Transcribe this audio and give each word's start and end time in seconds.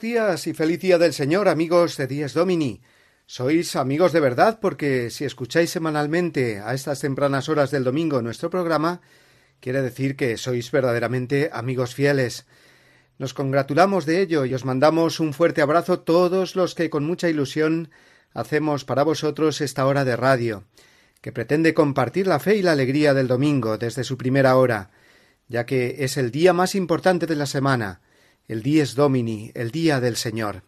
Buenos 0.00 0.14
días 0.14 0.46
y 0.46 0.54
feliz 0.54 0.80
día 0.80 0.96
del 0.96 1.12
Señor, 1.12 1.46
amigos 1.46 1.98
de 1.98 2.06
Días 2.06 2.32
Domini. 2.32 2.80
Sois 3.26 3.76
amigos 3.76 4.12
de 4.12 4.20
verdad 4.20 4.58
porque 4.58 5.10
si 5.10 5.26
escucháis 5.26 5.68
semanalmente 5.68 6.58
a 6.58 6.72
estas 6.72 7.00
tempranas 7.00 7.50
horas 7.50 7.70
del 7.70 7.84
domingo 7.84 8.22
nuestro 8.22 8.48
programa, 8.48 9.02
quiere 9.60 9.82
decir 9.82 10.16
que 10.16 10.38
sois 10.38 10.70
verdaderamente 10.70 11.50
amigos 11.52 11.94
fieles. 11.94 12.46
Nos 13.18 13.34
congratulamos 13.34 14.06
de 14.06 14.22
ello 14.22 14.46
y 14.46 14.54
os 14.54 14.64
mandamos 14.64 15.20
un 15.20 15.34
fuerte 15.34 15.60
abrazo 15.60 16.00
todos 16.00 16.56
los 16.56 16.74
que 16.74 16.88
con 16.88 17.04
mucha 17.04 17.28
ilusión 17.28 17.90
hacemos 18.32 18.86
para 18.86 19.02
vosotros 19.02 19.60
esta 19.60 19.84
hora 19.84 20.06
de 20.06 20.16
radio, 20.16 20.64
que 21.20 21.30
pretende 21.30 21.74
compartir 21.74 22.26
la 22.26 22.38
fe 22.38 22.56
y 22.56 22.62
la 22.62 22.72
alegría 22.72 23.12
del 23.12 23.28
domingo 23.28 23.76
desde 23.76 24.04
su 24.04 24.16
primera 24.16 24.56
hora, 24.56 24.92
ya 25.46 25.66
que 25.66 25.96
es 25.98 26.16
el 26.16 26.30
día 26.30 26.54
más 26.54 26.74
importante 26.74 27.26
de 27.26 27.36
la 27.36 27.44
semana, 27.44 28.00
el 28.50 28.64
Dies 28.64 28.96
Domini, 28.96 29.52
el 29.54 29.70
Día 29.70 30.00
del 30.00 30.16
Señor. 30.16 30.64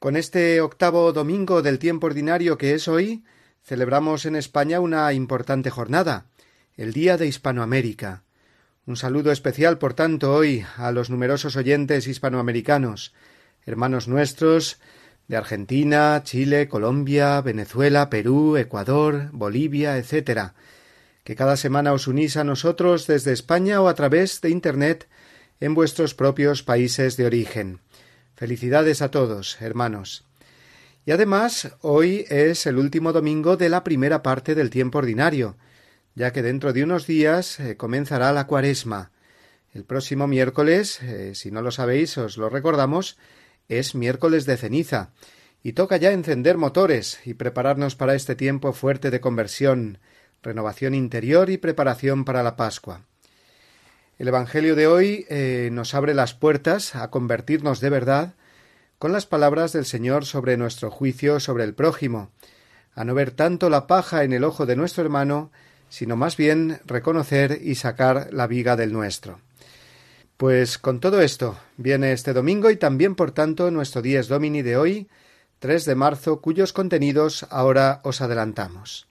Con 0.00 0.16
este 0.16 0.60
octavo 0.60 1.12
domingo 1.12 1.62
del 1.62 1.78
tiempo 1.78 2.08
ordinario 2.08 2.58
que 2.58 2.74
es 2.74 2.88
hoy, 2.88 3.22
celebramos 3.62 4.26
en 4.26 4.34
España 4.34 4.80
una 4.80 5.12
importante 5.12 5.70
jornada, 5.70 6.26
el 6.76 6.92
Día 6.92 7.16
de 7.16 7.28
Hispanoamérica. 7.28 8.24
Un 8.86 8.96
saludo 8.96 9.30
especial, 9.30 9.78
por 9.78 9.94
tanto, 9.94 10.34
hoy 10.34 10.66
a 10.76 10.90
los 10.90 11.10
numerosos 11.10 11.54
oyentes 11.54 12.08
hispanoamericanos, 12.08 13.14
hermanos 13.66 14.08
nuestros 14.08 14.80
de 15.28 15.36
Argentina, 15.36 16.20
Chile, 16.24 16.66
Colombia, 16.66 17.40
Venezuela, 17.40 18.10
Perú, 18.10 18.56
Ecuador, 18.56 19.30
Bolivia, 19.30 19.96
etc., 19.96 20.54
que 21.22 21.36
cada 21.36 21.56
semana 21.56 21.92
os 21.92 22.08
unís 22.08 22.36
a 22.36 22.42
nosotros 22.42 23.06
desde 23.06 23.32
España 23.32 23.80
o 23.80 23.86
a 23.86 23.94
través 23.94 24.40
de 24.40 24.50
Internet 24.50 25.06
en 25.60 25.74
vuestros 25.74 26.14
propios 26.14 26.62
países 26.62 27.16
de 27.16 27.26
origen. 27.26 27.80
Felicidades 28.34 29.02
a 29.02 29.10
todos, 29.10 29.60
hermanos. 29.60 30.24
Y 31.04 31.12
además, 31.12 31.76
hoy 31.80 32.24
es 32.28 32.66
el 32.66 32.78
último 32.78 33.12
domingo 33.12 33.56
de 33.56 33.68
la 33.68 33.84
primera 33.84 34.22
parte 34.22 34.54
del 34.54 34.70
tiempo 34.70 34.98
ordinario, 34.98 35.56
ya 36.14 36.32
que 36.32 36.42
dentro 36.42 36.72
de 36.72 36.82
unos 36.82 37.06
días 37.06 37.60
eh, 37.60 37.76
comenzará 37.76 38.32
la 38.32 38.46
cuaresma. 38.46 39.12
El 39.72 39.84
próximo 39.84 40.26
miércoles, 40.26 41.00
eh, 41.02 41.34
si 41.34 41.50
no 41.50 41.62
lo 41.62 41.70
sabéis, 41.70 42.16
os 42.18 42.36
lo 42.36 42.48
recordamos, 42.48 43.18
es 43.68 43.94
miércoles 43.94 44.46
de 44.46 44.56
ceniza, 44.56 45.12
y 45.62 45.72
toca 45.72 45.96
ya 45.98 46.12
encender 46.12 46.56
motores 46.56 47.20
y 47.24 47.34
prepararnos 47.34 47.94
para 47.94 48.14
este 48.14 48.34
tiempo 48.34 48.72
fuerte 48.72 49.10
de 49.10 49.20
conversión, 49.20 49.98
renovación 50.42 50.94
interior 50.94 51.50
y 51.50 51.58
preparación 51.58 52.24
para 52.24 52.42
la 52.42 52.56
Pascua. 52.56 53.09
El 54.20 54.28
Evangelio 54.28 54.76
de 54.76 54.86
hoy 54.86 55.24
eh, 55.30 55.70
nos 55.72 55.94
abre 55.94 56.12
las 56.12 56.34
puertas 56.34 56.94
a 56.94 57.08
convertirnos 57.08 57.80
de 57.80 57.88
verdad 57.88 58.34
con 58.98 59.12
las 59.12 59.24
palabras 59.24 59.72
del 59.72 59.86
Señor 59.86 60.26
sobre 60.26 60.58
nuestro 60.58 60.90
juicio 60.90 61.40
sobre 61.40 61.64
el 61.64 61.72
prójimo, 61.72 62.28
a 62.94 63.04
no 63.04 63.14
ver 63.14 63.30
tanto 63.30 63.70
la 63.70 63.86
paja 63.86 64.22
en 64.22 64.34
el 64.34 64.44
ojo 64.44 64.66
de 64.66 64.76
nuestro 64.76 65.02
hermano, 65.02 65.50
sino 65.88 66.16
más 66.16 66.36
bien 66.36 66.80
reconocer 66.84 67.60
y 67.62 67.76
sacar 67.76 68.28
la 68.30 68.46
viga 68.46 68.76
del 68.76 68.92
nuestro. 68.92 69.40
Pues 70.36 70.76
con 70.76 71.00
todo 71.00 71.22
esto 71.22 71.56
viene 71.78 72.12
este 72.12 72.34
domingo 72.34 72.70
y 72.70 72.76
también 72.76 73.14
por 73.14 73.30
tanto 73.30 73.70
nuestro 73.70 74.02
Dies 74.02 74.28
Domini 74.28 74.60
de 74.60 74.76
hoy, 74.76 75.08
3 75.60 75.86
de 75.86 75.94
marzo, 75.94 76.42
cuyos 76.42 76.74
contenidos 76.74 77.46
ahora 77.48 78.02
os 78.04 78.20
adelantamos. 78.20 79.08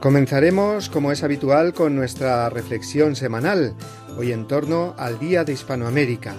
Comenzaremos, 0.00 0.88
como 0.88 1.10
es 1.10 1.24
habitual, 1.24 1.74
con 1.74 1.96
nuestra 1.96 2.48
reflexión 2.50 3.16
semanal, 3.16 3.74
hoy 4.16 4.30
en 4.30 4.46
torno 4.46 4.94
al 4.96 5.18
Día 5.18 5.42
de 5.42 5.54
Hispanoamérica. 5.54 6.34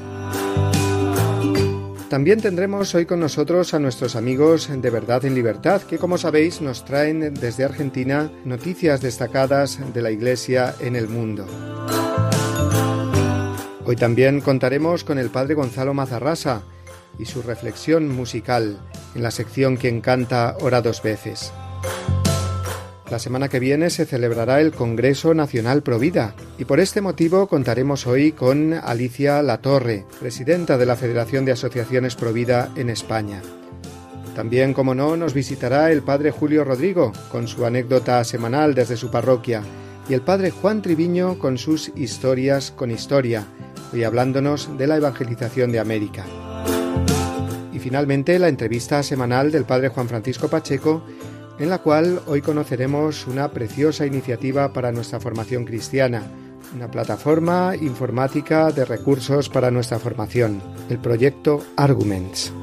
También 2.10 2.40
tendremos 2.40 2.96
hoy 2.96 3.06
con 3.06 3.20
nosotros 3.20 3.74
a 3.74 3.80
nuestros 3.80 4.16
amigos 4.16 4.70
de 4.74 4.90
Verdad 4.90 5.26
en 5.26 5.36
Libertad, 5.36 5.82
que 5.82 5.98
como 5.98 6.18
sabéis 6.18 6.62
nos 6.62 6.86
traen 6.86 7.34
desde 7.34 7.66
Argentina 7.66 8.32
noticias 8.46 9.02
destacadas 9.02 9.78
de 9.94 10.02
la 10.02 10.12
Iglesia 10.12 10.74
en 10.80 10.96
el 10.96 11.10
mundo. 11.10 11.46
Hoy 13.86 13.98
también 13.98 14.40
contaremos 14.40 15.04
con 15.04 15.20
el 15.20 15.30
Padre 15.30 15.56
Gonzalo 15.56 15.94
Mazarrasa 15.94 16.62
y 17.20 17.26
su 17.26 17.42
reflexión 17.42 18.08
musical 18.08 18.80
en 19.16 19.22
la 19.22 19.32
sección 19.32 19.76
Quien 19.76 20.00
canta 20.00 20.56
ora 20.62 20.82
dos 20.82 21.04
veces. 21.04 21.52
La 23.10 23.18
semana 23.18 23.50
que 23.50 23.60
viene 23.60 23.90
se 23.90 24.06
celebrará 24.06 24.62
el 24.62 24.72
Congreso 24.72 25.34
Nacional 25.34 25.82
Provida 25.82 26.36
y 26.60 26.66
por 26.66 26.80
este 26.80 27.02
motivo 27.02 27.48
contaremos 27.48 28.06
hoy 28.06 28.34
con 28.34 28.74
Alicia 28.74 29.42
Latorre, 29.42 30.06
presidenta 30.20 30.78
de 30.78 30.86
la 30.86 30.96
Federación 30.96 31.44
de 31.44 31.54
Asociaciones 31.54 32.16
Provida 32.16 32.72
en 32.76 32.92
España. 32.92 33.42
También, 34.36 34.76
como 34.76 34.94
no, 34.94 35.18
nos 35.18 35.34
visitará 35.34 35.92
el 35.92 36.04
padre 36.04 36.30
Julio 36.30 36.64
Rodrigo 36.64 37.12
con 37.32 37.48
su 37.48 37.66
anécdota 37.66 38.24
semanal 38.24 38.76
desde 38.76 38.96
su 38.96 39.10
parroquia 39.10 39.64
y 40.08 40.14
el 40.14 40.22
padre 40.22 40.52
Juan 40.52 40.84
Triviño 40.84 41.40
con 41.40 41.58
sus 41.58 41.92
historias 41.96 42.70
con 42.70 42.92
historia, 42.92 43.48
hoy 43.92 44.04
hablándonos 44.04 44.78
de 44.78 44.86
la 44.86 44.98
evangelización 44.98 45.72
de 45.72 45.80
América. 45.80 46.26
Y 47.74 47.80
finalmente 47.80 48.38
la 48.38 48.50
entrevista 48.50 49.02
semanal 49.02 49.52
del 49.52 49.66
padre 49.66 49.90
Juan 49.90 50.08
Francisco 50.08 50.48
Pacheco 50.48 51.04
en 51.60 51.70
la 51.70 51.80
cual 51.80 52.22
hoy 52.26 52.42
conoceremos 52.42 53.28
una 53.28 53.50
preciosa 53.50 54.06
iniciativa 54.06 54.72
para 54.74 54.92
nuestra 54.92 55.20
formación 55.20 55.66
cristiana, 55.66 56.24
una 56.76 56.90
plataforma 56.90 57.76
informática 57.76 58.72
de 58.72 58.86
recursos 58.86 59.50
para 59.50 59.70
nuestra 59.70 60.00
formación, 60.00 60.62
el 60.90 61.00
proyecto 61.00 61.64
Arguments. 61.76 62.54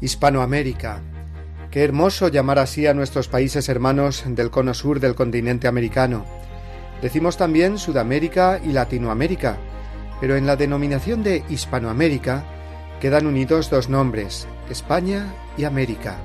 Hispanoamérica. 0.00 1.00
Qué 1.70 1.84
hermoso 1.84 2.28
llamar 2.28 2.58
así 2.58 2.86
a 2.86 2.94
nuestros 2.94 3.28
países 3.28 3.68
hermanos 3.68 4.24
del 4.26 4.50
cono 4.50 4.72
sur 4.74 4.98
del 4.98 5.14
continente 5.14 5.68
americano. 5.68 6.24
Decimos 7.02 7.36
también 7.36 7.78
Sudamérica 7.78 8.60
y 8.64 8.72
Latinoamérica, 8.72 9.58
pero 10.20 10.36
en 10.36 10.46
la 10.46 10.56
denominación 10.56 11.22
de 11.22 11.44
Hispanoamérica 11.48 12.44
quedan 13.00 13.26
unidos 13.26 13.70
dos 13.70 13.88
nombres, 13.88 14.48
España 14.70 15.32
y 15.56 15.64
América, 15.64 16.16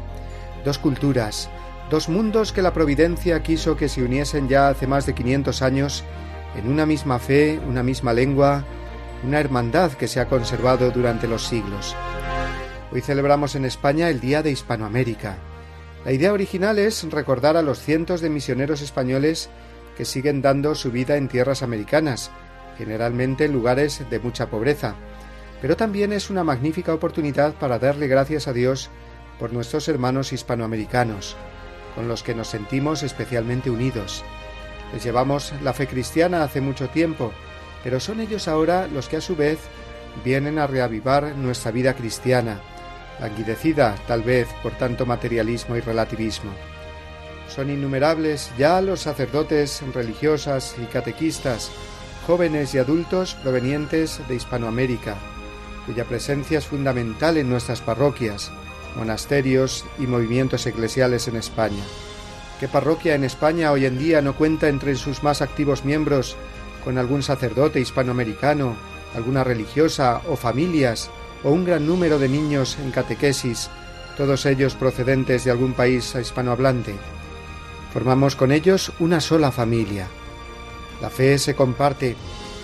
dos 0.63 0.79
culturas, 0.79 1.49
dos 1.89 2.09
mundos 2.09 2.53
que 2.53 2.61
la 2.61 2.73
Providencia 2.73 3.43
quiso 3.43 3.77
que 3.77 3.89
se 3.89 4.03
uniesen 4.03 4.47
ya 4.47 4.69
hace 4.69 4.87
más 4.87 5.05
de 5.05 5.13
500 5.13 5.61
años 5.61 6.03
en 6.57 6.69
una 6.69 6.85
misma 6.85 7.19
fe, 7.19 7.59
una 7.67 7.83
misma 7.83 8.13
lengua, 8.13 8.63
una 9.23 9.39
hermandad 9.39 9.91
que 9.91 10.07
se 10.07 10.19
ha 10.19 10.27
conservado 10.27 10.91
durante 10.91 11.27
los 11.27 11.45
siglos. 11.45 11.95
Hoy 12.95 13.01
celebramos 13.01 13.55
en 13.55 13.65
España 13.65 14.07
el 14.09 14.21
Día 14.21 14.41
de 14.41 14.51
Hispanoamérica. 14.51 15.35
La 16.05 16.13
idea 16.13 16.31
original 16.31 16.79
es 16.79 17.03
recordar 17.11 17.57
a 17.57 17.61
los 17.61 17.81
cientos 17.81 18.21
de 18.21 18.29
misioneros 18.29 18.81
españoles 18.81 19.49
que 19.97 20.05
siguen 20.05 20.41
dando 20.41 20.73
su 20.75 20.91
vida 20.91 21.17
en 21.17 21.27
tierras 21.27 21.61
americanas, 21.61 22.31
generalmente 22.77 23.43
en 23.43 23.51
lugares 23.51 24.01
de 24.09 24.19
mucha 24.19 24.49
pobreza, 24.49 24.95
pero 25.61 25.75
también 25.75 26.13
es 26.13 26.29
una 26.29 26.45
magnífica 26.45 26.93
oportunidad 26.93 27.55
para 27.55 27.79
darle 27.79 28.07
gracias 28.07 28.47
a 28.47 28.53
Dios 28.53 28.89
por 29.39 29.51
nuestros 29.51 29.89
hermanos 29.89 30.31
hispanoamericanos, 30.31 31.35
con 31.95 32.07
los 32.07 32.23
que 32.23 32.33
nos 32.33 32.47
sentimos 32.47 33.03
especialmente 33.03 33.69
unidos. 33.69 34.23
Les 34.93 35.03
llevamos 35.03 35.53
la 35.65 35.73
fe 35.73 35.85
cristiana 35.87 36.43
hace 36.43 36.61
mucho 36.61 36.87
tiempo, 36.87 37.33
pero 37.83 37.99
son 37.99 38.21
ellos 38.21 38.47
ahora 38.47 38.87
los 38.87 39.09
que 39.09 39.17
a 39.17 39.21
su 39.21 39.35
vez 39.35 39.59
vienen 40.23 40.59
a 40.59 40.67
reavivar 40.67 41.35
nuestra 41.35 41.71
vida 41.71 41.93
cristiana, 41.93 42.61
languidecida 43.19 43.95
tal 44.07 44.23
vez 44.23 44.47
por 44.61 44.73
tanto 44.73 45.05
materialismo 45.05 45.75
y 45.75 45.81
relativismo. 45.81 46.51
Son 47.47 47.69
innumerables 47.69 48.51
ya 48.57 48.81
los 48.81 49.01
sacerdotes, 49.01 49.81
religiosas 49.93 50.75
y 50.81 50.85
catequistas, 50.85 51.71
jóvenes 52.27 52.73
y 52.73 52.79
adultos 52.79 53.35
provenientes 53.35 54.19
de 54.27 54.35
Hispanoamérica, 54.35 55.15
cuya 55.85 56.05
presencia 56.05 56.57
es 56.57 56.65
fundamental 56.65 57.37
en 57.37 57.49
nuestras 57.49 57.81
parroquias, 57.81 58.51
monasterios 58.95 59.85
y 59.99 60.07
movimientos 60.07 60.65
eclesiales 60.65 61.27
en 61.27 61.35
España. 61.35 61.83
¿Qué 62.59 62.67
parroquia 62.67 63.15
en 63.15 63.23
España 63.23 63.71
hoy 63.71 63.85
en 63.85 63.99
día 63.99 64.21
no 64.21 64.35
cuenta 64.35 64.69
entre 64.69 64.95
sus 64.95 65.23
más 65.23 65.41
activos 65.41 65.85
miembros 65.85 66.35
con 66.83 66.97
algún 66.97 67.21
sacerdote 67.21 67.79
hispanoamericano, 67.79 68.75
alguna 69.13 69.43
religiosa 69.43 70.21
o 70.27 70.35
familias 70.35 71.09
o 71.45 71.51
un 71.51 71.63
gran 71.63 71.85
número 71.85 72.19
de 72.19 72.27
niños 72.27 72.77
en 72.83 72.91
catequesis, 72.91 73.69
todos 74.17 74.45
ellos 74.45 74.73
procedentes 74.73 75.45
de 75.45 75.51
algún 75.51 75.73
país 75.73 76.15
hispanohablante? 76.19 76.95
Formamos 77.93 78.35
con 78.35 78.51
ellos 78.51 78.91
una 78.99 79.21
sola 79.21 79.51
familia. 79.51 80.07
La 81.01 81.09
fe 81.09 81.37
se 81.37 81.55
comparte 81.55 82.15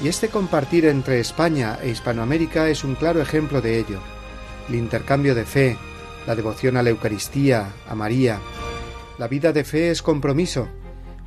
y 0.04 0.07
este 0.07 0.30
compartir 0.30 0.86
entre 0.86 1.19
España 1.19 1.78
e 1.81 1.89
Hispanoamérica 1.89 2.69
es 2.69 2.83
un 2.83 2.95
claro 2.95 3.22
ejemplo 3.22 3.62
de 3.62 3.80
ello. 3.80 4.00
El 4.68 4.75
intercambio 4.75 5.36
de 5.36 5.45
fe, 5.45 5.78
la 6.25 6.36
devoción 6.36 6.75
a 6.75 6.83
la 6.83 6.89
Eucaristía, 6.89 7.68
a 7.88 7.94
María. 7.94 8.39
La 9.19 9.28
vida 9.28 9.54
de 9.54 9.63
fe 9.63 9.92
es 9.92 10.01
compromiso, 10.01 10.68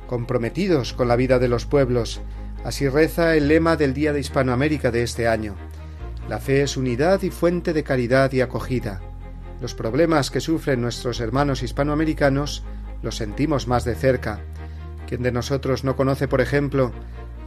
comprometidos 0.07 0.93
con 0.93 1.07
la 1.07 1.15
vida 1.15 1.39
de 1.39 1.47
los 1.47 1.65
pueblos. 1.65 2.21
Así 2.65 2.89
reza 2.89 3.35
el 3.35 3.47
lema 3.47 3.77
del 3.77 3.93
Día 3.93 4.11
de 4.11 4.19
Hispanoamérica 4.19 4.91
de 4.91 5.03
este 5.03 5.27
año. 5.27 5.55
La 6.27 6.39
fe 6.39 6.63
es 6.63 6.75
unidad 6.75 7.21
y 7.21 7.29
fuente 7.29 7.71
de 7.71 7.83
caridad 7.83 8.31
y 8.31 8.41
acogida. 8.41 9.01
Los 9.61 9.75
problemas 9.75 10.31
que 10.31 10.41
sufren 10.41 10.81
nuestros 10.81 11.19
hermanos 11.19 11.61
hispanoamericanos 11.61 12.63
los 13.03 13.17
sentimos 13.17 13.67
más 13.67 13.85
de 13.85 13.95
cerca. 13.95 14.39
¿Quién 15.07 15.21
de 15.21 15.31
nosotros 15.31 15.83
no 15.83 15.95
conoce, 15.95 16.27
por 16.27 16.41
ejemplo, 16.41 16.91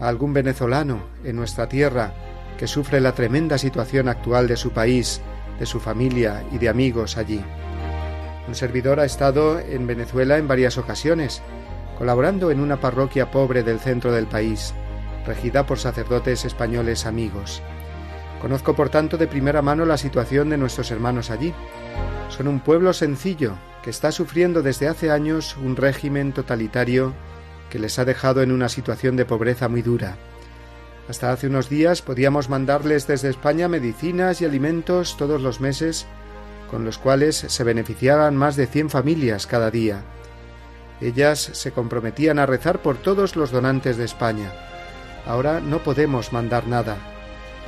a 0.01 0.09
algún 0.09 0.33
venezolano 0.33 1.03
en 1.25 1.35
nuestra 1.35 1.69
tierra 1.69 2.15
que 2.57 2.69
sufre 2.69 3.01
la 3.01 3.13
tremenda 3.13 3.59
situación 3.59 4.09
actual 4.09 4.47
de 4.47 4.57
su 4.57 4.71
país, 4.71 5.21
de 5.59 5.67
su 5.67 5.81
familia 5.81 6.45
y 6.53 6.59
de 6.59 6.69
amigos 6.69 7.17
allí. 7.17 7.43
Un 8.47 8.55
servidor 8.55 9.01
ha 9.01 9.05
estado 9.05 9.59
en 9.59 9.87
Venezuela 9.87 10.39
en 10.39 10.47
varias 10.47 10.79
ocasiones, 10.79 11.43
colaborando 11.99 12.53
en 12.53 12.61
una 12.61 12.81
parroquia 12.81 13.31
pobre 13.31 13.65
del 13.65 13.81
centro 13.81 14.13
del 14.13 14.27
país, 14.27 14.73
regida 15.27 15.67
por 15.67 15.79
sacerdotes 15.79 16.45
españoles 16.45 17.07
amigos. 17.07 17.61
Conozco 18.41 18.75
por 18.75 18.89
tanto 18.89 19.17
de 19.17 19.27
primera 19.27 19.63
mano 19.63 19.85
la 19.85 19.99
situación 19.99 20.51
de 20.51 20.59
nuestros 20.59 20.91
hermanos 20.91 21.31
allí. 21.31 21.53
Son 22.29 22.47
un 22.47 22.61
pueblo 22.61 22.93
sencillo 22.93 23.55
que 23.83 23.91
está 23.91 24.13
sufriendo 24.13 24.63
desde 24.63 24.89
hace 24.89 25.11
años 25.11 25.57
un 25.57 25.77
régimen 25.77 26.33
totalitario 26.33 27.15
que 27.71 27.79
les 27.79 27.99
ha 27.99 28.05
dejado 28.05 28.43
en 28.43 28.53
una 28.53 28.69
situación 28.69 29.17
de 29.17 29.25
pobreza 29.25 29.69
muy 29.69 29.83
dura. 29.83 30.17
Hasta 31.09 31.33
hace 31.33 31.47
unos 31.47 31.69
días 31.69 32.03
podíamos 32.03 32.49
mandarles 32.49 33.07
desde 33.07 33.31
España 33.31 33.67
medicinas 33.67 34.41
y 34.41 34.45
alimentos 34.45 35.17
todos 35.17 35.41
los 35.41 35.61
meses, 35.61 36.07
con 36.71 36.85
los 36.85 36.99
cuales 36.99 37.37
se 37.37 37.65
beneficiaban 37.65 38.37
más 38.37 38.57
de 38.57 38.67
100 38.67 38.91
familias 38.91 39.47
cada 39.47 39.71
día. 39.71 40.03
Ellas 41.01 41.39
se 41.39 41.73
comprometían 41.73 42.39
a 42.39 42.47
rezar 42.47 42.83
por 42.83 42.99
todos 42.99 43.37
los 43.37 43.51
donantes 43.51 43.97
de 43.97 44.05
España. 44.05 44.53
Ahora 45.27 45.61
no 45.61 45.79
podemos 45.79 46.33
mandar 46.33 46.67
nada. 46.67 47.18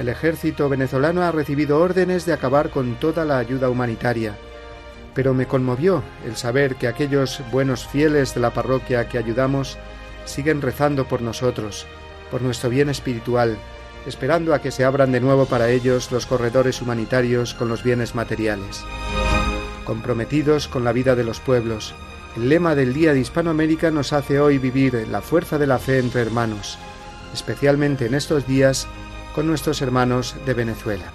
El 0.00 0.08
ejército 0.08 0.70
venezolano 0.70 1.20
ha 1.20 1.31
recibido 1.31 1.79
órdenes 1.79 2.25
de 2.25 2.32
acabar 2.32 2.70
con 2.70 2.94
toda 2.94 3.26
la 3.26 3.37
ayuda 3.37 3.69
humanitaria. 3.69 4.35
Pero 5.14 5.35
me 5.35 5.44
conmovió 5.44 6.02
el 6.25 6.37
saber 6.37 6.76
que 6.76 6.88
aquellos 6.88 7.43
buenos 7.52 7.87
fieles 7.87 8.35
de 8.35 8.41
la 8.41 8.55
parroquia 8.55 9.11
que 9.11 9.19
ayudamos 9.19 9.76
siguen 10.25 10.62
rezando 10.62 11.06
por 11.06 11.20
nosotros, 11.20 11.87
por 12.31 12.41
nuestro 12.41 12.70
bien 12.70 12.88
espiritual, 12.88 13.58
esperando 14.06 14.55
a 14.55 14.62
que 14.62 14.70
se 14.70 14.87
abran 14.87 15.12
de 15.12 15.20
nuevo 15.20 15.44
para 15.44 15.69
ellos 15.69 16.11
los 16.11 16.25
corredores 16.25 16.81
humanitarios 16.81 17.52
con 17.52 17.69
los 17.69 17.82
bienes 17.82 18.14
materiales. 18.14 18.82
Comprometidos 19.85 20.67
con 20.67 20.82
la 20.82 20.94
vida 20.94 21.14
de 21.14 21.25
los 21.25 21.41
pueblos, 21.41 21.94
el 22.38 22.49
lema 22.49 22.75
del 22.75 22.94
Día 22.94 23.12
de 23.12 23.20
Hispanoamérica 23.20 23.91
nos 23.91 24.14
hace 24.14 24.41
hoy 24.41 24.56
vivir 24.56 25.06
la 25.11 25.20
fuerza 25.20 25.58
de 25.58 25.67
la 25.67 25.79
fe 25.79 25.99
entre 25.99 26.23
hermanos, 26.23 26.79
especialmente 27.35 28.06
en 28.06 28.14
estos 28.14 28.47
días 28.47 28.88
con 29.34 29.46
nuestros 29.46 29.82
hermanos 29.82 30.34
de 30.46 30.54
Venezuela. 30.54 31.12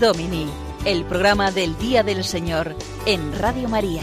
Domini, 0.00 0.46
el 0.84 1.04
programa 1.04 1.50
del 1.50 1.76
Día 1.78 2.02
del 2.02 2.22
Señor 2.22 2.76
en 3.06 3.32
Radio 3.38 3.68
María. 3.68 4.02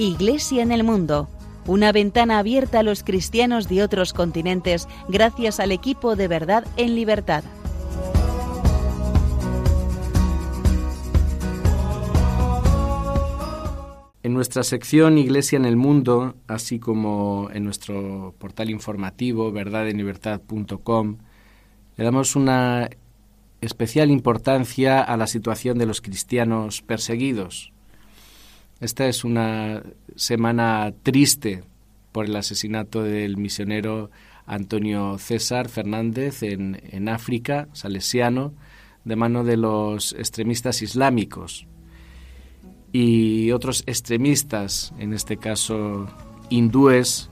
Iglesia 0.00 0.62
en 0.62 0.70
el 0.70 0.84
Mundo, 0.84 1.28
una 1.66 1.90
ventana 1.90 2.38
abierta 2.38 2.78
a 2.78 2.82
los 2.84 3.02
cristianos 3.02 3.68
de 3.68 3.82
otros 3.82 4.12
continentes 4.12 4.86
gracias 5.08 5.58
al 5.58 5.72
equipo 5.72 6.14
de 6.14 6.28
verdad 6.28 6.64
en 6.76 6.94
libertad. 6.94 7.42
En 14.22 14.34
nuestra 14.34 14.62
sección 14.62 15.18
Iglesia 15.18 15.56
en 15.56 15.64
el 15.64 15.76
Mundo, 15.76 16.36
así 16.46 16.78
como 16.78 17.48
en 17.52 17.64
nuestro 17.64 18.36
portal 18.38 18.70
informativo 18.70 19.50
verdadenlibertad.com, 19.50 21.16
le 21.96 22.04
damos 22.04 22.36
una 22.36 22.88
especial 23.60 24.12
importancia 24.12 25.00
a 25.02 25.16
la 25.16 25.26
situación 25.26 25.76
de 25.76 25.86
los 25.86 26.00
cristianos 26.00 26.82
perseguidos, 26.82 27.72
esta 28.80 29.06
es 29.06 29.24
una 29.24 29.82
semana 30.16 30.92
triste 31.02 31.62
por 32.12 32.26
el 32.26 32.36
asesinato 32.36 33.02
del 33.02 33.36
misionero 33.36 34.10
Antonio 34.46 35.18
César 35.18 35.68
Fernández 35.68 36.42
en, 36.42 36.80
en 36.90 37.08
África, 37.08 37.68
salesiano, 37.72 38.54
de 39.04 39.16
mano 39.16 39.44
de 39.44 39.56
los 39.56 40.12
extremistas 40.12 40.82
islámicos. 40.82 41.66
Y 42.92 43.50
otros 43.50 43.82
extremistas, 43.86 44.94
en 44.98 45.12
este 45.12 45.36
caso 45.36 46.08
hindúes, 46.48 47.30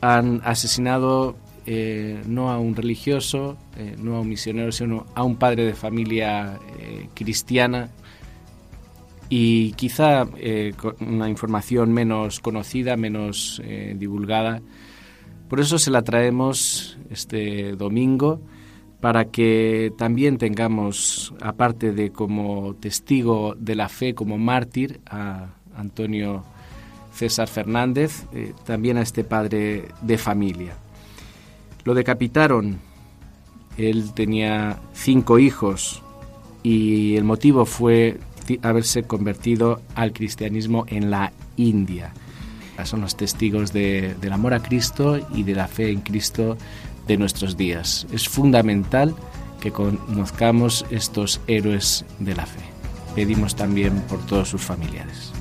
han 0.00 0.40
asesinado 0.44 1.36
eh, 1.64 2.20
no 2.26 2.50
a 2.50 2.58
un 2.58 2.74
religioso, 2.74 3.56
eh, 3.76 3.94
no 3.98 4.16
a 4.16 4.20
un 4.20 4.28
misionero, 4.28 4.72
sino 4.72 5.06
a 5.14 5.22
un 5.22 5.36
padre 5.36 5.64
de 5.64 5.74
familia 5.74 6.58
eh, 6.78 7.08
cristiana 7.14 7.90
y 9.34 9.72
quizá 9.72 10.26
con 10.76 10.94
una 11.00 11.26
información 11.30 11.90
menos 11.90 12.38
conocida, 12.40 12.98
menos 12.98 13.62
divulgada. 13.96 14.60
Por 15.48 15.58
eso 15.58 15.78
se 15.78 15.90
la 15.90 16.02
traemos 16.02 16.98
este 17.08 17.72
domingo 17.72 18.42
para 19.00 19.30
que 19.30 19.90
también 19.96 20.36
tengamos, 20.36 21.32
aparte 21.40 21.92
de 21.92 22.12
como 22.12 22.74
testigo 22.74 23.54
de 23.58 23.74
la 23.74 23.88
fe, 23.88 24.14
como 24.14 24.36
mártir, 24.36 25.00
a 25.06 25.54
Antonio 25.74 26.44
César 27.14 27.48
Fernández, 27.48 28.26
también 28.66 28.98
a 28.98 29.00
este 29.00 29.24
padre 29.24 29.88
de 30.02 30.18
familia. 30.18 30.76
Lo 31.84 31.94
decapitaron. 31.94 32.80
Él 33.78 34.12
tenía 34.12 34.78
cinco 34.92 35.38
hijos 35.38 36.02
y 36.62 37.16
el 37.16 37.24
motivo 37.24 37.64
fue 37.64 38.18
haberse 38.62 39.04
convertido 39.04 39.80
al 39.94 40.12
cristianismo 40.12 40.84
en 40.88 41.10
la 41.10 41.32
India. 41.56 42.12
Son 42.84 43.00
los 43.00 43.16
testigos 43.16 43.72
del 43.72 44.32
amor 44.32 44.54
a 44.54 44.62
Cristo 44.62 45.20
y 45.34 45.44
de 45.44 45.54
la 45.54 45.68
fe 45.68 45.90
en 45.90 46.00
Cristo 46.00 46.56
de 47.06 47.16
nuestros 47.16 47.56
días. 47.56 48.06
Es 48.12 48.28
fundamental 48.28 49.14
que 49.60 49.70
conozcamos 49.70 50.84
estos 50.90 51.40
héroes 51.46 52.04
de 52.18 52.34
la 52.34 52.46
fe. 52.46 52.62
Pedimos 53.14 53.54
también 53.54 54.00
por 54.08 54.24
todos 54.26 54.48
sus 54.48 54.62
familiares. 54.62 55.32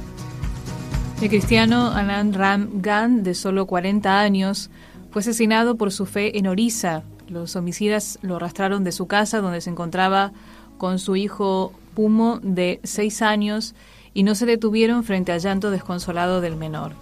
El 1.21 1.29
cristiano 1.29 1.91
Anand 1.91 2.35
Ram 2.35 2.69
Gan, 2.81 3.23
de 3.23 3.33
solo 3.33 3.65
40 3.65 4.19
años, 4.19 4.69
fue 5.11 5.21
asesinado 5.21 5.77
por 5.77 5.91
su 5.91 6.05
fe 6.05 6.37
en 6.37 6.47
Orissa. 6.47 7.03
Los 7.27 7.55
homicidas 7.55 8.19
lo 8.21 8.35
arrastraron 8.35 8.83
de 8.83 8.91
su 8.91 9.07
casa 9.07 9.39
donde 9.39 9.61
se 9.61 9.69
encontraba 9.69 10.33
con 10.77 10.99
su 10.99 11.15
hijo 11.15 11.73
Pumo 11.93 12.39
de 12.41 12.79
seis 12.83 13.21
años 13.21 13.75
y 14.13 14.23
no 14.23 14.35
se 14.35 14.45
detuvieron 14.45 15.03
frente 15.03 15.31
al 15.31 15.39
llanto 15.39 15.71
desconsolado 15.71 16.41
del 16.41 16.55
menor. 16.55 16.93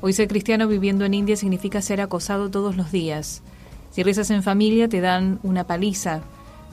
Hoy 0.00 0.12
ser 0.12 0.28
cristiano 0.28 0.66
viviendo 0.66 1.04
en 1.04 1.14
India 1.14 1.36
significa 1.36 1.82
ser 1.82 2.00
acosado 2.00 2.50
todos 2.50 2.76
los 2.76 2.90
días. 2.90 3.42
Si 3.90 4.02
rezas 4.02 4.30
en 4.30 4.42
familia 4.42 4.88
te 4.88 5.00
dan 5.00 5.38
una 5.42 5.64
paliza. 5.64 6.22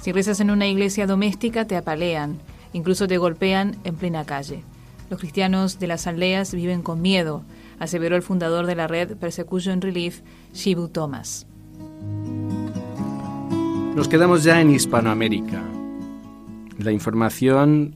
Si 0.01 0.11
rezas 0.11 0.39
en 0.39 0.51
una 0.51 0.67
iglesia 0.67 1.07
doméstica 1.07 1.65
te 1.65 1.75
apalean. 1.75 2.39
Incluso 2.73 3.07
te 3.07 3.17
golpean 3.17 3.77
en 3.83 3.95
plena 3.95 4.25
calle. 4.25 4.63
Los 5.09 5.19
cristianos 5.19 5.79
de 5.79 5.87
las 5.87 6.07
aldeas 6.07 6.53
viven 6.53 6.81
con 6.81 7.01
miedo 7.01 7.43
aseveró 7.79 8.15
el 8.15 8.21
fundador 8.21 8.65
de 8.65 8.75
la 8.75 8.87
red 8.87 9.15
Persecution 9.17 9.81
Relief, 9.81 10.21
Shibu 10.53 10.89
Thomas. 10.89 11.47
Nos 13.95 14.07
quedamos 14.07 14.43
ya 14.43 14.61
en 14.61 14.69
Hispanoamérica. 14.69 15.78
La 16.79 16.93
información 16.93 17.93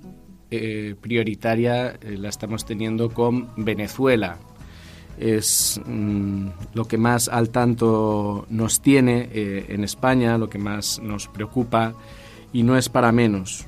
eh, 0.52 0.96
prioritaria 1.00 1.92
eh, 2.02 2.18
la 2.18 2.28
estamos 2.28 2.66
teniendo 2.66 3.10
con 3.10 3.50
Venezuela. 3.56 4.38
Es 5.18 5.80
mm, 5.86 6.48
lo 6.74 6.86
que 6.86 6.98
más 6.98 7.30
al 7.30 7.50
tanto 7.50 8.46
nos 8.50 8.82
tiene 8.82 9.30
eh, 9.32 9.66
en 9.70 9.86
España, 9.86 10.38
lo 10.38 10.50
que 10.50 10.58
más 10.58 11.00
nos 11.02 11.30
preocupa 11.30 11.96
y 12.52 12.64
no 12.64 12.78
es 12.78 12.90
para 12.90 13.14
menos 13.14 13.66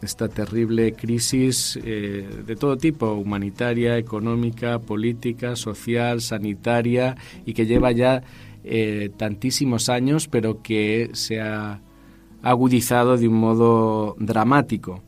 esta 0.00 0.28
terrible 0.28 0.92
crisis 0.92 1.78
de 1.82 2.56
todo 2.58 2.76
tipo, 2.76 3.12
humanitaria, 3.12 3.98
económica, 3.98 4.78
política, 4.78 5.56
social, 5.56 6.20
sanitaria, 6.20 7.16
y 7.44 7.52
que 7.52 7.66
lleva 7.66 7.92
ya 7.92 8.22
tantísimos 9.16 9.90
años, 9.90 10.26
pero 10.28 10.62
que 10.62 11.10
se 11.12 11.40
ha 11.40 11.80
agudizado 12.44 13.16
de 13.16 13.26
un 13.26 13.34
modo 13.34 14.14
dramático. 14.18 15.02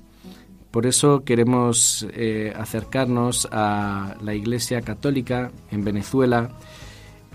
Por 0.71 0.87
eso 0.87 1.23
queremos 1.25 2.07
eh, 2.13 2.53
acercarnos 2.57 3.49
a 3.53 4.17
la 4.21 4.35
Iglesia 4.35 4.83
Católica 4.83 5.53
en 5.71 5.85
Venezuela 5.85 6.51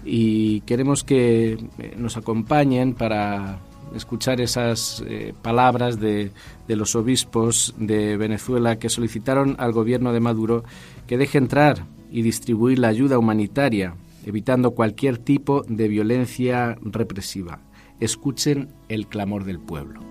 y 0.03 0.61
queremos 0.61 1.03
que 1.03 1.57
nos 1.97 2.17
acompañen 2.17 2.93
para 2.93 3.59
escuchar 3.95 4.41
esas 4.41 5.03
eh, 5.07 5.33
palabras 5.41 5.99
de, 5.99 6.31
los 6.67 6.95
obispos 6.95 7.75
de 7.77 8.15
Venezuela 8.17 8.79
que 8.79 8.89
solicitaron 8.89 9.55
al 9.59 9.73
gobierno 9.73 10.13
de 10.13 10.19
Maduro 10.19 10.63
que 11.05 11.17
deje 11.17 11.37
entrar 11.37 11.85
y 12.09 12.21
distribuir 12.21 12.79
la 12.79 12.87
ayuda 12.87 13.17
humanitaria, 13.17 13.95
evitando 14.25 14.71
cualquier 14.71 15.17
tipo 15.17 15.63
de 15.67 15.87
violencia 15.87 16.77
represiva. 16.81 17.59
Escuchen 18.01 18.67
el 18.89 19.07
clamor 19.07 19.45
del 19.45 19.59
pueblo. 19.59 20.01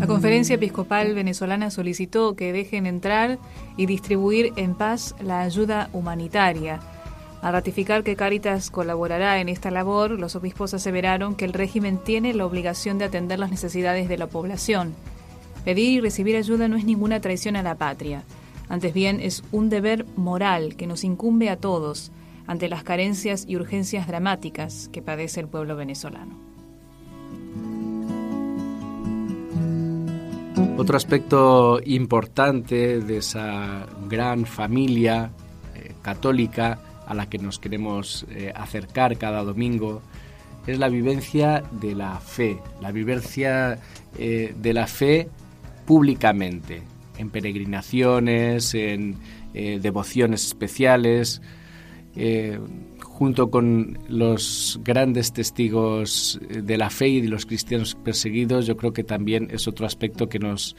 La 0.00 0.06
conferencia 0.06 0.54
episcopal 0.54 1.14
venezolana 1.14 1.70
solicitó 1.70 2.34
que 2.34 2.52
dejen 2.52 2.86
entrar 2.86 3.38
y 3.76 3.84
distribuir 3.84 4.54
en 4.56 4.74
paz 4.74 5.14
la 5.20 5.40
ayuda 5.40 5.90
humanitaria 5.92 6.80
a 7.44 7.50
ratificar 7.50 8.04
que 8.04 8.16
Cáritas 8.16 8.70
colaborará 8.70 9.38
en 9.38 9.50
esta 9.50 9.70
labor, 9.70 10.12
los 10.12 10.34
obispos 10.34 10.72
aseveraron 10.72 11.34
que 11.34 11.44
el 11.44 11.52
régimen 11.52 11.98
tiene 11.98 12.32
la 12.32 12.46
obligación 12.46 12.96
de 12.96 13.04
atender 13.04 13.38
las 13.38 13.50
necesidades 13.50 14.08
de 14.08 14.16
la 14.16 14.28
población. 14.28 14.94
Pedir 15.62 15.92
y 15.92 16.00
recibir 16.00 16.36
ayuda 16.36 16.68
no 16.68 16.78
es 16.78 16.86
ninguna 16.86 17.20
traición 17.20 17.56
a 17.56 17.62
la 17.62 17.74
patria, 17.74 18.22
antes 18.70 18.94
bien 18.94 19.20
es 19.20 19.44
un 19.52 19.68
deber 19.68 20.06
moral 20.16 20.74
que 20.76 20.86
nos 20.86 21.04
incumbe 21.04 21.50
a 21.50 21.58
todos 21.58 22.12
ante 22.46 22.70
las 22.70 22.82
carencias 22.82 23.44
y 23.46 23.56
urgencias 23.56 24.06
dramáticas 24.06 24.88
que 24.90 25.02
padece 25.02 25.40
el 25.40 25.48
pueblo 25.48 25.76
venezolano. 25.76 26.43
Otro 30.76 30.96
aspecto 30.96 31.80
importante 31.84 32.98
de 32.98 33.18
esa 33.18 33.86
gran 34.08 34.44
familia 34.44 35.30
eh, 35.76 35.92
católica 36.02 36.80
a 37.06 37.14
la 37.14 37.28
que 37.28 37.38
nos 37.38 37.60
queremos 37.60 38.26
eh, 38.30 38.52
acercar 38.54 39.16
cada 39.16 39.44
domingo 39.44 40.02
es 40.66 40.80
la 40.80 40.88
vivencia 40.88 41.62
de 41.70 41.94
la 41.94 42.18
fe, 42.18 42.58
la 42.80 42.90
vivencia 42.90 43.78
eh, 44.18 44.52
de 44.60 44.74
la 44.74 44.88
fe 44.88 45.28
públicamente, 45.86 46.82
en 47.18 47.30
peregrinaciones, 47.30 48.74
en 48.74 49.16
devociones 49.52 50.44
especiales, 50.44 51.40
junto 53.14 53.50
con 53.50 53.98
los 54.08 54.78
grandes 54.84 55.32
testigos 55.32 56.38
de 56.48 56.76
la 56.76 56.90
fe 56.90 57.08
y 57.08 57.20
de 57.20 57.28
los 57.28 57.46
cristianos 57.46 57.94
perseguidos, 57.94 58.66
yo 58.66 58.76
creo 58.76 58.92
que 58.92 59.04
también 59.04 59.48
es 59.50 59.66
otro 59.66 59.86
aspecto 59.86 60.28
que 60.28 60.38
nos 60.38 60.76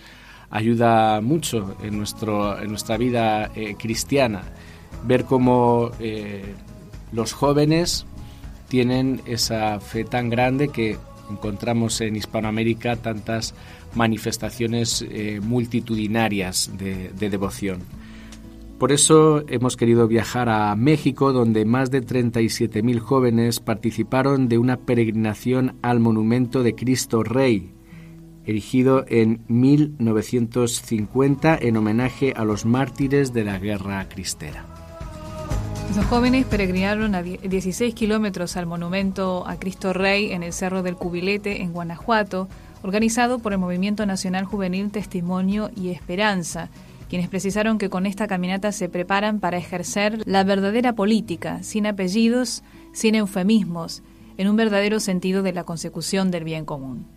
ayuda 0.50 1.22
mucho 1.22 1.76
en, 1.82 1.98
nuestro, 1.98 2.62
en 2.62 2.70
nuestra 2.70 2.98
vida 2.98 3.52
cristiana 3.80 4.44
ver 5.06 5.26
cómo 5.26 5.92
eh, 6.00 6.44
los 7.12 7.34
jóvenes 7.34 8.06
tienen 8.68 9.22
esa 9.26 9.80
fe 9.80 10.04
tan 10.04 10.30
grande 10.30 10.70
que 10.70 10.98
encontramos 11.30 12.02
en 12.02 12.16
Hispanoamérica 12.16 12.96
tantas 12.98 13.54
manifestaciones 13.94 15.06
eh, 15.10 15.40
multitudinarias 15.42 16.72
de, 16.78 17.30
devoción. 17.30 17.80
Por 18.78 18.92
eso 18.92 19.44
hemos 19.48 19.78
querido 19.78 20.08
viajar 20.08 20.50
a 20.50 20.76
México, 20.76 21.32
donde 21.32 21.64
más 21.64 21.92
de 21.92 22.04
37.000 22.04 23.00
jóvenes 23.00 23.62
participaron 23.62 24.50
de 24.50 24.58
una 24.58 24.76
peregrinación 24.78 25.78
al 25.82 26.02
monumento 26.02 26.62
de 26.62 26.76
Cristo 26.76 27.24
Rey, 27.24 27.74
erigido 28.44 29.06
en 29.08 29.46
1950 29.48 31.58
en 31.62 31.78
homenaje 31.78 32.34
a 32.36 32.44
los 32.44 32.66
mártires 32.66 33.32
de 33.32 33.46
la 33.46 33.60
guerra 33.60 34.10
cristera. 34.10 34.66
Los 35.96 36.06
jóvenes 36.08 36.46
peregrinaron 36.46 37.16
a 37.16 37.24
16 37.24 37.96
kilómetros 37.96 38.58
al 38.58 38.66
monumento 38.66 39.48
a 39.48 39.58
Cristo 39.58 39.94
Rey 39.94 40.34
en 40.34 40.44
el 40.44 40.52
Cerro 40.52 40.84
del 40.84 40.98
Cubilete, 40.98 41.62
en 41.62 41.72
Guanajuato, 41.72 42.50
organizado 42.84 43.40
por 43.40 43.54
el 43.54 43.60
Movimiento 43.60 44.06
Nacional 44.06 44.44
Juvenil 44.44 44.92
Testimonio 44.92 45.72
y 45.78 45.92
Esperanza, 45.92 46.70
quienes 47.16 47.30
precisaron 47.30 47.78
que 47.78 47.90
con 47.90 48.06
esta 48.06 48.28
caminata 48.28 48.74
se 48.74 48.90
preparan 48.90 49.40
para 49.40 49.56
ejercer 49.56 50.22
la 50.28 50.44
verdadera 50.44 50.96
política, 50.96 51.64
sin 51.64 51.88
apellidos, 51.88 52.62
sin 52.92 53.16
eufemismos, 53.16 54.04
en 54.36 54.50
un 54.50 54.58
verdadero 54.58 55.00
sentido 55.00 55.42
de 55.42 55.54
la 55.54 55.64
consecución 55.64 56.30
del 56.30 56.44
bien 56.44 56.66
común. 56.66 57.08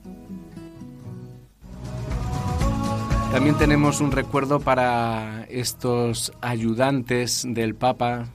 También 3.33 3.59
tenemos 3.59 4.01
un 4.01 4.13
recuerdo 4.13 4.61
para 4.61 5.47
estos 5.51 6.33
ayudantes 6.43 7.45
del 7.45 7.75
Papa 7.75 8.29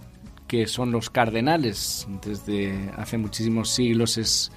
que 0.49 0.67
son 0.67 0.91
los 0.91 1.09
cardenales. 1.09 2.09
Desde 2.25 2.91
hace 2.97 3.17
muchísimos 3.17 3.69
siglos 3.69 4.17
es 4.17 4.51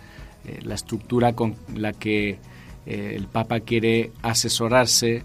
eh, 0.45 0.59
la 0.65 0.75
estructura 0.75 1.35
con 1.35 1.55
la 1.73 1.93
que 1.93 2.41
eh, 2.85 3.13
el 3.15 3.29
Papa 3.29 3.61
quiere 3.61 4.11
asesorarse 4.23 5.23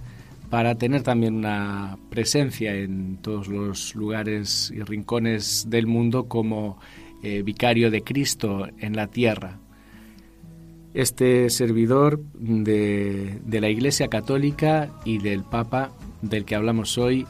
para 0.51 0.75
tener 0.75 1.01
también 1.01 1.35
una 1.35 1.97
presencia 2.09 2.75
en 2.75 3.17
todos 3.21 3.47
los 3.47 3.95
lugares 3.95 4.69
y 4.75 4.81
rincones 4.81 5.67
del 5.69 5.87
mundo 5.87 6.27
como 6.27 6.77
eh, 7.23 7.41
vicario 7.41 7.89
de 7.89 8.03
Cristo 8.03 8.67
en 8.77 8.97
la 8.97 9.07
tierra. 9.07 9.59
Este 10.93 11.49
servidor 11.49 12.19
de, 12.33 13.39
de 13.45 13.61
la 13.61 13.69
Iglesia 13.69 14.09
Católica 14.09 14.91
y 15.05 15.19
del 15.19 15.45
Papa 15.45 15.93
del 16.21 16.43
que 16.43 16.55
hablamos 16.55 16.97
hoy 16.97 17.25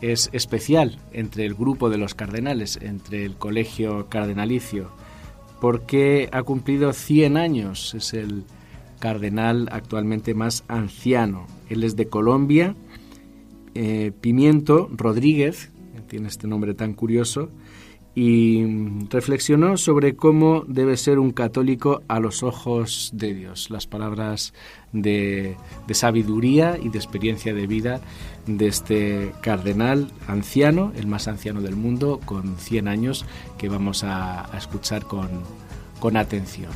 es 0.00 0.28
especial 0.32 0.98
entre 1.12 1.46
el 1.46 1.54
grupo 1.54 1.90
de 1.90 1.98
los 1.98 2.14
cardenales, 2.14 2.80
entre 2.82 3.24
el 3.24 3.36
colegio 3.36 4.08
cardenalicio, 4.08 4.90
porque 5.60 6.28
ha 6.32 6.42
cumplido 6.42 6.92
100 6.92 7.36
años, 7.36 7.94
es 7.94 8.14
el 8.14 8.42
cardenal 8.98 9.68
actualmente 9.70 10.34
más 10.34 10.64
anciano. 10.66 11.46
Él 11.68 11.84
es 11.84 11.96
de 11.96 12.06
Colombia, 12.06 12.74
eh, 13.74 14.12
Pimiento 14.20 14.88
Rodríguez, 14.92 15.70
tiene 16.08 16.28
este 16.28 16.46
nombre 16.46 16.74
tan 16.74 16.94
curioso, 16.94 17.50
y 18.14 18.64
reflexionó 19.10 19.76
sobre 19.76 20.14
cómo 20.14 20.64
debe 20.68 20.96
ser 20.96 21.18
un 21.18 21.32
católico 21.32 22.02
a 22.06 22.20
los 22.20 22.44
ojos 22.44 23.10
de 23.12 23.34
Dios. 23.34 23.70
Las 23.70 23.88
palabras 23.88 24.54
de, 24.92 25.56
sabiduría 25.90 26.78
y 26.80 26.90
de 26.90 26.98
experiencia 26.98 27.52
de 27.54 27.66
vida 27.66 28.00
de 28.46 28.68
este 28.68 29.32
cardenal 29.40 30.12
anciano, 30.28 30.92
el 30.96 31.08
más 31.08 31.26
anciano 31.26 31.60
del 31.60 31.74
mundo, 31.74 32.20
con 32.24 32.56
100 32.56 32.86
años, 32.86 33.26
que 33.58 33.68
vamos 33.68 34.04
a, 34.04 34.48
escuchar 34.56 35.04
con, 35.04 35.28
con 35.98 36.16
atención. 36.16 36.70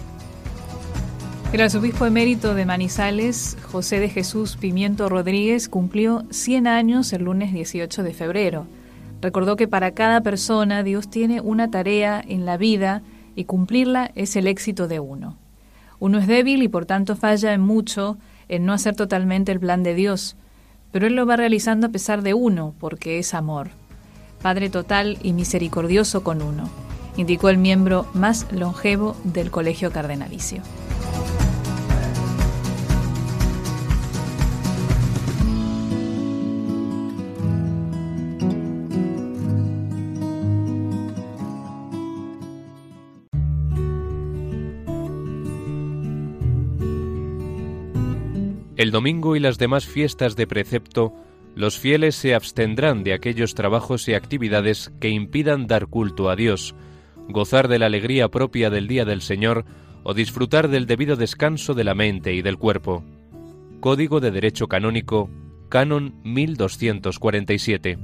El 1.51 1.63
arzobispo 1.63 2.05
emérito 2.05 2.55
de 2.55 2.67
Manizales, 2.67 3.57
José 3.73 4.01
de 4.01 4.11
Jesús 4.11 4.59
Pimiento 4.59 5.09
Rodríguez, 5.09 5.71
cumplió 5.71 6.27
100 6.29 6.67
años 6.67 7.11
el 7.15 7.25
lunes 7.25 7.55
18 7.55 8.03
de 8.03 8.13
febrero. 8.13 8.67
Recordó 9.23 9.57
que 9.57 9.67
para 9.67 9.93
cada 9.93 10.21
persona 10.21 10.83
Dios 10.83 11.09
tiene 11.09 11.41
una 11.41 11.71
tarea 11.71 12.23
en 12.27 12.45
la 12.45 12.59
vida 12.59 13.01
y 13.35 13.45
cumplirla 13.45 14.11
es 14.15 14.37
el 14.37 14.47
éxito 14.47 14.89
de 14.89 15.01
uno. 15.01 15.39
Uno 15.99 16.19
es 16.19 16.27
débil 16.27 16.63
y 16.63 16.69
por 16.69 16.85
tanto 16.85 17.17
falla 17.17 17.55
en 17.55 17.63
mucho 17.63 18.19
en 18.51 18.67
no 18.67 18.75
hacer 18.75 18.95
totalmente 18.95 19.51
el 19.51 19.59
plan 19.59 19.83
de 19.83 19.95
Dios, 19.95 20.37
pero 20.93 21.07
Él 21.07 21.15
lo 21.15 21.25
va 21.25 21.37
realizando 21.37 21.87
a 21.87 21.91
pesar 21.91 22.21
de 22.21 22.35
uno, 22.35 22.75
porque 22.79 23.19
es 23.19 23.33
amor. 23.33 23.71
Padre 24.43 24.69
total 24.69 25.17
y 25.23 25.33
misericordioso 25.33 26.23
con 26.23 26.43
uno, 26.43 26.69
indicó 27.17 27.49
el 27.49 27.57
miembro 27.57 28.07
más 28.13 28.47
longevo 28.53 29.17
del 29.25 29.51
Colegio 29.51 29.91
Cardenalicio. 29.91 30.61
El 48.79 48.93
domingo 48.93 49.35
y 49.35 49.41
las 49.41 49.59
demás 49.59 49.87
fiestas 49.87 50.37
de 50.37 50.47
precepto, 50.47 51.13
los 51.57 51.77
fieles 51.81 52.15
se 52.15 52.35
abstendrán 52.35 53.03
de 53.03 53.13
aquellos 53.13 53.57
trabajos 53.57 54.09
y 54.09 54.15
actividades 54.15 54.93
que 55.01 55.09
impidan 55.09 55.67
dar 55.67 55.89
culto 55.89 56.31
a 56.31 56.37
Dios, 56.37 56.77
gozar 57.29 57.67
de 57.67 57.81
la 57.81 57.87
alegría 57.87 58.29
propia 58.29 58.71
del 58.71 58.87
día 58.87 59.05
del 59.05 59.21
Señor 59.21 59.65
o 60.03 60.15
disfrutar 60.15 60.69
del 60.69 60.87
debido 60.87 61.17
descanso 61.17 61.75
de 61.75 61.85
la 61.85 61.95
mente 61.95 62.33
y 62.35 62.43
del 62.43 62.59
cuerpo. 62.59 63.05
Código 63.81 64.21
de 64.21 64.31
Derecho 64.31 64.67
Canónico, 64.69 65.31
Canon 65.69 66.15
1247. 66.25 67.99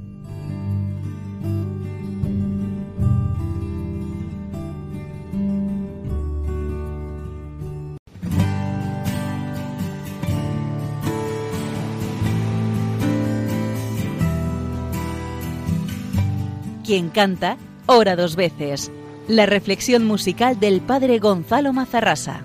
Quien 16.85 17.09
canta, 17.09 17.57
ora 17.87 18.15
dos 18.15 18.35
veces. 18.35 18.91
La 19.27 19.47
reflexión 19.47 20.05
musical 20.05 20.59
del 20.59 20.81
padre 20.81 21.17
Gonzalo 21.17 21.73
Mazarrasa. 21.73 22.43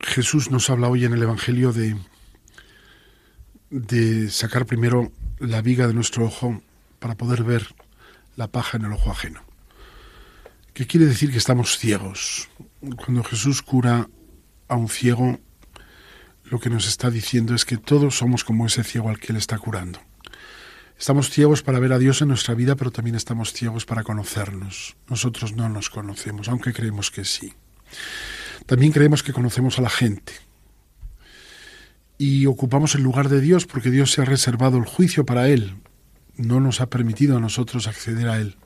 Jesús 0.00 0.50
nos 0.50 0.70
habla 0.70 0.88
hoy 0.88 1.04
en 1.04 1.12
el 1.12 1.22
Evangelio 1.22 1.74
de, 1.74 1.96
de 3.68 4.30
sacar 4.30 4.64
primero 4.64 5.12
la 5.38 5.60
viga 5.60 5.86
de 5.86 5.92
nuestro 5.92 6.24
ojo 6.24 6.62
para 6.98 7.14
poder 7.14 7.44
ver 7.44 7.74
la 8.36 8.46
paja 8.46 8.78
en 8.78 8.86
el 8.86 8.92
ojo 8.92 9.10
ajeno. 9.10 9.42
¿Qué 10.72 10.86
quiere 10.86 11.04
decir 11.04 11.30
que 11.30 11.38
estamos 11.38 11.78
ciegos? 11.78 12.48
Cuando 12.96 13.22
Jesús 13.22 13.60
cura 13.60 14.08
a 14.66 14.76
un 14.76 14.88
ciego, 14.88 15.38
lo 16.44 16.60
que 16.60 16.70
nos 16.70 16.86
está 16.86 17.10
diciendo 17.10 17.54
es 17.54 17.64
que 17.64 17.76
todos 17.76 18.18
somos 18.18 18.44
como 18.44 18.66
ese 18.66 18.84
ciego 18.84 19.08
al 19.08 19.18
que 19.18 19.32
Él 19.32 19.36
está 19.36 19.58
curando. 19.58 20.00
Estamos 20.98 21.30
ciegos 21.30 21.62
para 21.62 21.80
ver 21.80 21.92
a 21.92 21.98
Dios 21.98 22.22
en 22.22 22.28
nuestra 22.28 22.54
vida, 22.54 22.76
pero 22.76 22.90
también 22.90 23.16
estamos 23.16 23.52
ciegos 23.52 23.84
para 23.84 24.04
conocernos. 24.04 24.96
Nosotros 25.08 25.54
no 25.54 25.68
nos 25.68 25.90
conocemos, 25.90 26.48
aunque 26.48 26.72
creemos 26.72 27.10
que 27.10 27.24
sí. 27.24 27.52
También 28.66 28.92
creemos 28.92 29.22
que 29.22 29.32
conocemos 29.32 29.78
a 29.78 29.82
la 29.82 29.90
gente. 29.90 30.32
Y 32.16 32.46
ocupamos 32.46 32.94
el 32.94 33.02
lugar 33.02 33.28
de 33.28 33.40
Dios 33.40 33.66
porque 33.66 33.90
Dios 33.90 34.12
se 34.12 34.22
ha 34.22 34.24
reservado 34.24 34.78
el 34.78 34.84
juicio 34.84 35.26
para 35.26 35.48
Él. 35.48 35.74
No 36.36 36.60
nos 36.60 36.80
ha 36.80 36.88
permitido 36.88 37.36
a 37.36 37.40
nosotros 37.40 37.88
acceder 37.88 38.28
a 38.28 38.38
Él. 38.38 38.56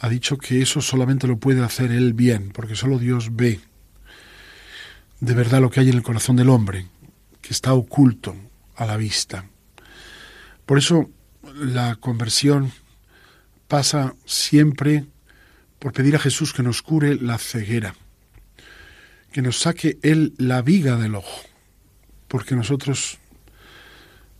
Ha 0.00 0.08
dicho 0.08 0.38
que 0.38 0.62
eso 0.62 0.80
solamente 0.80 1.26
lo 1.26 1.38
puede 1.38 1.62
hacer 1.62 1.92
Él 1.92 2.14
bien, 2.14 2.50
porque 2.54 2.74
solo 2.74 2.98
Dios 2.98 3.36
ve 3.36 3.60
de 5.20 5.34
verdad 5.34 5.60
lo 5.60 5.70
que 5.70 5.80
hay 5.80 5.88
en 5.88 5.96
el 5.96 6.02
corazón 6.02 6.36
del 6.36 6.48
hombre, 6.48 6.86
que 7.42 7.52
está 7.52 7.74
oculto 7.74 8.36
a 8.76 8.86
la 8.86 8.96
vista. 8.96 9.44
Por 10.64 10.78
eso 10.78 11.10
la 11.54 11.96
conversión 11.96 12.72
pasa 13.66 14.14
siempre 14.24 15.06
por 15.78 15.92
pedir 15.92 16.16
a 16.16 16.20
Jesús 16.20 16.52
que 16.52 16.62
nos 16.62 16.82
cure 16.82 17.16
la 17.16 17.38
ceguera, 17.38 17.94
que 19.32 19.42
nos 19.42 19.58
saque 19.58 19.98
Él 20.02 20.34
la 20.38 20.62
viga 20.62 20.96
del 20.96 21.14
ojo, 21.14 21.42
porque 22.28 22.54
nosotros 22.54 23.18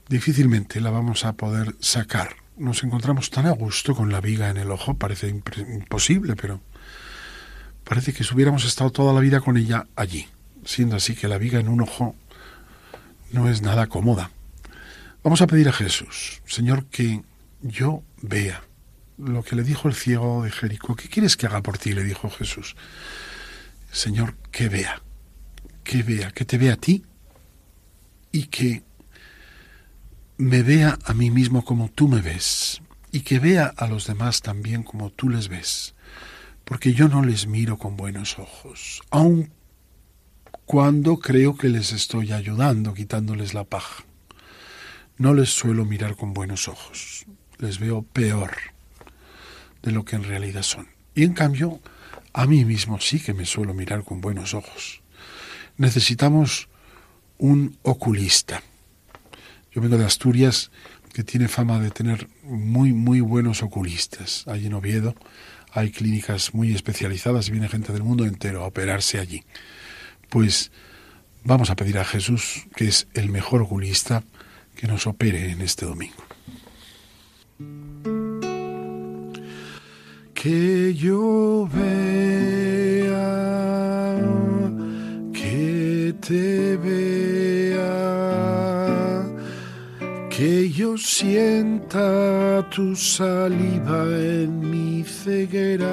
difícilmente 0.08 0.80
la 0.80 0.90
vamos 0.90 1.24
a 1.24 1.34
poder 1.34 1.74
sacar. 1.80 2.36
Nos 2.56 2.82
encontramos 2.82 3.30
tan 3.30 3.46
a 3.46 3.52
gusto 3.52 3.94
con 3.94 4.10
la 4.10 4.20
viga 4.20 4.50
en 4.50 4.56
el 4.56 4.70
ojo, 4.70 4.94
parece 4.94 5.28
imposible, 5.28 6.34
pero 6.34 6.60
parece 7.84 8.12
que 8.12 8.24
si 8.24 8.34
hubiéramos 8.34 8.64
estado 8.64 8.90
toda 8.90 9.12
la 9.12 9.20
vida 9.20 9.40
con 9.40 9.56
ella 9.56 9.86
allí 9.94 10.26
siendo 10.68 10.96
así 10.96 11.14
que 11.14 11.28
la 11.28 11.38
viga 11.38 11.58
en 11.58 11.68
un 11.68 11.80
ojo 11.80 12.14
no 13.32 13.48
es 13.48 13.62
nada 13.62 13.86
cómoda. 13.86 14.30
Vamos 15.24 15.40
a 15.40 15.46
pedir 15.46 15.66
a 15.66 15.72
Jesús, 15.72 16.42
Señor, 16.44 16.84
que 16.86 17.22
yo 17.62 18.02
vea 18.20 18.62
lo 19.16 19.42
que 19.42 19.56
le 19.56 19.62
dijo 19.62 19.88
el 19.88 19.94
ciego 19.94 20.44
de 20.44 20.50
Jericó. 20.50 20.94
¿Qué 20.94 21.08
quieres 21.08 21.38
que 21.38 21.46
haga 21.46 21.62
por 21.62 21.78
ti? 21.78 21.94
le 21.94 22.04
dijo 22.04 22.28
Jesús. 22.28 22.76
Señor, 23.90 24.34
que 24.52 24.68
vea, 24.68 25.00
que 25.84 26.02
vea, 26.02 26.32
que 26.32 26.44
te 26.44 26.58
vea 26.58 26.74
a 26.74 26.76
ti 26.76 27.02
y 28.30 28.48
que 28.48 28.82
me 30.36 30.62
vea 30.62 30.98
a 31.02 31.14
mí 31.14 31.30
mismo 31.30 31.64
como 31.64 31.88
tú 31.88 32.08
me 32.08 32.20
ves 32.20 32.82
y 33.10 33.20
que 33.20 33.38
vea 33.38 33.72
a 33.74 33.86
los 33.88 34.06
demás 34.06 34.42
también 34.42 34.82
como 34.82 35.08
tú 35.08 35.30
les 35.30 35.48
ves, 35.48 35.94
porque 36.66 36.92
yo 36.92 37.08
no 37.08 37.22
les 37.22 37.46
miro 37.46 37.78
con 37.78 37.96
buenos 37.96 38.38
ojos, 38.38 39.00
aun 39.10 39.50
cuando 40.68 41.18
creo 41.18 41.56
que 41.56 41.70
les 41.70 41.92
estoy 41.92 42.30
ayudando, 42.30 42.92
quitándoles 42.92 43.54
la 43.54 43.64
paja. 43.64 44.04
No 45.16 45.32
les 45.32 45.48
suelo 45.48 45.86
mirar 45.86 46.14
con 46.14 46.34
buenos 46.34 46.68
ojos, 46.68 47.24
les 47.56 47.78
veo 47.78 48.02
peor 48.02 48.50
de 49.82 49.92
lo 49.92 50.04
que 50.04 50.16
en 50.16 50.24
realidad 50.24 50.60
son. 50.60 50.86
Y 51.14 51.24
en 51.24 51.32
cambio, 51.32 51.80
a 52.34 52.44
mí 52.44 52.66
mismo 52.66 53.00
sí 53.00 53.18
que 53.18 53.32
me 53.32 53.46
suelo 53.46 53.72
mirar 53.72 54.04
con 54.04 54.20
buenos 54.20 54.52
ojos. 54.52 55.00
Necesitamos 55.78 56.68
un 57.38 57.78
oculista. 57.80 58.62
Yo 59.72 59.80
vengo 59.80 59.96
de 59.96 60.04
Asturias, 60.04 60.70
que 61.14 61.24
tiene 61.24 61.48
fama 61.48 61.80
de 61.80 61.90
tener 61.92 62.28
muy, 62.42 62.92
muy 62.92 63.22
buenos 63.22 63.62
oculistas. 63.62 64.46
Allí 64.46 64.66
en 64.66 64.74
Oviedo 64.74 65.14
hay 65.72 65.90
clínicas 65.90 66.52
muy 66.52 66.74
especializadas 66.74 67.48
y 67.48 67.52
viene 67.52 67.70
gente 67.70 67.94
del 67.94 68.02
mundo 68.02 68.26
entero 68.26 68.62
a 68.62 68.66
operarse 68.66 69.18
allí 69.18 69.42
pues 70.28 70.70
Vamos 71.48 71.70
a 71.70 71.76
pedir 71.76 71.96
a 71.98 72.04
Jesús, 72.04 72.66
que 72.76 72.88
es 72.88 73.08
el 73.14 73.30
mejor 73.30 73.62
oculista, 73.62 74.22
que 74.76 74.86
nos 74.86 75.06
opere 75.06 75.50
en 75.50 75.62
este 75.62 75.86
domingo. 75.86 76.22
Que 80.34 80.94
yo 80.94 81.66
vea, 81.72 83.08
que 85.32 86.14
te 86.20 86.76
vea, 86.76 87.86
que 90.28 90.70
yo 90.70 90.98
sienta 90.98 92.68
tu 92.68 92.94
saliva 92.94 94.04
en 94.04 94.70
mi 94.70 95.02
ceguera, 95.02 95.86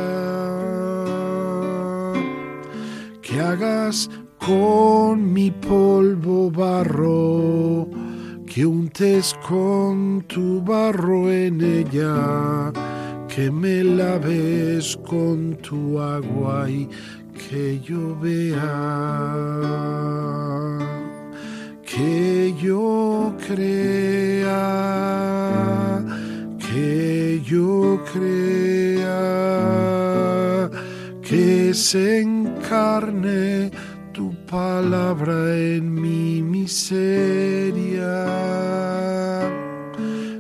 que 3.21 3.39
hagas 3.39 4.09
con 4.45 5.33
mi 5.33 5.49
polvo 5.49 6.51
barro, 6.51 7.89
que 8.45 8.63
untes 8.63 9.33
con 9.47 10.21
tu 10.27 10.61
barro 10.61 11.31
en 11.31 11.61
ella, 11.61 12.71
que 13.27 13.49
me 13.49 13.83
laves 13.83 14.97
con 14.97 15.55
tu 15.63 15.99
agua 15.99 16.69
y 16.69 16.87
que 17.33 17.79
yo 17.81 18.15
vea, 18.19 18.61
que 21.83 22.53
yo 22.61 23.35
crea, 23.47 24.53
que 26.59 27.41
yo 27.43 27.99
crea, 28.13 29.09
que 31.23 31.73
se 31.73 32.21
encarne 32.21 33.71
palabra 34.45 35.55
en 35.57 35.93
mi 35.93 36.41
miseria, 36.41 38.25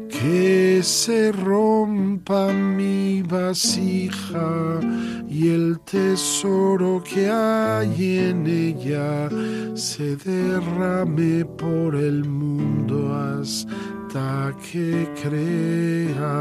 que 0.09 0.81
se 0.83 1.31
rompa 1.31 2.51
mi 2.53 3.21
vasija 3.21 4.79
y 5.27 5.49
el 5.49 5.79
tesoro 5.81 7.03
que 7.03 7.29
hay 7.29 8.19
en 8.29 8.47
ella 8.47 9.29
se 9.75 10.15
derrame 10.15 11.43
por 11.45 11.95
el 11.95 12.23
mundo 12.25 13.13
hasta 13.13 14.53
que 14.71 15.09
crea. 15.21 16.35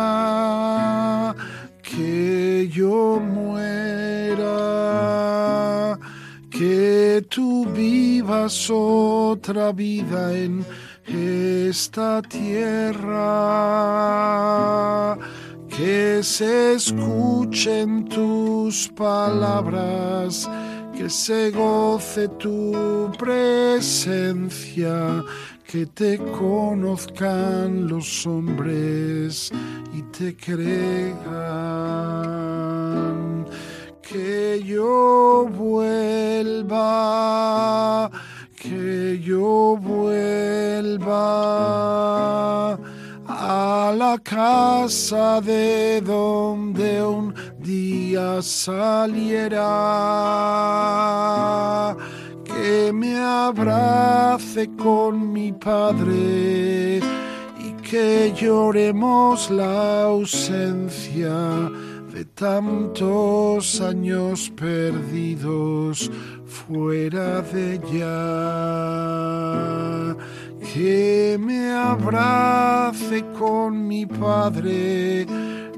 yo 2.69 3.19
muera, 3.19 4.47
que 6.49 7.25
tú 7.29 7.65
vivas 7.65 8.69
otra 8.71 9.71
vida 9.71 10.37
en 10.37 10.65
esta 11.07 12.21
tierra, 12.21 13.17
que 15.69 16.21
se 16.23 16.73
escuchen 16.73 18.05
tus 18.05 18.89
palabras, 18.89 20.49
que 20.95 21.09
se 21.09 21.49
goce 21.51 22.27
tu 22.29 23.11
presencia 23.17 25.23
que 25.75 25.85
te 25.87 26.17
conozcan 26.17 27.87
los 27.87 28.25
hombres 28.25 29.51
y 29.93 30.01
te 30.03 30.35
crean. 30.35 32.14
Que 34.55 34.63
yo 34.63 35.49
vuelva, 35.51 36.79
que 38.55 39.19
yo 39.21 39.75
vuelva 39.81 41.11
a 43.27 43.93
la 43.97 44.17
casa 44.19 45.41
de 45.41 45.99
donde 45.99 47.03
un 47.03 47.35
día 47.59 48.41
saliera. 48.41 49.57
Que 52.45 52.93
me 52.93 53.17
abrace 53.17 54.69
con 54.77 55.33
mi 55.33 55.51
Padre 55.51 57.01
y 57.59 57.73
que 57.83 58.31
lloremos 58.33 59.49
la 59.49 60.03
ausencia 60.03 61.69
de 62.15 62.23
tantos 62.23 63.81
años 63.81 64.49
perdidos 64.55 66.09
fuera 66.45 67.41
de 67.41 67.73
ella. 67.73 68.15
Que 70.73 71.37
me 71.37 71.73
abrace 71.73 73.25
con 73.37 73.85
mi 73.85 74.05
Padre 74.05 75.27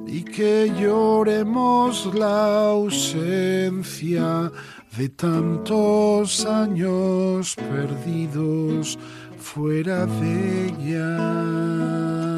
y 0.06 0.24
que 0.24 0.72
lloremos 0.80 2.14
la 2.14 2.70
ausencia 2.70 4.52
de 4.96 5.10
tantos 5.10 6.46
años 6.46 7.56
perdidos 7.56 9.00
fuera 9.40 10.06
de 10.06 10.68
ella. 10.68 12.37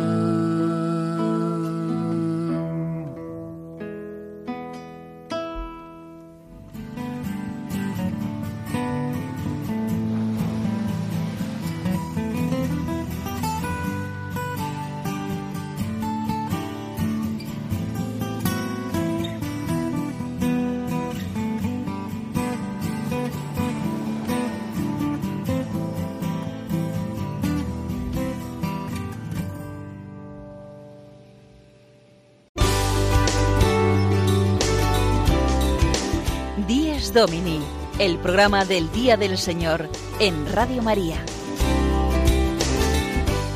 Domini, 37.13 37.59
el 37.97 38.17
programa 38.19 38.65
del 38.65 38.91
Día 38.91 39.17
del 39.17 39.37
Señor 39.37 39.89
en 40.19 40.51
Radio 40.51 40.81
María. 40.83 41.17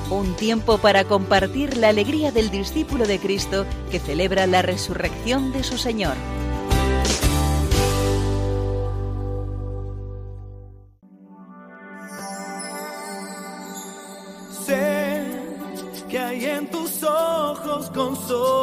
Un 0.09 0.35
tiempo 0.35 0.77
para 0.79 1.03
compartir 1.03 1.77
la 1.77 1.89
alegría 1.89 2.31
del 2.31 2.49
discípulo 2.49 3.05
de 3.05 3.19
Cristo 3.19 3.65
que 3.91 3.99
celebra 3.99 4.47
la 4.47 4.61
resurrección 4.61 5.51
de 5.51 5.63
su 5.63 5.77
Señor. 5.77 6.15
Sé 14.65 15.21
que 16.09 16.17
hay 16.19 16.45
en 16.45 16.71
tus 16.71 17.03
ojos 17.03 17.89
con 17.91 18.15
solo 18.15 18.43
mirar 18.43 18.62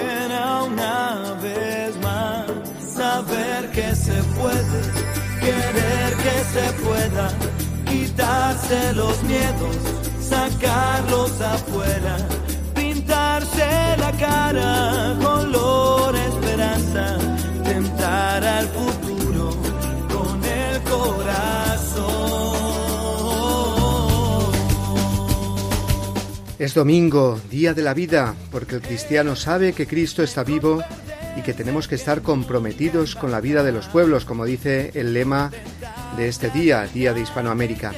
que 3.73 3.95
se 3.95 4.21
puede, 4.37 4.81
querer 5.39 6.13
que 6.17 6.43
se 6.53 6.73
pueda, 6.83 7.31
quitarse 7.85 8.93
los 8.93 9.23
miedos, 9.23 9.77
sacarlos 10.21 11.39
afuera, 11.39 12.17
pintarse 12.75 13.97
la 13.97 14.11
cara, 14.19 15.15
color 15.21 16.15
esperanza, 16.15 17.17
tentar 17.63 18.43
al 18.43 18.67
futuro 18.67 19.55
con 20.13 20.43
el 20.43 20.81
corazón. 20.81 22.11
Es 26.59 26.73
domingo, 26.73 27.39
día 27.49 27.73
de 27.73 27.83
la 27.83 27.93
vida, 27.93 28.35
porque 28.51 28.75
el 28.75 28.81
cristiano 28.81 29.35
sabe 29.37 29.71
que 29.73 29.87
Cristo 29.87 30.23
está 30.23 30.43
vivo 30.43 30.83
que 31.43 31.53
tenemos 31.53 31.87
que 31.87 31.95
estar 31.95 32.21
comprometidos 32.21 33.15
con 33.15 33.31
la 33.31 33.41
vida 33.41 33.63
de 33.63 33.71
los 33.71 33.87
pueblos, 33.87 34.25
como 34.25 34.45
dice 34.45 34.91
el 34.95 35.13
lema 35.13 35.51
de 36.17 36.27
este 36.27 36.49
día, 36.49 36.87
Día 36.93 37.13
de 37.13 37.21
Hispanoamérica. 37.21 37.93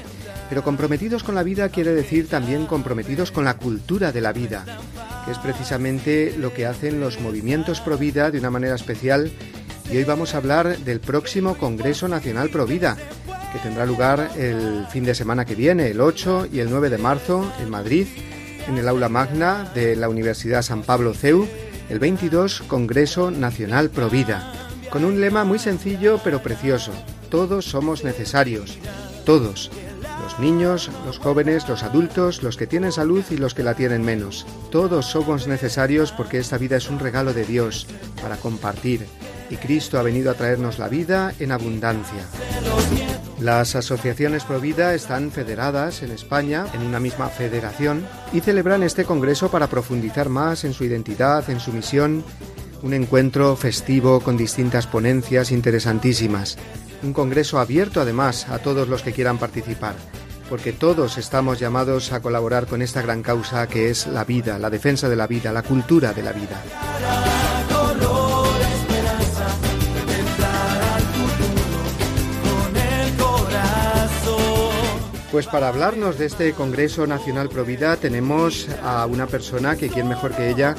Pero 0.49 0.63
comprometidos 0.63 1.23
con 1.23 1.36
la 1.36 1.43
vida 1.43 1.69
quiere 1.69 1.93
decir 1.93 2.27
también 2.27 2.65
comprometidos 2.65 3.32
con 3.32 3.43
la 3.45 3.58
cultura 3.58 4.12
de 4.12 4.21
la 4.21 4.34
vida, 4.34 4.65
que 5.25 5.32
es 5.32 5.38
precisamente 5.39 6.36
lo 6.38 6.53
que 6.53 6.65
hacen 6.65 6.99
los 6.99 7.19
movimientos 7.19 7.82
pro 7.82 7.97
vida 7.97 8.29
de 8.32 8.39
una 8.39 8.51
manera 8.51 8.75
especial. 8.75 9.32
Y 9.91 9.97
hoy 9.97 10.03
vamos 10.03 10.34
a 10.34 10.38
hablar 10.38 10.77
del 10.79 10.99
próximo 10.99 11.58
Congreso 11.58 12.08
Nacional 12.08 12.49
Pro 12.49 12.65
Vida, 12.65 12.97
que 13.51 13.60
tendrá 13.60 13.86
lugar 13.86 14.32
el 14.38 14.86
fin 14.91 15.03
de 15.03 15.15
semana 15.15 15.45
que 15.45 15.56
viene, 15.56 15.88
el 15.88 16.01
8 16.01 16.47
y 16.51 16.60
el 16.60 16.69
9 16.69 16.89
de 16.89 16.97
marzo, 16.97 17.51
en 17.60 17.69
Madrid, 17.69 18.08
en 18.67 18.77
el 18.77 18.88
aula 18.88 19.10
magna 19.10 19.71
de 19.73 19.95
la 19.95 20.10
Universidad 20.10 20.62
San 20.62 20.84
Pablo 20.84 21.13
CEU, 21.13 21.47
el 21.89 21.99
22 21.99 22.63
Congreso 22.67 23.31
Nacional 23.31 23.89
Pro 23.89 24.09
Vida, 24.09 24.51
con 24.89 25.05
un 25.05 25.19
lema 25.19 25.43
muy 25.43 25.59
sencillo 25.59 26.19
pero 26.23 26.41
precioso. 26.41 26.91
Todos 27.29 27.65
somos 27.65 28.03
necesarios, 28.03 28.77
todos 29.25 29.71
los 30.23 30.39
niños, 30.39 30.89
los 31.05 31.19
jóvenes, 31.19 31.67
los 31.67 31.83
adultos, 31.83 32.43
los 32.43 32.55
que 32.55 32.67
tienen 32.67 32.91
salud 32.91 33.23
y 33.29 33.37
los 33.37 33.53
que 33.53 33.63
la 33.63 33.73
tienen 33.73 34.03
menos. 34.03 34.45
Todos 34.71 35.05
somos 35.05 35.47
necesarios 35.47 36.11
porque 36.11 36.37
esta 36.37 36.57
vida 36.57 36.77
es 36.77 36.89
un 36.89 36.99
regalo 36.99 37.33
de 37.33 37.45
Dios 37.45 37.87
para 38.21 38.37
compartir. 38.37 39.05
Y 39.49 39.57
Cristo 39.57 39.99
ha 39.99 40.03
venido 40.03 40.31
a 40.31 40.35
traernos 40.35 40.79
la 40.79 40.87
vida 40.87 41.33
en 41.39 41.51
abundancia. 41.51 42.23
Las 43.43 43.75
asociaciones 43.75 44.45
Provida 44.45 44.95
están 44.95 45.29
federadas 45.29 46.01
en 46.01 46.12
España 46.12 46.65
en 46.73 46.82
una 46.82 46.99
misma 46.99 47.27
federación 47.27 48.08
y 48.32 48.39
celebran 48.39 48.84
este 48.84 49.03
congreso 49.03 49.51
para 49.51 49.67
profundizar 49.67 50.29
más 50.29 50.63
en 50.63 50.73
su 50.73 50.86
identidad, 50.86 51.47
en 51.49 51.60
su 51.60 51.73
misión, 51.73 52.23
un 52.82 52.93
encuentro 52.93 53.56
festivo 53.56 54.21
con 54.21 54.38
distintas 54.38 54.88
ponencias 54.88 55.51
interesantísimas 55.51 56.58
un 57.03 57.13
congreso 57.13 57.60
abierto 57.60 58.01
además 58.01 58.47
a 58.49 58.60
todos 58.60 58.88
los 58.88 59.03
que 59.03 59.12
quieran 59.12 59.38
participar, 59.38 59.95
porque 60.49 60.71
todos 60.71 61.17
estamos 61.17 61.60
llamados 61.60 62.13
a 62.13 62.21
colaborar 62.21 62.65
con 62.65 62.82
esta 62.82 63.01
gran 63.01 63.21
causa 63.21 63.67
que 63.67 63.89
es 63.89 64.08
la 64.08 64.23
vida, 64.23 64.58
la 64.58 64.69
defensa 64.69 65.10
de 65.10 65.15
la 65.15 65.27
vida, 65.27 65.51
la 65.51 65.63
cultura 65.63 66.13
de 66.13 66.23
la 66.23 66.32
vida. 66.32 67.42
Pues 75.33 75.47
para 75.47 75.69
hablarnos 75.69 76.19
de 76.19 76.27
este 76.27 76.53
Congreso 76.53 77.07
Nacional 77.07 77.49
Provida 77.49 77.97
tenemos 77.97 78.69
a 78.83 79.07
una 79.07 79.25
persona 79.25 79.75
que 79.75 79.89
quien 79.89 80.07
mejor 80.07 80.35
que 80.35 80.51
ella 80.51 80.75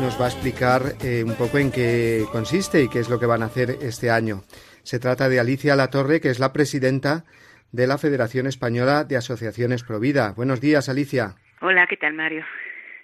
nos 0.00 0.18
va 0.18 0.24
a 0.24 0.28
explicar 0.28 0.94
eh, 1.04 1.22
un 1.22 1.34
poco 1.34 1.58
en 1.58 1.70
qué 1.70 2.24
consiste 2.32 2.82
y 2.82 2.88
qué 2.88 3.00
es 3.00 3.10
lo 3.10 3.20
que 3.20 3.26
van 3.26 3.42
a 3.42 3.46
hacer 3.46 3.76
este 3.82 4.10
año. 4.10 4.44
Se 4.82 4.98
trata 4.98 5.28
de 5.28 5.38
Alicia 5.38 5.76
Latorre, 5.76 6.22
que 6.22 6.30
es 6.30 6.38
la 6.38 6.54
presidenta 6.54 7.26
de 7.70 7.86
la 7.86 7.98
Federación 7.98 8.46
Española 8.46 9.04
de 9.04 9.18
Asociaciones 9.18 9.82
Provida. 9.82 10.32
Buenos 10.32 10.62
días, 10.62 10.88
Alicia. 10.88 11.36
Hola, 11.60 11.86
¿qué 11.86 11.98
tal, 11.98 12.14
Mario? 12.14 12.46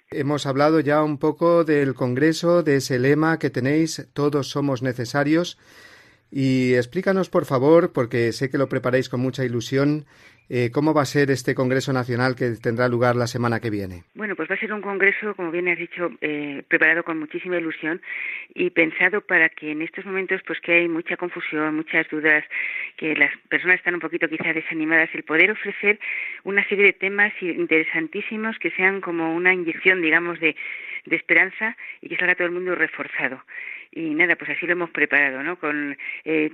Hemos 0.09 0.47
hablado 0.47 0.79
ya 0.79 1.03
un 1.03 1.19
poco 1.19 1.65
del 1.65 1.93
Congreso, 1.93 2.63
de 2.63 2.77
ese 2.77 2.97
lema 2.97 3.37
que 3.37 3.51
tenéis, 3.51 4.09
todos 4.13 4.49
somos 4.49 4.81
necesarios. 4.81 5.59
Y 6.31 6.73
explícanos, 6.73 7.29
por 7.29 7.45
favor, 7.45 7.93
porque 7.93 8.33
sé 8.33 8.49
que 8.49 8.57
lo 8.57 8.67
preparáis 8.67 9.07
con 9.07 9.19
mucha 9.19 9.45
ilusión, 9.45 10.05
eh, 10.49 10.69
¿Cómo 10.71 10.93
va 10.93 11.01
a 11.01 11.05
ser 11.05 11.31
este 11.31 11.55
Congreso 11.55 11.91
Nacional 11.93 12.35
que 12.35 12.51
tendrá 12.61 12.87
lugar 12.87 13.15
la 13.15 13.27
semana 13.27 13.59
que 13.59 13.69
viene? 13.69 14.03
Bueno, 14.13 14.35
pues 14.35 14.49
va 14.49 14.55
a 14.55 14.59
ser 14.59 14.73
un 14.73 14.81
congreso, 14.81 15.33
como 15.35 15.51
bien 15.51 15.67
has 15.67 15.77
dicho, 15.77 16.11
eh, 16.21 16.63
preparado 16.67 17.03
con 17.03 17.19
muchísima 17.19 17.57
ilusión 17.57 18.01
y 18.53 18.69
pensado 18.69 19.21
para 19.21 19.49
que 19.49 19.71
en 19.71 19.81
estos 19.81 20.05
momentos, 20.05 20.41
pues 20.45 20.59
que 20.61 20.73
hay 20.73 20.87
mucha 20.87 21.17
confusión, 21.17 21.75
muchas 21.75 22.07
dudas, 22.09 22.43
que 22.97 23.15
las 23.15 23.35
personas 23.49 23.77
están 23.77 23.95
un 23.95 23.99
poquito 23.99 24.27
quizá 24.27 24.53
desanimadas, 24.53 25.09
el 25.13 25.23
poder 25.23 25.51
ofrecer 25.51 25.99
una 26.43 26.67
serie 26.67 26.85
de 26.85 26.93
temas 26.93 27.33
interesantísimos 27.41 28.57
que 28.59 28.71
sean 28.71 29.01
como 29.01 29.35
una 29.35 29.53
inyección, 29.53 30.01
digamos, 30.01 30.39
de, 30.39 30.55
de 31.05 31.15
esperanza 31.15 31.75
y 32.01 32.09
que 32.09 32.17
salga 32.17 32.35
todo 32.35 32.47
el 32.47 32.53
mundo 32.53 32.75
reforzado 32.75 33.41
y 33.95 34.13
nada, 34.13 34.35
pues 34.35 34.51
así 34.51 34.67
lo 34.67 34.73
hemos 34.73 34.89
preparado, 34.89 35.41
¿no? 35.41 35.57
Con 35.57 35.97
eh, 36.25 36.51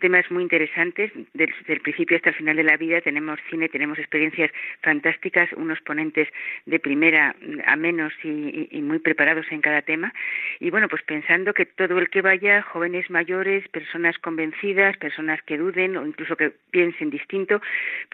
temas 0.00 0.30
muy 0.30 0.42
interesantes 0.42 1.10
desde 1.34 1.72
el 1.72 1.80
principio 1.80 2.16
hasta 2.16 2.30
el 2.30 2.36
final 2.36 2.56
de 2.56 2.64
la 2.64 2.76
vida. 2.76 3.00
Tenemos 3.00 3.38
cine, 3.48 3.68
tenemos 3.68 3.98
experiencias 3.98 4.50
fantásticas, 4.82 5.52
unos 5.54 5.80
ponentes 5.80 6.28
de 6.66 6.78
primera 6.78 7.34
a 7.66 7.76
menos 7.76 8.12
y, 8.22 8.68
y, 8.70 8.82
muy 8.82 8.98
preparados 8.98 9.46
en 9.50 9.60
cada 9.60 9.82
tema. 9.82 10.12
Y 10.58 10.70
bueno, 10.70 10.88
pues 10.88 11.02
pensando 11.02 11.54
que 11.54 11.66
todo 11.66 11.98
el 11.98 12.10
que 12.10 12.22
vaya, 12.22 12.62
jóvenes 12.62 13.10
mayores, 13.10 13.66
personas 13.68 14.18
convencidas, 14.18 14.96
personas 14.96 15.40
que 15.42 15.58
duden 15.58 15.96
o 15.96 16.06
incluso 16.06 16.36
que 16.36 16.52
piensen 16.70 17.10
distinto, 17.10 17.60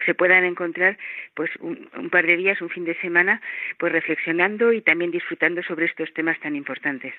se 0.05 0.13
puedan 0.13 0.43
encontrar 0.43 0.97
pues 1.33 1.49
un, 1.59 1.89
un 1.97 2.09
par 2.09 2.25
de 2.25 2.37
días, 2.37 2.61
un 2.61 2.69
fin 2.69 2.85
de 2.85 2.95
semana, 2.95 3.41
pues 3.77 3.91
reflexionando 3.91 4.73
y 4.73 4.81
también 4.81 5.11
disfrutando 5.11 5.61
sobre 5.63 5.85
estos 5.85 6.13
temas 6.13 6.39
tan 6.39 6.55
importantes. 6.55 7.13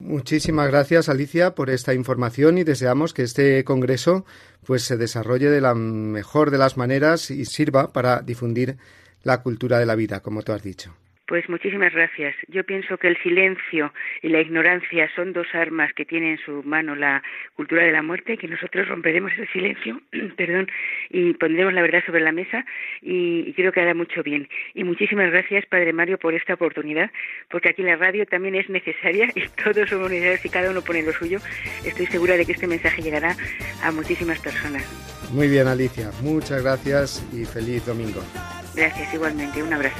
Muchísimas 0.00 0.68
gracias, 0.68 1.08
Alicia, 1.08 1.54
por 1.54 1.70
esta 1.70 1.94
información 1.94 2.58
y 2.58 2.64
deseamos 2.64 3.14
que 3.14 3.22
este 3.22 3.64
congreso 3.64 4.24
pues 4.66 4.82
se 4.82 4.96
desarrolle 4.96 5.50
de 5.50 5.60
la 5.60 5.74
mejor 5.74 6.50
de 6.50 6.58
las 6.58 6.76
maneras 6.76 7.30
y 7.30 7.44
sirva 7.44 7.92
para 7.92 8.20
difundir 8.20 8.76
la 9.22 9.42
cultura 9.42 9.78
de 9.78 9.86
la 9.86 9.94
vida, 9.94 10.20
como 10.20 10.42
tú 10.42 10.52
has 10.52 10.62
dicho. 10.62 10.94
Pues 11.26 11.48
muchísimas 11.48 11.94
gracias. 11.94 12.34
Yo 12.48 12.64
pienso 12.64 12.98
que 12.98 13.08
el 13.08 13.16
silencio 13.22 13.94
y 14.20 14.28
la 14.28 14.40
ignorancia 14.40 15.10
son 15.16 15.32
dos 15.32 15.46
armas 15.54 15.90
que 15.94 16.04
tiene 16.04 16.32
en 16.32 16.38
su 16.38 16.62
mano 16.64 16.94
la 16.94 17.22
cultura 17.56 17.82
de 17.82 17.92
la 17.92 18.02
muerte, 18.02 18.36
que 18.36 18.46
nosotros 18.46 18.88
romperemos 18.88 19.32
ese 19.32 19.46
silencio, 19.46 20.02
perdón, 20.36 20.68
y 21.08 21.32
pondremos 21.32 21.72
la 21.72 21.80
verdad 21.80 22.04
sobre 22.04 22.20
la 22.20 22.32
mesa 22.32 22.66
y, 23.00 23.52
creo 23.54 23.72
que 23.72 23.80
hará 23.80 23.94
mucho 23.94 24.22
bien. 24.22 24.48
Y 24.74 24.84
muchísimas 24.84 25.30
gracias, 25.30 25.64
Padre 25.66 25.94
Mario, 25.94 26.18
por 26.18 26.34
esta 26.34 26.54
oportunidad, 26.54 27.10
porque 27.48 27.70
aquí 27.70 27.82
la 27.82 27.96
radio 27.96 28.26
también 28.26 28.54
es 28.54 28.68
necesaria 28.68 29.28
y 29.34 29.48
todos 29.64 29.88
somos 29.88 30.10
necesarios 30.10 30.44
y 30.44 30.48
cada 30.50 30.70
uno 30.70 30.82
pone 30.82 31.02
lo 31.02 31.12
suyo. 31.12 31.38
Estoy 31.86 32.06
segura 32.06 32.36
de 32.36 32.44
que 32.44 32.52
este 32.52 32.66
mensaje 32.66 33.00
llegará 33.00 33.34
a 33.82 33.90
muchísimas 33.92 34.38
personas. 34.40 34.84
Muy 35.32 35.48
bien, 35.48 35.68
Alicia. 35.68 36.10
Muchas 36.22 36.62
gracias 36.62 37.26
y 37.32 37.46
feliz 37.46 37.86
domingo. 37.86 38.22
Gracias, 38.74 39.14
igualmente. 39.14 39.62
Un 39.62 39.72
abrazo. 39.72 39.96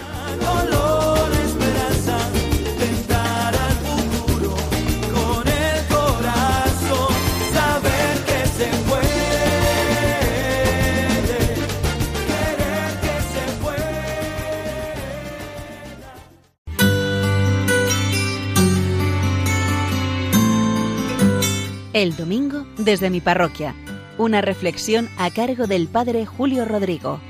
El 21.94 22.16
domingo 22.16 22.66
desde 22.76 23.08
mi 23.08 23.20
parroquia. 23.20 23.74
Una 24.18 24.40
reflexión 24.40 25.08
a 25.16 25.30
cargo 25.30 25.66
del 25.68 25.86
Padre 25.86 26.26
Julio 26.26 26.64
Rodrigo. 26.64 27.20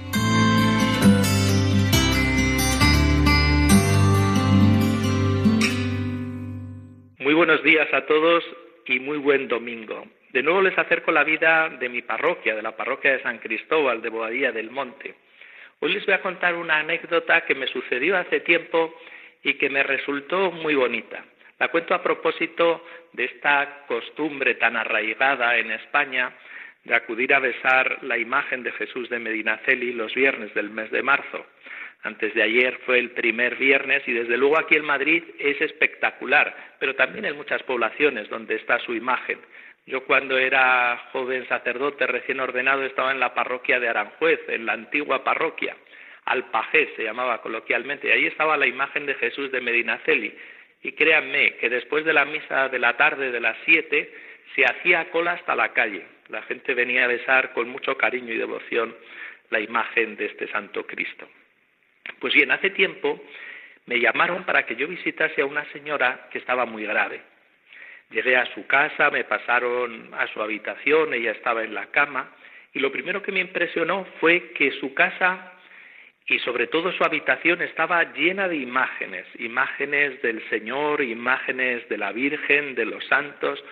Muy 7.25 7.33
buenos 7.33 7.63
días 7.63 7.89
a 7.95 8.05
todos 8.05 8.45
y 8.85 9.01
muy 9.01 9.17
buen 9.17 9.49
domingo. 9.49 10.07
De 10.35 10.43
nuevo 10.43 10.61
les 10.61 10.77
acerco 10.77 11.11
la 11.11 11.25
vida 11.25 11.71
de 11.71 11.89
mi 11.89 12.03
parroquia, 12.03 12.55
de 12.55 12.61
la 12.61 12.77
parroquia 12.77 13.13
de 13.13 13.23
San 13.23 13.39
Cristóbal 13.39 14.03
de 14.03 14.11
Boadilla 14.11 14.53
del 14.53 14.71
Monte. 14.71 15.15
Hoy 15.81 15.95
les 15.95 16.05
voy 16.05 16.17
a 16.17 16.21
contar 16.21 16.55
una 16.55 16.81
anécdota 16.81 17.47
que 17.47 17.55
me 17.55 17.67
sucedió 17.67 18.19
hace 18.19 18.41
tiempo 18.41 18.95
y 19.43 19.55
que 19.55 19.71
me 19.71 19.83
resultó 19.83 20.51
muy 20.51 20.75
bonita. 20.75 21.25
La 21.59 21.69
cuento 21.69 21.95
a 21.95 22.03
propósito 22.03 22.85
de 23.15 23.25
esta 23.25 23.87
costumbre 23.89 24.57
tan 24.57 24.77
arraigada 24.77 25.57
en 25.57 25.71
España 25.71 26.31
de 26.85 26.95
acudir 26.95 27.33
a 27.33 27.39
besar 27.39 28.01
la 28.03 28.19
imagen 28.19 28.63
de 28.63 28.73
Jesús 28.73 29.09
de 29.09 29.19
Medinaceli 29.19 29.95
los 29.95 30.15
viernes 30.15 30.53
del 30.53 30.69
mes 30.69 30.91
de 30.91 31.03
marzo. 31.03 31.47
Antes 32.05 32.35
de 32.35 32.43
ayer 32.43 32.79
fue 32.85 32.99
el 32.99 33.13
primer 33.13 33.57
viernes 33.57 34.03
y 34.07 34.13
desde 34.13 34.37
luego 34.37 34.59
aquí 34.59 34.77
en 34.77 34.85
Madrid 34.85 35.25
es 35.39 35.59
espectacular, 35.63 36.55
pero 36.79 36.95
también 36.95 37.25
en 37.25 37.35
muchas 37.35 37.63
poblaciones 37.63 38.29
donde 38.29 38.57
está 38.57 38.79
su 38.81 38.95
imagen. 38.95 39.39
Yo 39.87 40.05
cuando 40.05 40.37
era 40.37 41.09
joven 41.13 41.49
sacerdote 41.49 42.07
recién 42.07 42.41
ordenado 42.41 42.85
estaba 42.85 43.11
en 43.11 43.21
la 43.21 43.33
parroquia 43.33 43.81
de 43.81 43.89
Aranjuez, 43.89 44.39
en 44.49 44.67
la 44.67 44.75
antigua 44.75 45.25
parroquia, 45.25 45.77
Alpajé 46.27 46.91
se 46.97 47.05
llamaba 47.05 47.41
coloquialmente, 47.41 48.09
y 48.09 48.11
ahí 48.11 48.27
estaba 48.27 48.57
la 48.57 48.67
imagen 48.67 49.07
de 49.07 49.15
Jesús 49.15 49.51
de 49.51 49.61
Medinaceli, 49.61 50.35
y 50.83 50.93
créanme 50.93 51.57
que 51.57 51.71
después 51.71 52.05
de 52.05 52.13
la 52.13 52.27
misa 52.27 52.69
de 52.69 52.79
la 52.79 52.97
tarde 52.97 53.31
de 53.31 53.41
las 53.41 53.57
siete 53.65 54.13
se 54.55 54.65
hacía 54.65 55.11
cola 55.11 55.33
hasta 55.33 55.57
la 55.57 55.73
calle. 55.73 56.05
La 56.29 56.43
gente 56.43 56.75
venía 56.75 57.05
a 57.05 57.09
besar 57.09 57.53
con 57.53 57.69
mucho 57.69 57.97
cariño 57.97 58.33
y 58.33 58.39
devoción 58.39 58.95
la 59.51 59.61
imagen 59.61 60.17
de 60.17 60.27
este 60.27 60.49
Santo 60.49 60.87
Cristo. 60.87 61.29
Pues 62.21 62.35
bien, 62.35 62.51
hace 62.51 62.71
tiempo 62.71 63.21
me 63.87 64.01
llamaron 64.01 64.45
para 64.45 64.65
que 64.65 64.77
yo 64.77 64.89
visitase 64.89 65.43
a 65.43 65.47
una 65.47 65.65
señora 65.73 66.29
que 66.31 66.39
estaba 66.39 66.65
muy 66.65 66.85
grave. 66.85 67.21
Llegué 68.11 68.37
a 68.37 68.47
su 68.55 68.67
casa, 68.67 69.11
me 69.11 69.25
pasaron 69.25 70.11
a 70.15 70.27
su 70.29 70.41
habitación, 70.41 71.15
ella 71.15 71.33
estaba 71.33 71.65
en 71.65 71.75
la 71.75 71.87
cama, 71.87 72.31
y 72.73 72.79
lo 72.79 72.93
primero 72.93 73.23
que 73.23 73.33
me 73.33 73.41
impresionó 73.41 74.07
fue 74.21 74.53
que 74.53 74.73
su 74.73 74.95
casa 74.95 75.53
y 76.27 76.39
sobre 76.39 76.67
todo 76.67 76.91
su 76.93 77.05
habitación 77.05 77.61
estaba 77.61 78.03
llena 78.15 78.49
de 78.49 78.57
imágenes, 78.57 79.27
imágenes 79.39 80.23
del 80.23 80.43
Señor, 80.49 81.03
imágenes 81.03 81.87
de 81.89 81.99
la 81.99 82.13
Virgen, 82.13 82.75
de 82.75 82.87
los 82.87 83.05
santos. 83.07 83.63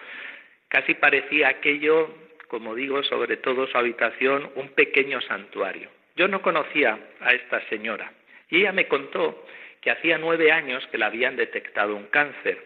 Casi 0.68 0.95
parecía 0.95 1.49
aquello, 1.49 2.14
como 2.49 2.75
digo, 2.75 3.03
sobre 3.05 3.38
todo 3.38 3.66
su 3.66 3.79
habitación, 3.79 4.51
un 4.57 4.68
pequeño 4.71 5.23
santuario. 5.23 5.88
Yo 6.14 6.29
no 6.29 6.42
conocía 6.42 6.99
a 7.21 7.33
esta 7.33 7.66
señora 7.68 8.12
y 8.52 8.58
ella 8.58 8.72
me 8.72 8.86
contó 8.86 9.46
que 9.80 9.90
hacía 9.90 10.18
nueve 10.18 10.52
años 10.52 10.86
que 10.88 10.98
le 10.98 11.06
habían 11.06 11.36
detectado 11.36 11.96
un 11.96 12.04
cáncer 12.08 12.58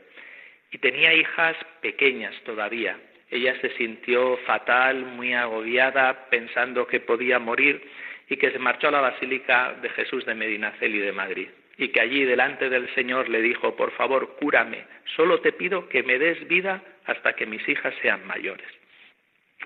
y 0.72 0.78
tenía 0.78 1.14
hijas 1.14 1.56
pequeñas 1.80 2.34
todavía. 2.42 2.98
Ella 3.30 3.54
se 3.60 3.70
sintió 3.76 4.36
fatal, 4.38 5.04
muy 5.04 5.32
agobiada, 5.32 6.28
pensando 6.28 6.88
que 6.88 6.98
podía 6.98 7.38
morir 7.38 7.88
y 8.28 8.36
que 8.36 8.50
se 8.50 8.58
marchó 8.58 8.88
a 8.88 8.90
la 8.90 9.00
Basílica 9.00 9.74
de 9.80 9.88
Jesús 9.90 10.26
de 10.26 10.34
Medinaceli 10.34 10.98
de 10.98 11.12
Madrid 11.12 11.48
y 11.78 11.88
que 11.88 12.00
allí 12.00 12.24
delante 12.24 12.68
del 12.68 12.92
Señor 12.96 13.28
le 13.28 13.40
dijo, 13.40 13.76
por 13.76 13.92
favor, 13.92 14.34
cúrame, 14.40 14.84
solo 15.14 15.40
te 15.40 15.52
pido 15.52 15.88
que 15.88 16.02
me 16.02 16.18
des 16.18 16.48
vida 16.48 16.82
hasta 17.04 17.34
que 17.34 17.46
mis 17.46 17.66
hijas 17.68 17.94
sean 18.02 18.26
mayores. 18.26 18.66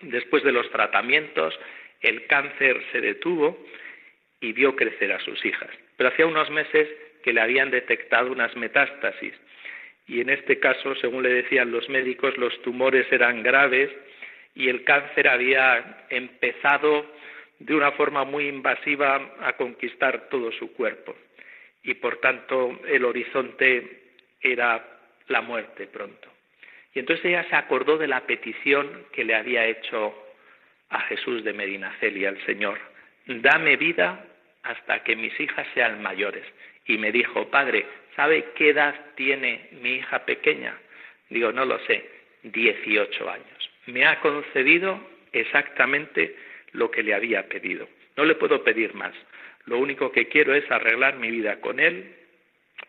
Después 0.03 0.43
de 0.43 0.53
los 0.53 0.71
tratamientos, 0.71 1.59
el 2.03 2.27
cáncer 2.27 2.83
se 2.93 3.01
detuvo 3.01 3.59
y 4.39 4.53
vio 4.53 4.77
crecer 4.77 5.13
a 5.13 5.21
sus 5.21 5.43
hijas. 5.47 5.71
Pero 6.01 6.09
hacía 6.09 6.27
unos 6.27 6.49
meses 6.49 6.89
que 7.23 7.35
le 7.35 7.43
habían 7.43 7.71
detectado 7.71 8.33
unas 8.33 8.57
metástasis 8.57 9.35
y 10.07 10.23
en 10.23 10.31
este 10.31 10.59
caso, 10.59 10.95
según 10.95 11.23
le 11.23 11.29
decían 11.29 11.71
los 11.71 11.91
médicos, 11.91 12.39
los 12.39 12.59
tumores 12.63 13.07
eran 13.13 13.43
graves 13.43 13.91
y 14.55 14.71
el 14.71 14.83
cáncer 14.85 15.29
había 15.29 16.07
empezado 16.09 17.05
de 17.59 17.75
una 17.75 17.93
forma 17.93 18.25
muy 18.25 18.49
invasiva 18.49 19.37
a 19.43 19.53
conquistar 19.59 20.31
todo 20.31 20.51
su 20.53 20.73
cuerpo 20.73 21.15
y 21.83 21.93
por 21.93 22.17
tanto 22.17 22.81
el 22.89 23.05
horizonte 23.05 24.15
era 24.41 24.83
la 25.29 25.43
muerte 25.43 25.87
pronto. 25.87 26.31
Y 26.95 27.01
entonces 27.01 27.27
ella 27.27 27.47
se 27.51 27.57
acordó 27.57 27.99
de 27.99 28.09
la 28.09 28.23
petición 28.23 29.05
que 29.13 29.23
le 29.23 29.35
había 29.35 29.67
hecho 29.67 30.15
a 30.89 31.01
Jesús 31.01 31.45
de 31.45 31.53
Medinaceli, 31.53 32.25
al 32.25 32.43
Señor, 32.47 32.79
dame 33.27 33.77
vida 33.77 34.25
hasta 34.63 35.03
que 35.03 35.17
mis 35.17 35.39
hijas 35.41 35.67
sean 35.75 36.03
mayores. 36.03 36.45
Y 36.87 36.99
me 36.99 37.13
dijo, 37.13 37.49
Padre, 37.51 37.87
¿sabe 38.17 38.47
qué 38.55 38.71
edad 38.71 38.95
tiene 39.15 39.69
mi 39.81 39.95
hija 39.97 40.25
pequeña? 40.25 40.77
Digo, 41.29 41.53
no 41.53 41.65
lo 41.65 41.79
sé, 41.87 42.05
18 42.43 43.31
años. 43.31 43.71
Me 43.87 44.07
ha 44.07 44.21
concedido 44.21 45.01
exactamente 45.33 46.37
lo 46.73 46.91
que 46.91 47.03
le 47.03 47.15
había 47.15 47.49
pedido. 47.49 47.89
No 48.17 48.25
le 48.25 48.35
puedo 48.35 48.63
pedir 48.65 48.95
más. 48.95 49.15
Lo 49.67 49.79
único 49.79 50.11
que 50.11 50.29
quiero 50.29 50.55
es 50.55 50.69
arreglar 50.71 51.17
mi 51.17 51.31
vida 51.31 51.61
con 51.61 51.81
él 51.81 52.15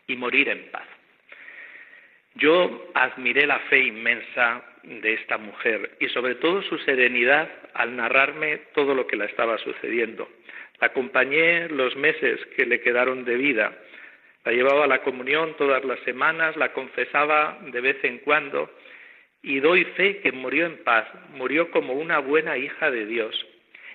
y 0.07 0.15
morir 0.15 0.49
en 0.49 0.69
paz. 0.71 0.87
Yo 2.35 2.91
admiré 2.93 3.45
la 3.45 3.59
fe 3.59 3.79
inmensa 3.79 4.63
de 4.83 5.13
esta 5.13 5.37
mujer 5.37 5.97
y 5.99 6.07
sobre 6.09 6.35
todo 6.35 6.61
su 6.63 6.77
serenidad 6.79 7.49
al 7.73 7.95
narrarme 7.95 8.57
todo 8.73 8.95
lo 8.95 9.05
que 9.05 9.17
le 9.17 9.25
estaba 9.25 9.57
sucediendo. 9.57 10.29
La 10.81 10.87
acompañé 10.87 11.69
los 11.69 11.95
meses 11.95 12.43
que 12.57 12.65
le 12.65 12.81
quedaron 12.81 13.23
de 13.23 13.37
vida. 13.37 13.71
La 14.43 14.51
llevaba 14.51 14.85
a 14.85 14.87
la 14.87 15.03
comunión 15.03 15.55
todas 15.55 15.85
las 15.85 15.99
semanas, 15.99 16.57
la 16.57 16.73
confesaba 16.73 17.59
de 17.61 17.81
vez 17.81 18.03
en 18.03 18.17
cuando 18.17 18.69
y 19.43 19.59
doy 19.59 19.85
fe 19.85 20.21
que 20.21 20.31
murió 20.31 20.65
en 20.65 20.83
paz, 20.83 21.07
murió 21.35 21.69
como 21.69 21.93
una 21.93 22.17
buena 22.17 22.57
hija 22.57 22.89
de 22.89 23.05
Dios. 23.05 23.45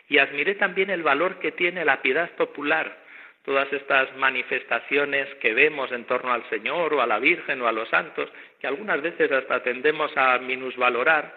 Y 0.09 0.18
admiré 0.18 0.55
también 0.55 0.91
el 0.91 1.03
valor 1.03 1.41
que 1.41 1.53
tiene 1.53 1.84
la 1.84 2.01
piedad 2.03 2.30
popular. 2.37 3.05
todas 3.45 3.72
estas 3.72 4.16
manifestaciones 4.16 5.32
que 5.37 5.55
vemos 5.55 5.93
en 5.93 6.05
torno 6.05 6.32
al 6.32 6.43
Señor 6.51 6.93
o 6.95 7.01
a 7.01 7.07
la 7.07 7.20
Virgen 7.20 7.62
o 7.62 7.68
a 7.68 7.72
los 7.72 7.89
santos, 7.89 8.28
que 8.61 8.66
algunas 8.66 9.01
veces 9.01 9.30
hasta 9.30 9.62
tendemos 9.62 10.11
a 10.16 10.37
minusvalorar, 10.39 11.32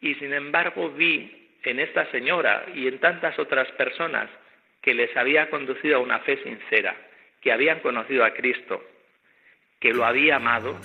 y 0.00 0.16
sin 0.16 0.32
embargo 0.32 0.90
vi 0.90 1.52
en 1.62 1.78
esta 1.78 2.10
señora 2.10 2.66
y 2.74 2.88
en 2.88 2.98
tantas 2.98 3.38
otras 3.38 3.70
personas 3.72 4.28
que 4.82 4.94
les 4.94 5.14
había 5.16 5.50
conducido 5.50 5.96
a 5.96 6.00
una 6.00 6.20
fe 6.20 6.42
sincera, 6.42 6.96
que 7.40 7.52
habían 7.52 7.80
conocido 7.80 8.24
a 8.24 8.32
Cristo, 8.32 8.82
que 9.78 9.92
lo 9.92 10.04
había 10.04 10.36
amado 10.36 10.78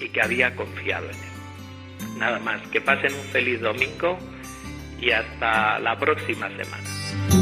y 0.00 0.08
que 0.08 0.22
había 0.22 0.54
confiado 0.56 1.06
en 1.06 1.16
él. 1.16 2.18
Nada 2.18 2.38
más, 2.38 2.66
que 2.68 2.80
pasen 2.80 3.14
un 3.14 3.24
feliz 3.32 3.60
domingo 3.60 4.18
y 5.00 5.10
hasta 5.10 5.78
la 5.78 5.98
próxima 5.98 6.48
semana. 6.48 7.41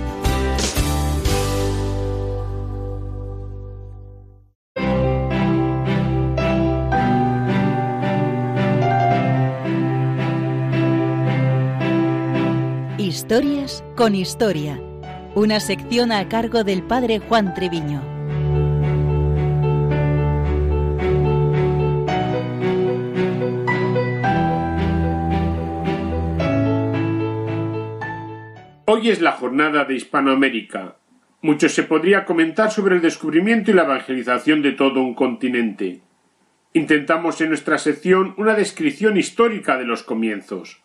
Historias 13.31 13.81
con 13.95 14.13
Historia, 14.13 14.77
una 15.35 15.61
sección 15.61 16.11
a 16.11 16.27
cargo 16.27 16.65
del 16.65 16.83
padre 16.83 17.19
Juan 17.19 17.53
Treviño. 17.53 18.01
Hoy 28.85 29.09
es 29.09 29.21
la 29.21 29.31
jornada 29.31 29.85
de 29.85 29.95
Hispanoamérica. 29.95 30.97
Mucho 31.41 31.69
se 31.69 31.83
podría 31.83 32.25
comentar 32.25 32.69
sobre 32.69 32.95
el 32.95 33.01
descubrimiento 33.01 33.71
y 33.71 33.75
la 33.75 33.83
evangelización 33.83 34.61
de 34.61 34.73
todo 34.73 35.01
un 35.01 35.13
continente. 35.13 36.01
Intentamos 36.73 37.39
en 37.39 37.47
nuestra 37.47 37.77
sección 37.77 38.33
una 38.35 38.55
descripción 38.55 39.15
histórica 39.15 39.77
de 39.77 39.85
los 39.85 40.03
comienzos. 40.03 40.81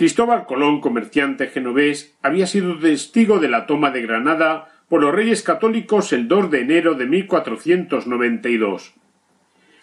Cristóbal 0.00 0.46
Colón, 0.46 0.80
comerciante 0.80 1.48
genovés, 1.48 2.16
había 2.22 2.46
sido 2.46 2.78
testigo 2.78 3.38
de 3.38 3.50
la 3.50 3.66
toma 3.66 3.90
de 3.90 4.00
Granada 4.00 4.68
por 4.88 5.02
los 5.02 5.14
reyes 5.14 5.42
católicos 5.42 6.14
el 6.14 6.26
2 6.26 6.50
de 6.50 6.60
enero 6.62 6.94
de 6.94 7.04
1492. 7.04 8.94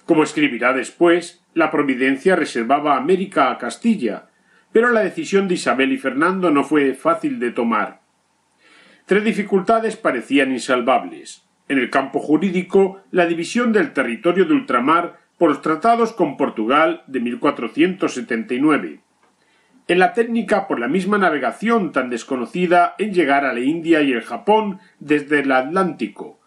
Como 0.05 0.23
escribirá 0.23 0.73
después, 0.73 1.45
la 1.53 1.69
providencia 1.69 2.35
reservaba 2.35 2.97
América 2.97 3.51
a 3.51 3.59
Castilla, 3.59 4.29
pero 4.71 4.89
la 4.89 5.01
decisión 5.01 5.47
de 5.47 5.53
Isabel 5.53 5.91
y 5.91 5.99
Fernando 5.99 6.49
no 6.49 6.63
fue 6.63 6.95
fácil 6.95 7.39
de 7.39 7.51
tomar. 7.51 8.01
Tres 9.05 9.23
dificultades 9.23 9.97
parecían 9.97 10.51
insalvables. 10.51 11.45
En 11.67 11.77
el 11.77 11.91
campo 11.91 12.17
jurídico, 12.17 13.03
la 13.11 13.27
división 13.27 13.71
del 13.71 13.93
territorio 13.93 14.45
de 14.45 14.53
ultramar 14.55 15.19
por 15.37 15.49
los 15.49 15.61
tratados 15.61 16.11
con 16.11 16.37
Portugal 16.37 17.03
de 17.05 17.19
1479 17.19 19.01
en 19.87 19.99
la 19.99 20.13
técnica 20.13 20.67
por 20.67 20.79
la 20.79 20.87
misma 20.87 21.17
navegación 21.17 21.91
tan 21.91 22.09
desconocida 22.09 22.95
en 22.97 23.13
llegar 23.13 23.45
a 23.45 23.53
la 23.53 23.61
India 23.61 24.01
y 24.01 24.11
el 24.11 24.21
Japón 24.21 24.79
desde 24.99 25.39
el 25.39 25.51
Atlántico. 25.51 26.39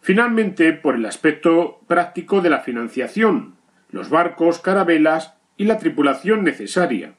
Finalmente, 0.00 0.72
por 0.72 0.96
el 0.96 1.06
aspecto 1.06 1.80
práctico 1.86 2.40
de 2.40 2.50
la 2.50 2.60
financiación, 2.60 3.56
los 3.90 4.10
barcos, 4.10 4.60
carabelas 4.60 5.34
y 5.56 5.64
la 5.64 5.78
tripulación 5.78 6.44
necesaria. 6.44 7.14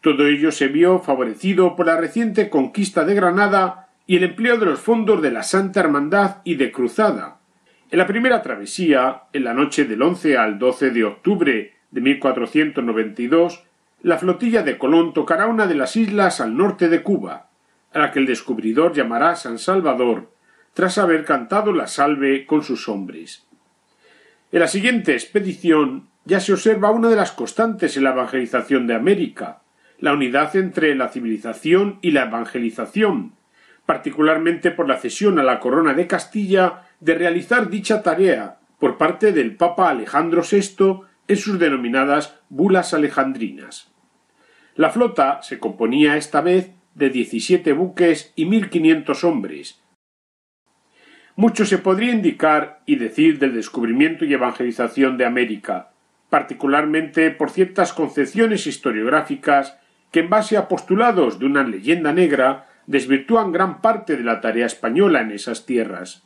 Todo 0.00 0.26
ello 0.26 0.52
se 0.52 0.68
vio 0.68 1.00
favorecido 1.00 1.76
por 1.76 1.86
la 1.86 1.96
reciente 1.96 2.48
conquista 2.50 3.04
de 3.04 3.14
Granada 3.14 3.88
y 4.06 4.16
el 4.16 4.24
empleo 4.24 4.58
de 4.58 4.66
los 4.66 4.80
fondos 4.80 5.22
de 5.22 5.30
la 5.30 5.42
Santa 5.42 5.80
Hermandad 5.80 6.38
y 6.44 6.56
de 6.56 6.70
Cruzada. 6.70 7.38
En 7.90 7.98
la 7.98 8.06
primera 8.06 8.42
travesía, 8.42 9.22
en 9.32 9.44
la 9.44 9.54
noche 9.54 9.84
del 9.84 10.02
11 10.02 10.36
al 10.36 10.58
12 10.58 10.90
de 10.90 11.04
octubre 11.04 11.72
de 11.90 12.00
1492, 12.00 13.64
la 14.04 14.18
flotilla 14.18 14.62
de 14.62 14.76
Colón 14.76 15.14
tocará 15.14 15.46
una 15.46 15.66
de 15.66 15.74
las 15.74 15.96
islas 15.96 16.42
al 16.42 16.54
norte 16.58 16.90
de 16.90 17.02
Cuba, 17.02 17.48
a 17.90 17.98
la 17.98 18.12
que 18.12 18.18
el 18.18 18.26
descubridor 18.26 18.92
llamará 18.92 19.34
San 19.34 19.58
Salvador, 19.58 20.30
tras 20.74 20.98
haber 20.98 21.24
cantado 21.24 21.72
la 21.72 21.86
salve 21.86 22.44
con 22.44 22.62
sus 22.62 22.86
hombres. 22.90 23.46
En 24.52 24.60
la 24.60 24.68
siguiente 24.68 25.14
expedición 25.14 26.08
ya 26.26 26.38
se 26.40 26.52
observa 26.52 26.90
una 26.90 27.08
de 27.08 27.16
las 27.16 27.32
constantes 27.32 27.96
en 27.96 28.04
la 28.04 28.10
evangelización 28.10 28.86
de 28.86 28.94
América, 28.94 29.62
la 29.98 30.12
unidad 30.12 30.54
entre 30.54 30.94
la 30.94 31.08
civilización 31.08 31.98
y 32.02 32.10
la 32.10 32.24
evangelización, 32.24 33.32
particularmente 33.86 34.70
por 34.70 34.86
la 34.86 34.98
cesión 34.98 35.38
a 35.38 35.42
la 35.42 35.60
corona 35.60 35.94
de 35.94 36.06
Castilla 36.06 36.82
de 37.00 37.14
realizar 37.14 37.70
dicha 37.70 38.02
tarea 38.02 38.58
por 38.78 38.98
parte 38.98 39.32
del 39.32 39.56
Papa 39.56 39.88
Alejandro 39.88 40.42
VI 40.42 41.04
en 41.26 41.36
sus 41.38 41.58
denominadas 41.58 42.38
bulas 42.50 42.92
alejandrinas. 42.92 43.93
La 44.76 44.90
flota 44.90 45.40
se 45.42 45.60
componía 45.60 46.16
esta 46.16 46.40
vez 46.40 46.72
de 46.94 47.10
diecisiete 47.10 47.72
buques 47.72 48.32
y 48.34 48.46
mil 48.46 48.70
quinientos 48.70 49.22
hombres. 49.22 49.80
Mucho 51.36 51.64
se 51.64 51.78
podría 51.78 52.12
indicar 52.12 52.80
y 52.86 52.96
decir 52.96 53.38
del 53.38 53.54
descubrimiento 53.54 54.24
y 54.24 54.34
evangelización 54.34 55.16
de 55.16 55.26
América, 55.26 55.92
particularmente 56.28 57.30
por 57.30 57.50
ciertas 57.50 57.92
concepciones 57.92 58.66
historiográficas 58.66 59.78
que 60.10 60.20
en 60.20 60.30
base 60.30 60.56
a 60.56 60.68
postulados 60.68 61.38
de 61.38 61.46
una 61.46 61.62
leyenda 61.62 62.12
negra 62.12 62.66
desvirtúan 62.86 63.52
gran 63.52 63.80
parte 63.80 64.16
de 64.16 64.24
la 64.24 64.40
tarea 64.40 64.66
española 64.66 65.20
en 65.20 65.30
esas 65.30 65.66
tierras. 65.66 66.24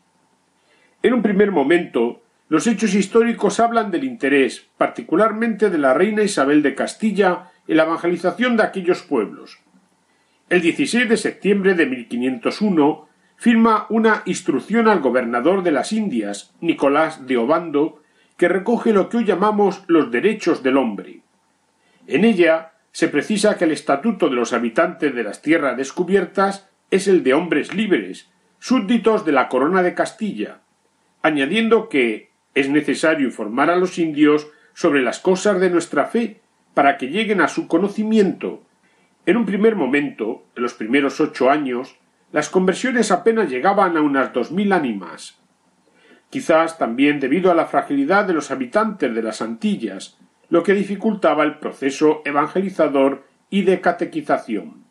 En 1.02 1.14
un 1.14 1.22
primer 1.22 1.52
momento, 1.52 2.22
los 2.48 2.66
hechos 2.66 2.94
históricos 2.94 3.60
hablan 3.60 3.90
del 3.90 4.04
interés, 4.04 4.68
particularmente 4.78 5.68
de 5.68 5.78
la 5.78 5.92
reina 5.92 6.22
Isabel 6.22 6.62
de 6.62 6.74
Castilla, 6.74 7.50
la 7.74 7.84
evangelización 7.84 8.56
de 8.56 8.62
aquellos 8.62 9.02
pueblos. 9.02 9.60
El 10.48 10.62
16 10.62 11.08
de 11.08 11.16
septiembre 11.16 11.74
de 11.74 11.86
1501 11.86 13.08
firma 13.36 13.86
una 13.90 14.22
instrucción 14.24 14.88
al 14.88 15.00
gobernador 15.00 15.62
de 15.62 15.70
las 15.70 15.92
Indias, 15.92 16.54
Nicolás 16.60 17.26
de 17.26 17.36
Obando, 17.36 18.02
que 18.36 18.48
recoge 18.48 18.92
lo 18.92 19.08
que 19.08 19.18
hoy 19.18 19.24
llamamos 19.24 19.84
los 19.86 20.10
derechos 20.10 20.62
del 20.62 20.76
hombre. 20.76 21.20
En 22.06 22.24
ella 22.24 22.72
se 22.92 23.08
precisa 23.08 23.58
que 23.58 23.64
el 23.64 23.72
estatuto 23.72 24.28
de 24.28 24.36
los 24.36 24.52
habitantes 24.52 25.14
de 25.14 25.22
las 25.22 25.42
tierras 25.42 25.76
descubiertas 25.76 26.68
es 26.90 27.06
el 27.06 27.22
de 27.22 27.34
hombres 27.34 27.74
libres, 27.74 28.30
súbditos 28.58 29.24
de 29.24 29.32
la 29.32 29.48
corona 29.48 29.82
de 29.82 29.94
Castilla, 29.94 30.60
añadiendo 31.22 31.88
que 31.88 32.30
es 32.54 32.70
necesario 32.70 33.26
informar 33.26 33.70
a 33.70 33.76
los 33.76 33.98
indios 33.98 34.48
sobre 34.72 35.02
las 35.02 35.20
cosas 35.20 35.60
de 35.60 35.70
nuestra 35.70 36.06
fe 36.06 36.40
para 36.74 36.96
que 36.96 37.08
lleguen 37.08 37.40
a 37.40 37.48
su 37.48 37.66
conocimiento. 37.66 38.62
En 39.26 39.36
un 39.36 39.44
primer 39.46 39.76
momento, 39.76 40.44
en 40.56 40.62
los 40.62 40.74
primeros 40.74 41.20
ocho 41.20 41.50
años, 41.50 41.96
las 42.32 42.48
conversiones 42.48 43.10
apenas 43.10 43.50
llegaban 43.50 43.96
a 43.96 44.02
unas 44.02 44.32
dos 44.32 44.52
mil 44.52 44.72
ánimas. 44.72 45.38
quizás 46.30 46.78
también 46.78 47.20
debido 47.20 47.50
a 47.50 47.54
la 47.54 47.66
fragilidad 47.66 48.26
de 48.26 48.34
los 48.34 48.50
habitantes 48.50 49.14
de 49.14 49.22
las 49.22 49.40
Antillas, 49.40 50.18
lo 50.50 50.62
que 50.62 50.74
dificultaba 50.74 51.44
el 51.44 51.58
proceso 51.58 52.22
evangelizador 52.24 53.26
y 53.50 53.62
de 53.62 53.80
catequización. 53.80 54.84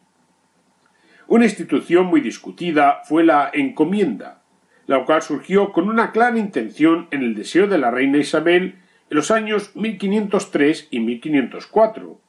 Una 1.28 1.45
institución 1.45 2.05
muy 2.05 2.21
discutida 2.21 3.01
fue 3.03 3.23
la 3.23 3.49
encomienda, 3.53 4.41
la 4.86 5.03
cual 5.03 5.21
surgió 5.21 5.73
con 5.73 5.89
una 5.89 6.11
clara 6.11 6.38
intención 6.38 7.07
en 7.11 7.21
el 7.21 7.36
deseo 7.36 7.67
de 7.67 7.78
la 7.78 7.91
reina 7.91 8.17
Isabel 8.17 8.80
en 9.10 9.18
los 9.18 9.32
años 9.32 9.76
1503 9.76 10.89
y 10.91 10.99
1504, 10.99 12.20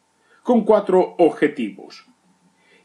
con 0.43 0.65
cuatro 0.65 1.15
objetivos. 1.19 2.07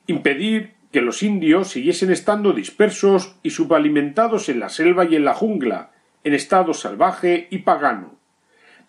Impedir 0.08 0.74
que 0.92 1.02
los 1.02 1.24
indios 1.24 1.70
siguiesen 1.70 2.12
estando 2.12 2.54
dispersos 2.54 3.36
y 3.42 3.50
subalimentados 3.50 4.50
en 4.50 4.60
la 4.60 4.70
selva 4.70 5.06
y 5.06 5.16
en 5.16 5.26
la 5.26 5.34
jungla, 5.34 5.92
en 6.24 6.34
estado 6.34 6.74
salvaje 6.74 7.48
y 7.50 7.60
pagano. 7.60 8.20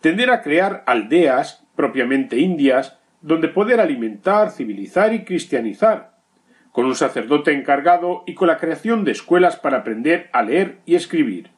Tender 0.00 0.30
a 0.30 0.42
crear 0.42 0.84
aldeas, 0.86 1.64
propiamente 1.76 2.38
indias, 2.38 2.98
donde 3.22 3.48
poder 3.48 3.80
alimentar, 3.80 4.50
civilizar 4.50 5.14
y 5.14 5.24
cristianizar, 5.24 6.18
con 6.72 6.84
un 6.84 6.94
sacerdote 6.94 7.52
encargado 7.52 8.22
y 8.26 8.34
con 8.34 8.48
la 8.48 8.58
creación 8.58 9.04
de 9.04 9.12
escuelas 9.12 9.56
para 9.56 9.78
aprender 9.78 10.28
a 10.32 10.42
leer 10.42 10.80
y 10.84 10.94
escribir. 10.94 11.53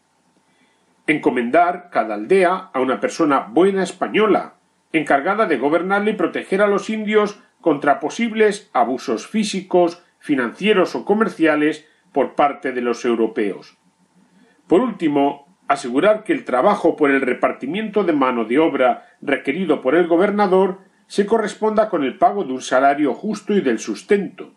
Encomendar 1.06 1.88
cada 1.90 2.14
aldea 2.14 2.70
a 2.72 2.80
una 2.80 2.98
persona 2.98 3.46
buena 3.50 3.82
española, 3.82 4.54
encargada 4.92 5.46
de 5.46 5.56
gobernarle 5.56 6.12
y 6.12 6.14
proteger 6.14 6.62
a 6.62 6.66
los 6.66 6.90
indios 6.90 7.40
contra 7.60 8.00
posibles 8.00 8.70
abusos 8.72 9.26
físicos, 9.26 10.02
financieros 10.18 10.94
o 10.96 11.04
comerciales 11.04 11.86
por 12.12 12.34
parte 12.34 12.72
de 12.72 12.80
los 12.80 13.04
europeos. 13.04 13.76
Por 14.66 14.80
último, 14.80 15.46
asegurar 15.68 16.24
que 16.24 16.32
el 16.32 16.44
trabajo 16.44 16.96
por 16.96 17.10
el 17.10 17.20
repartimiento 17.20 18.02
de 18.02 18.12
mano 18.12 18.44
de 18.44 18.58
obra 18.58 19.06
requerido 19.22 19.80
por 19.80 19.94
el 19.94 20.08
gobernador 20.08 20.80
se 21.06 21.24
corresponda 21.24 21.88
con 21.88 22.02
el 22.02 22.18
pago 22.18 22.42
de 22.42 22.52
un 22.52 22.62
salario 22.62 23.14
justo 23.14 23.54
y 23.54 23.60
del 23.60 23.78
sustento, 23.78 24.54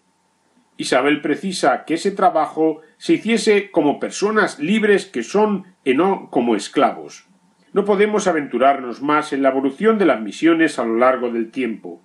Isabel 0.79 1.21
precisa 1.21 1.83
que 1.85 1.95
ese 1.95 2.11
trabajo 2.11 2.81
se 2.97 3.13
hiciese 3.13 3.69
como 3.69 3.99
personas 3.99 4.59
libres 4.59 5.05
que 5.05 5.23
son 5.23 5.75
y 5.83 5.93
no 5.93 6.29
como 6.31 6.55
esclavos. 6.55 7.27
No 7.73 7.85
podemos 7.85 8.27
aventurarnos 8.27 9.01
más 9.01 9.33
en 9.33 9.43
la 9.43 9.49
evolución 9.49 9.97
de 9.99 10.05
las 10.05 10.21
misiones 10.21 10.79
a 10.79 10.85
lo 10.85 10.95
largo 10.95 11.29
del 11.29 11.51
tiempo. 11.51 12.01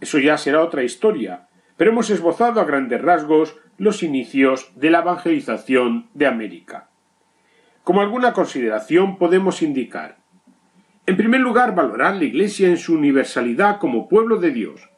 Eso 0.00 0.18
ya 0.18 0.36
será 0.36 0.62
otra 0.62 0.84
historia, 0.84 1.48
pero 1.76 1.90
hemos 1.90 2.10
esbozado 2.10 2.60
a 2.60 2.64
grandes 2.64 3.00
rasgos 3.00 3.56
los 3.78 4.02
inicios 4.02 4.72
de 4.76 4.90
la 4.90 5.00
evangelización 5.00 6.10
de 6.14 6.26
América. 6.26 6.90
Como 7.82 8.02
alguna 8.02 8.34
consideración 8.34 9.16
podemos 9.16 9.62
indicar 9.62 10.18
en 11.08 11.16
primer 11.16 11.40
lugar, 11.40 11.74
valorar 11.74 12.16
la 12.16 12.24
Iglesia 12.24 12.68
en 12.68 12.76
su 12.76 12.92
universalidad 12.92 13.78
como 13.78 14.08
pueblo 14.08 14.36
de 14.36 14.50
Dios, 14.50 14.90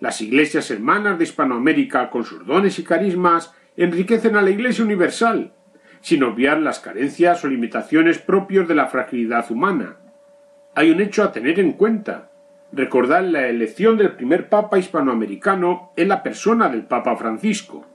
las 0.00 0.20
iglesias 0.20 0.70
hermanas 0.70 1.18
de 1.18 1.24
Hispanoamérica, 1.24 2.10
con 2.10 2.24
sus 2.24 2.46
dones 2.46 2.78
y 2.78 2.84
carismas, 2.84 3.54
enriquecen 3.76 4.36
a 4.36 4.42
la 4.42 4.50
Iglesia 4.50 4.84
universal, 4.84 5.52
sin 6.00 6.22
obviar 6.22 6.58
las 6.58 6.80
carencias 6.80 7.44
o 7.44 7.48
limitaciones 7.48 8.18
propios 8.18 8.68
de 8.68 8.74
la 8.74 8.86
fragilidad 8.86 9.50
humana. 9.50 9.96
Hay 10.74 10.90
un 10.90 11.00
hecho 11.00 11.24
a 11.24 11.32
tener 11.32 11.58
en 11.58 11.72
cuenta. 11.72 12.30
Recordar 12.70 13.24
la 13.24 13.48
elección 13.48 13.96
del 13.96 14.12
primer 14.12 14.48
Papa 14.48 14.78
hispanoamericano 14.78 15.92
en 15.96 16.08
la 16.08 16.22
persona 16.22 16.68
del 16.68 16.84
Papa 16.84 17.16
Francisco. 17.16 17.86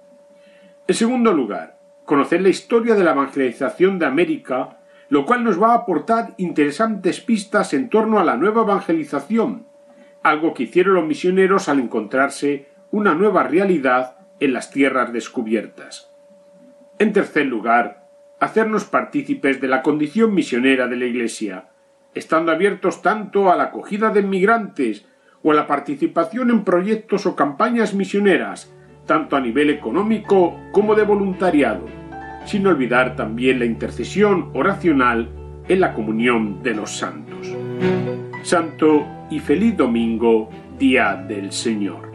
En 0.88 0.96
segundo 0.96 1.32
lugar, 1.32 1.78
conocer 2.06 2.42
la 2.42 2.50
historia 2.50 2.96
de 2.96 3.04
la 3.04 3.12
evangelización 3.12 4.00
de 4.00 4.06
América, 4.06 4.80
lo 5.10 5.26
cual 5.26 5.44
nos 5.44 5.62
va 5.62 5.72
a 5.72 5.76
aportar 5.76 6.34
interesantes 6.38 7.22
pistas 7.22 7.74
en 7.74 7.90
torno 7.90 8.20
a 8.20 8.24
la 8.24 8.36
nueva 8.36 8.64
evangelización, 8.64 9.68
algo 10.24 10.54
que 10.54 10.64
hicieron 10.64 10.96
los 10.96 11.06
misioneros 11.06 11.70
al 11.70 11.80
encontrarse 11.80 12.70
una 12.92 13.14
nueva 13.14 13.44
realidad 13.44 14.18
en 14.40 14.54
las 14.54 14.72
tierras 14.72 15.12
descubiertas. 15.14 16.12
En 17.00 17.14
tercer 17.14 17.46
lugar, 17.46 18.08
hacernos 18.40 18.86
partícipes 18.86 19.60
de 19.62 19.68
la 19.68 19.82
condición 19.82 20.34
misionera 20.34 20.88
de 20.88 20.96
la 20.96 21.06
Iglesia, 21.06 21.70
estando 22.14 22.52
abiertos 22.52 23.02
tanto 23.02 23.52
a 23.52 23.56
la 23.56 23.66
acogida 23.66 24.10
de 24.10 24.22
inmigrantes 24.22 25.06
o 25.42 25.52
a 25.52 25.56
la 25.56 25.68
participación 25.68 26.50
en 26.50 26.64
proyectos 26.64 27.26
o 27.26 27.36
campañas 27.36 27.94
misioneras, 27.94 28.74
tanto 29.06 29.36
a 29.36 29.42
nivel 29.42 29.70
económico 29.70 30.58
como 30.72 30.96
de 30.96 31.04
voluntariado, 31.04 31.86
sin 32.46 32.66
olvidar 32.68 33.16
también 33.16 33.60
la 33.60 33.66
intercesión 33.66 34.52
oracional 34.54 35.30
en 35.68 35.80
la 35.80 35.94
comunión 35.94 36.62
de 36.64 36.74
los 36.74 36.92
santos. 36.98 37.54
Santo 38.44 39.06
y 39.34 39.40
feliz 39.40 39.76
domingo, 39.76 40.48
día 40.78 41.16
del 41.28 41.52
Señor. 41.52 42.12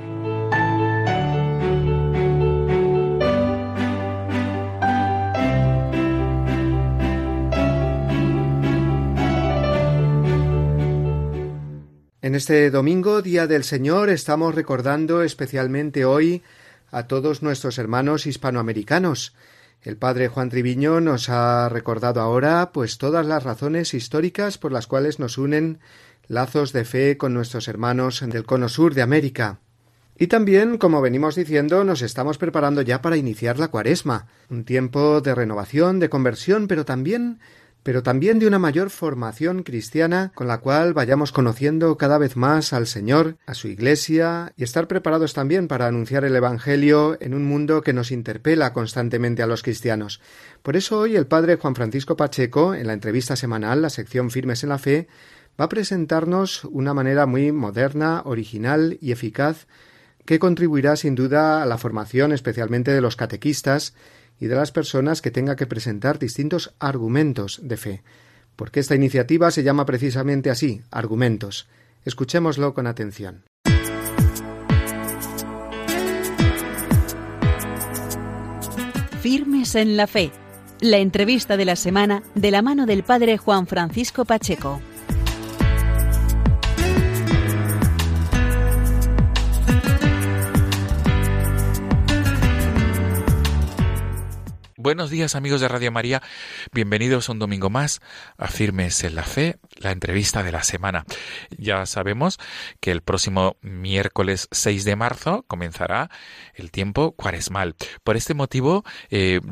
En 12.23 12.37
este 12.37 12.71
domingo, 12.71 13.21
Día 13.21 13.49
del 13.49 13.65
Señor, 13.65 14.11
estamos 14.11 14.55
recordando 14.55 15.25
especialmente 15.25 16.05
hoy 16.05 16.45
a 16.93 17.09
todos 17.09 17.43
nuestros 17.43 17.79
hermanos 17.79 18.29
hispanoamericanos. 18.29 19.35
El 19.83 19.97
padre 19.97 20.29
Juan 20.29 20.51
Triviño 20.51 21.01
nos 21.01 21.29
ha 21.31 21.69
recordado 21.69 22.21
ahora 22.21 22.71
pues 22.73 22.99
todas 22.99 23.27
las 23.27 23.43
razones 23.43 23.93
históricas 23.95 24.57
por 24.57 24.71
las 24.71 24.87
cuales 24.87 25.19
nos 25.19 25.37
unen 25.37 25.81
lazos 26.29 26.73
de 26.73 26.85
fe 26.85 27.17
con 27.17 27.35
nuestros 27.35 27.67
hermanos 27.69 28.23
del 28.25 28.45
cono 28.45 28.69
sur 28.69 28.95
de 28.95 29.03
América. 29.03 29.61
Y 30.17 30.27
también, 30.27 30.79
como 30.79 31.01
venimos 31.01 31.37
diciendo, 31.37 31.85
nos 31.85 32.03
estamos 32.03 32.39
preparando 32.39 32.83
ya 32.83 33.01
para 33.01 33.17
iniciar 33.17 33.59
la 33.59 33.69
cuaresma, 33.69 34.27
un 34.51 34.65
tiempo 34.65 35.21
de 35.21 35.35
renovación, 35.35 36.01
de 36.01 36.09
conversión, 36.09 36.67
pero 36.67 36.85
también 36.85 37.39
pero 37.83 38.03
también 38.03 38.39
de 38.39 38.47
una 38.47 38.59
mayor 38.59 38.91
formación 38.91 39.63
cristiana 39.63 40.33
con 40.35 40.47
la 40.47 40.59
cual 40.59 40.93
vayamos 40.93 41.33
conociendo 41.33 41.97
cada 41.97 42.19
vez 42.19 42.37
más 42.37 42.75
al 42.75 42.87
Señor, 42.87 43.37
a 43.47 43.55
su 43.55 43.69
Iglesia 43.69 44.53
y 44.57 44.65
estar 44.65 44.89
preparados 44.89 45.33
también 45.33 45.69
para 45.69 45.87
anunciar 45.87 46.25
el 46.25 46.37
Evangelio 46.37 47.17
en 47.21 47.33
un 47.33 47.45
mundo 47.47 47.81
que 47.81 47.95
nos 47.95 48.11
interpela 48.11 48.75
constantemente 48.75 49.43
a 49.43 49.47
los 49.47 49.63
cristianos. 49.63 50.21
Por 50.63 50.77
eso 50.77 50.99
hoy 50.99 51.17
el 51.17 51.27
Padre 51.27 51.57
Juan 51.57 51.75
Francisco 51.75 52.15
Pacheco, 52.15 52.75
en 52.75 52.89
la 52.89 52.93
entrevista 52.93 53.37
semanal, 53.37 53.81
la 53.81 53.91
sección 53.91 54.31
Firmes 54.31 54.63
en 54.65 54.69
la 54.69 54.79
Fe, 54.79 55.09
va 55.59 55.65
a 55.65 55.69
presentarnos 55.69 56.65
una 56.65 56.95
manera 56.95 57.27
muy 57.27 57.53
moderna, 57.53 58.23
original 58.25 58.99
y 59.01 59.13
eficaz 59.13 59.67
que 60.25 60.39
contribuirá 60.39 60.95
sin 60.97 61.15
duda 61.15 61.63
a 61.63 61.67
la 61.67 61.79
formación 61.79 62.33
especialmente 62.33 62.93
de 62.93 63.01
los 63.01 63.17
catequistas 63.17 63.95
y 64.39 64.47
de 64.47 64.55
las 64.55 64.71
personas 64.71 65.23
que 65.23 65.31
tenga 65.31 65.57
que 65.57 65.67
presentar 65.67 66.19
distintos 66.19 66.75
argumentos 66.79 67.61
de 67.63 67.77
fe. 67.77 68.03
Porque 68.55 68.81
esta 68.81 68.95
iniciativa 68.95 69.51
se 69.51 69.63
llama 69.63 69.87
precisamente 69.87 70.51
así, 70.51 70.83
argumentos. 70.91 71.67
Escuchémoslo 72.05 72.75
con 72.75 72.87
atención. 72.87 73.45
Firmes 79.21 79.75
en 79.75 79.97
la 79.97 80.07
fe. 80.07 80.31
La 80.81 80.99
entrevista 80.99 81.57
de 81.57 81.65
la 81.65 81.75
semana 81.75 82.23
de 82.37 82.51
la 82.53 82.63
mano 82.63 82.87
del 82.87 83.03
Padre 83.03 83.37
Juan 83.37 83.67
Francisco 83.67 84.25
Pacheco. 84.25 84.81
Buenos 94.89 95.11
días 95.11 95.35
amigos 95.35 95.61
de 95.61 95.69
Radio 95.69 95.93
María, 95.93 96.23
bienvenidos 96.73 97.29
un 97.29 97.39
domingo 97.39 97.69
más 97.69 98.01
a 98.39 98.49
Firmes 98.49 99.05
en 99.05 99.17
la 99.17 99.23
Fe, 99.23 99.59
la 99.77 99.91
entrevista 99.91 100.43
de 100.43 100.51
la 100.51 100.63
semana. 100.63 101.05
Ya 101.59 101.85
sabemos 101.85 102.39
que 102.81 102.91
el 102.91 103.03
próximo 103.03 103.59
miércoles 103.61 104.49
6 104.51 104.87
de 104.87 104.97
marzo 104.97 105.45
comenzará 105.47 106.09
el 106.55 106.71
tiempo 106.71 107.13
cuaresmal. 107.13 107.77
Por 108.03 108.17
este 108.17 108.33
motivo 108.33 108.83
eh, 109.11 109.43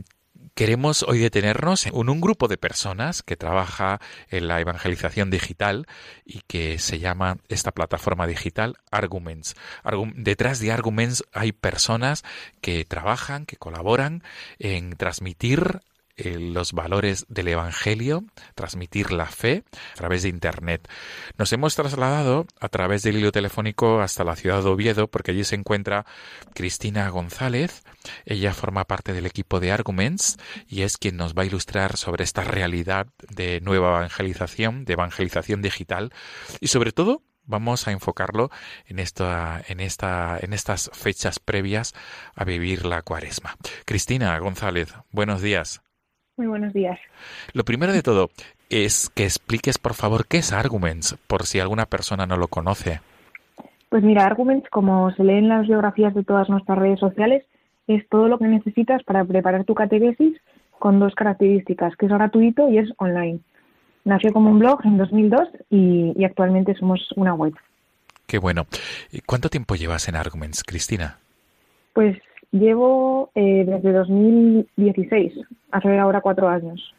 Queremos 0.57 1.03
hoy 1.03 1.19
detenernos 1.19 1.85
en 1.85 2.09
un 2.09 2.19
grupo 2.19 2.49
de 2.49 2.57
personas 2.57 3.23
que 3.23 3.37
trabaja 3.37 4.01
en 4.31 4.49
la 4.49 4.59
evangelización 4.59 5.29
digital 5.29 5.87
y 6.25 6.41
que 6.47 6.79
se 6.79 6.99
llama 6.99 7.37
esta 7.51 7.73
plataforma 7.73 8.27
digital 8.27 8.79
Arguments. 8.91 9.55
detrás 10.15 10.59
de 10.61 10.73
Arguments 10.73 11.25
hay 11.35 11.53
personas 11.53 12.25
que 12.63 12.87
trabajan, 12.87 13.45
que 13.45 13.59
colaboran 13.59 14.23
en 14.59 14.97
transmitir 14.97 15.83
eh, 16.17 16.39
los 16.39 16.73
valores 16.73 17.27
del 17.29 17.49
Evangelio, 17.49 18.25
transmitir 18.55 19.13
la 19.13 19.27
fe 19.27 19.65
a 19.93 19.97
través 19.97 20.23
de 20.23 20.31
Internet. 20.31 20.89
Nos 21.37 21.53
hemos 21.53 21.75
trasladado 21.75 22.47
a 22.59 22.69
través 22.69 23.03
del 23.03 23.19
hilo 23.19 23.33
telefónico 23.33 24.01
hasta 24.01 24.25
la 24.25 24.37
ciudad 24.37 24.63
de 24.63 24.71
Oviedo 24.71 25.09
porque 25.09 25.33
allí 25.33 25.45
se 25.45 25.57
encuentra 25.57 26.07
Cristina 26.55 27.09
González. 27.11 27.83
Ella 28.25 28.55
forma 28.55 28.85
parte 28.85 29.13
del 29.13 29.27
equipo 29.27 29.61
de 29.61 29.73
Arguments 29.73 30.39
y 30.67 30.83
es 30.83 30.97
quien 30.97 31.17
nos 31.17 31.35
va 31.35 31.43
a 31.43 31.47
ilustrar 31.47 31.97
sobre 31.97 32.25
esta 32.25 32.43
realidad 32.43 33.09
de 33.29 33.61
nueva 33.61 33.99
evangelización, 33.99 34.85
de 34.85 34.95
evangelización 34.95 35.61
digital 35.61 36.13
y 36.61 36.69
sobre 36.69 36.93
todo 36.93 37.23
vamos 37.47 37.87
a 37.89 37.93
enfocarlo 37.93 38.51
en 38.87 38.99
esta, 38.99 39.63
en 39.69 39.81
esta, 39.81 40.39
en 40.41 40.53
estas 40.53 40.91
fechas 40.93 41.39
previas 41.39 41.95
a 42.35 42.45
vivir 42.45 42.85
la 42.85 43.03
cuaresma. 43.03 43.57
Cristina 43.85 44.39
González, 44.39 44.95
buenos 45.11 45.43
días. 45.43 45.83
Muy 46.37 46.47
buenos 46.47 46.73
días. 46.73 46.99
Lo 47.55 47.65
primero 47.65 47.93
de 47.93 48.03
todo 48.03 48.29
es 48.69 49.11
que 49.15 49.25
expliques, 49.25 49.79
por 49.79 49.95
favor, 49.95 50.27
qué 50.27 50.39
es 50.39 50.53
Arguments, 50.53 51.17
por 51.27 51.47
si 51.47 51.61
alguna 51.61 51.87
persona 51.87 52.27
no 52.27 52.37
lo 52.37 52.49
conoce. 52.49 53.01
Pues 53.89 54.03
mira, 54.03 54.27
Arguments, 54.27 54.69
como 54.69 55.11
se 55.13 55.25
lee 55.25 55.39
en 55.39 55.49
las 55.49 55.67
biografías 55.67 56.15
de 56.15 56.25
todas 56.25 56.49
nuestras 56.51 56.79
redes 56.79 57.01
sociales, 57.01 57.45
es 57.87 58.07
todo 58.09 58.29
lo 58.29 58.39
que 58.39 58.47
necesitas 58.47 59.03
para 59.05 59.25
preparar 59.25 59.65
tu 59.65 59.75
catequesis 59.75 60.39
con 60.79 60.99
dos 60.99 61.15
características, 61.15 61.97
que 61.97 62.07
es 62.07 62.13
gratuito 62.13 62.69
y 62.69 62.79
es 62.79 62.91
online. 62.99 63.41
Nació 64.05 64.33
como 64.33 64.51
un 64.51 64.59
blog 64.59 64.81
en 64.85 64.99
2002 64.99 65.49
y, 65.71 66.25
actualmente 66.25 66.75
somos 66.75 67.09
una 67.17 67.35
web. 67.35 67.55
Qué 68.27 68.39
bueno. 68.39 68.67
¿Cuánto 69.25 69.49
tiempo 69.49 69.75
llevas 69.75 70.09
en 70.09 70.17
Arguments, 70.17 70.63
Cristina? 70.65 71.19
Pues 71.93 72.19
llevo 72.59 73.31
eh, 73.35 73.65
desde 73.67 73.93
2016, 73.93 75.33
hace 75.71 75.99
ahora 75.99 76.21
cuatro 76.21 76.49
años. 76.49 76.95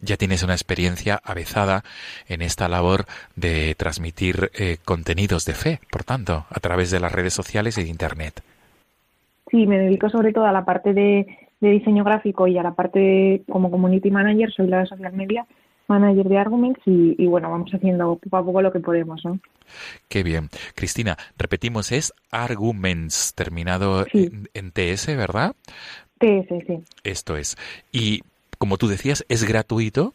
ya 0.00 0.16
tienes 0.16 0.42
una 0.42 0.54
experiencia 0.54 1.20
avezada 1.22 1.82
en 2.28 2.42
esta 2.42 2.68
labor 2.68 3.04
de 3.36 3.74
transmitir 3.76 4.50
eh, 4.58 4.78
contenidos 4.84 5.44
de 5.44 5.52
fe, 5.54 5.80
por 5.90 6.04
tanto, 6.04 6.46
a 6.50 6.60
través 6.60 6.90
de 6.90 7.00
las 7.00 7.12
redes 7.12 7.34
sociales 7.34 7.78
y 7.78 7.84
de 7.84 7.90
Internet. 7.90 8.42
Sí, 9.50 9.66
me 9.66 9.78
dedico 9.78 10.08
sobre 10.08 10.32
todo 10.32 10.46
a 10.46 10.52
la 10.52 10.64
parte 10.64 10.94
de, 10.94 11.26
de 11.60 11.70
diseño 11.70 12.04
gráfico 12.04 12.46
y 12.46 12.58
a 12.58 12.62
la 12.62 12.72
parte 12.72 13.42
como 13.50 13.70
community 13.70 14.10
manager, 14.10 14.52
soy 14.52 14.66
la 14.66 14.80
de 14.80 14.86
social 14.86 15.12
media 15.12 15.46
manager 15.92 16.28
de 16.28 16.38
Arguments 16.38 16.80
y, 16.86 17.26
bueno, 17.26 17.50
vamos 17.50 17.70
haciendo 17.72 18.16
poco 18.16 18.36
a 18.36 18.44
poco 18.44 18.62
lo 18.62 18.72
que 18.72 18.80
podemos, 18.80 19.24
¿no? 19.24 19.38
Qué 20.08 20.22
bien. 20.22 20.48
Cristina, 20.74 21.16
repetimos, 21.38 21.92
es 21.92 22.12
Arguments, 22.30 23.34
terminado 23.34 24.06
en, 24.12 24.70
TS, 24.72 25.16
¿verdad? 25.16 25.54
TS, 26.18 26.66
sí. 26.66 26.78
Esto 27.04 27.36
es. 27.36 27.56
Y 27.90 28.22
como 28.58 28.78
tú 28.78 28.86
decías, 28.86 29.24
es 29.28 29.42
gratuito. 29.42 30.14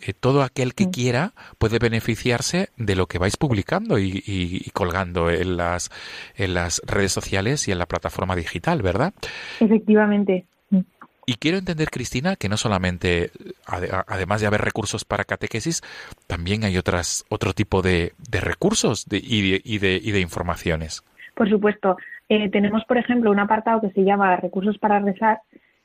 Eh, 0.00 0.14
todo 0.18 0.42
aquel 0.42 0.74
que 0.74 0.90
quiera 0.90 1.32
puede 1.58 1.78
beneficiarse 1.78 2.70
de 2.78 2.96
lo 2.96 3.06
que 3.06 3.18
vais 3.18 3.36
publicando 3.36 3.98
y, 3.98 4.22
y, 4.26 4.70
colgando 4.70 5.30
en 5.30 5.58
las, 5.58 5.90
en 6.36 6.54
las 6.54 6.80
redes 6.86 7.12
sociales 7.12 7.68
y 7.68 7.72
en 7.72 7.78
la 7.78 7.84
plataforma 7.86 8.34
digital, 8.34 8.80
¿verdad? 8.80 9.12
Efectivamente. 9.60 10.46
Y 11.24 11.34
quiero 11.34 11.58
entender, 11.58 11.88
Cristina, 11.90 12.34
que 12.34 12.48
no 12.48 12.56
solamente, 12.56 13.30
además 14.08 14.40
de 14.40 14.46
haber 14.48 14.60
recursos 14.60 15.04
para 15.04 15.24
catequesis, 15.24 15.80
también 16.26 16.64
hay 16.64 16.76
otras, 16.76 17.24
otro 17.28 17.52
tipo 17.52 17.80
de, 17.80 18.12
recursos 18.28 19.06
y, 19.10 19.52
de, 19.78 20.00
y, 20.02 20.10
de, 20.10 20.20
informaciones. 20.20 21.04
Por 21.34 21.48
supuesto. 21.48 21.96
Eh, 22.28 22.48
tenemos, 22.50 22.84
por 22.86 22.98
ejemplo, 22.98 23.30
un 23.30 23.38
apartado 23.38 23.80
que 23.80 23.90
se 23.90 24.04
llama 24.04 24.36
Recursos 24.36 24.78
para 24.78 24.98
rezar, 24.98 25.40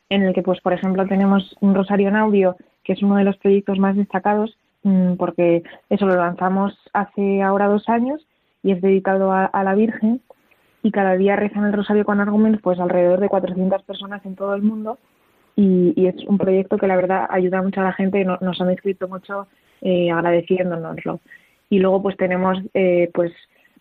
en 0.09 0.23
el 0.23 0.33
que, 0.33 0.41
pues, 0.41 0.59
por 0.61 0.73
ejemplo, 0.73 1.05
tenemos 1.05 1.55
un 1.59 1.75
rosario 1.75 2.07
en 2.07 2.15
audio, 2.15 2.55
que 2.83 2.93
es 2.93 3.03
uno 3.03 3.17
de 3.17 3.23
los 3.23 3.37
proyectos 3.37 3.77
más 3.77 3.95
destacados, 3.95 4.57
mm, 4.83 5.15
porque 5.15 5.63
eso 5.89 6.07
lo 6.07 6.15
lanzamos 6.15 6.73
hace 6.93 7.43
ahora 7.43 7.67
dos 7.67 7.87
años 7.89 8.25
y 8.63 8.71
es 8.71 8.81
dedicado 8.81 9.31
a, 9.31 9.45
a 9.45 9.63
la 9.63 9.75
Virgen 9.75 10.21
y 10.81 10.91
cada 10.91 11.15
día 11.15 11.35
rezan 11.35 11.65
el 11.65 11.73
rosario 11.73 12.05
con 12.05 12.21
argumentos 12.21 12.61
pues 12.61 12.79
alrededor 12.79 13.19
de 13.19 13.29
400 13.29 13.83
personas 13.83 14.25
en 14.25 14.35
todo 14.35 14.55
el 14.55 14.61
mundo 14.61 14.97
y, 15.57 16.05
es 16.05 16.15
un 16.27 16.37
proyecto 16.37 16.77
que 16.77 16.87
la 16.87 16.95
verdad 16.95 17.27
ayuda 17.29 17.63
mucho 17.63 17.81
a 17.81 17.85
la 17.85 17.93
gente, 17.93 18.23
nos 18.23 18.61
han 18.61 18.69
escrito 18.69 19.07
mucho 19.07 19.47
eh, 19.81 20.11
agradeciéndonoslo. 20.11 21.19
Y 21.69 21.79
luego 21.79 22.01
pues 22.03 22.15
tenemos, 22.15 22.59
eh, 22.75 23.09
pues 23.13 23.33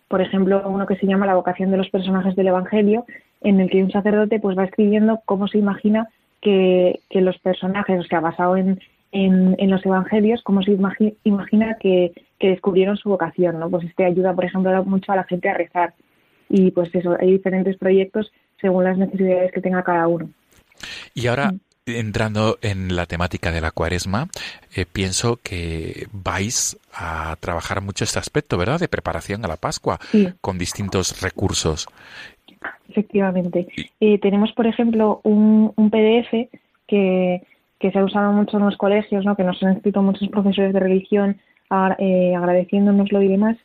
por 0.07 0.21
ejemplo, 0.21 0.63
uno 0.67 0.87
que 0.87 0.95
se 0.95 1.05
llama 1.05 1.27
La 1.27 1.35
vocación 1.35 1.69
de 1.69 1.77
los 1.77 1.89
personajes 1.89 2.35
del 2.35 2.47
Evangelio, 2.47 3.05
en 3.41 3.59
el 3.59 3.69
que 3.69 3.83
un 3.83 3.91
sacerdote 3.91 4.39
pues 4.39 4.57
va 4.57 4.65
escribiendo 4.65 5.21
cómo 5.25 5.47
se 5.47 5.59
imagina 5.59 6.09
que, 6.41 6.99
los 7.11 7.37
personajes, 7.39 7.99
o 7.99 8.03
sea, 8.03 8.21
basado 8.21 8.57
en, 8.57 8.79
en, 9.11 9.69
los 9.69 9.85
evangelios, 9.85 10.41
cómo 10.43 10.63
se 10.63 10.71
imagina 11.23 11.77
que, 11.79 12.13
que, 12.39 12.49
descubrieron 12.49 12.97
su 12.97 13.09
vocación, 13.09 13.59
¿no? 13.59 13.69
Pues 13.69 13.85
este 13.85 14.05
ayuda, 14.05 14.33
por 14.33 14.45
ejemplo, 14.45 14.83
mucho 14.85 15.11
a 15.11 15.15
la 15.15 15.25
gente 15.25 15.49
a 15.49 15.53
rezar. 15.53 15.93
Y 16.49 16.71
pues 16.71 16.93
eso, 16.95 17.15
hay 17.19 17.33
diferentes 17.33 17.77
proyectos 17.77 18.31
según 18.59 18.85
las 18.85 18.97
necesidades 18.97 19.51
que 19.51 19.61
tenga 19.61 19.83
cada 19.83 20.07
uno. 20.07 20.29
Y 21.13 21.27
ahora, 21.27 21.51
mm. 21.51 21.59
Entrando 21.87 22.57
en 22.61 22.97
la 22.97 23.05
temática 23.05 23.49
de 23.49 23.61
la 23.61 23.71
cuaresma, 23.71 24.27
eh, 24.75 24.85
pienso 24.85 25.39
que 25.41 26.07
vais 26.11 26.77
a 26.93 27.37
trabajar 27.39 27.79
mucho 27.79 28.03
este 28.03 28.19
aspecto, 28.19 28.57
¿verdad?, 28.57 28.77
de 28.77 28.89
preparación 28.89 29.45
a 29.45 29.47
la 29.47 29.55
Pascua, 29.55 29.97
con 30.41 30.57
distintos 30.57 31.21
recursos. 31.21 31.87
Efectivamente. 32.89 33.67
Eh, 34.01 34.19
tenemos, 34.19 34.51
por 34.51 34.67
ejemplo, 34.67 35.21
un, 35.23 35.71
PDF 35.89 36.49
que, 36.87 37.41
se 37.79 37.97
ha 37.97 38.03
usado 38.03 38.33
mucho 38.33 38.57
en 38.57 38.65
los 38.65 38.75
colegios, 38.75 39.23
¿no? 39.23 39.37
que 39.37 39.43
nos 39.43 39.61
han 39.63 39.77
escrito 39.77 40.01
muchos 40.01 40.27
profesores 40.27 40.73
de 40.73 40.79
religión 40.81 41.39
eh, 41.99 42.35
agradeciéndonoslo 42.35 43.21
y 43.21 43.29
demás, 43.29 43.55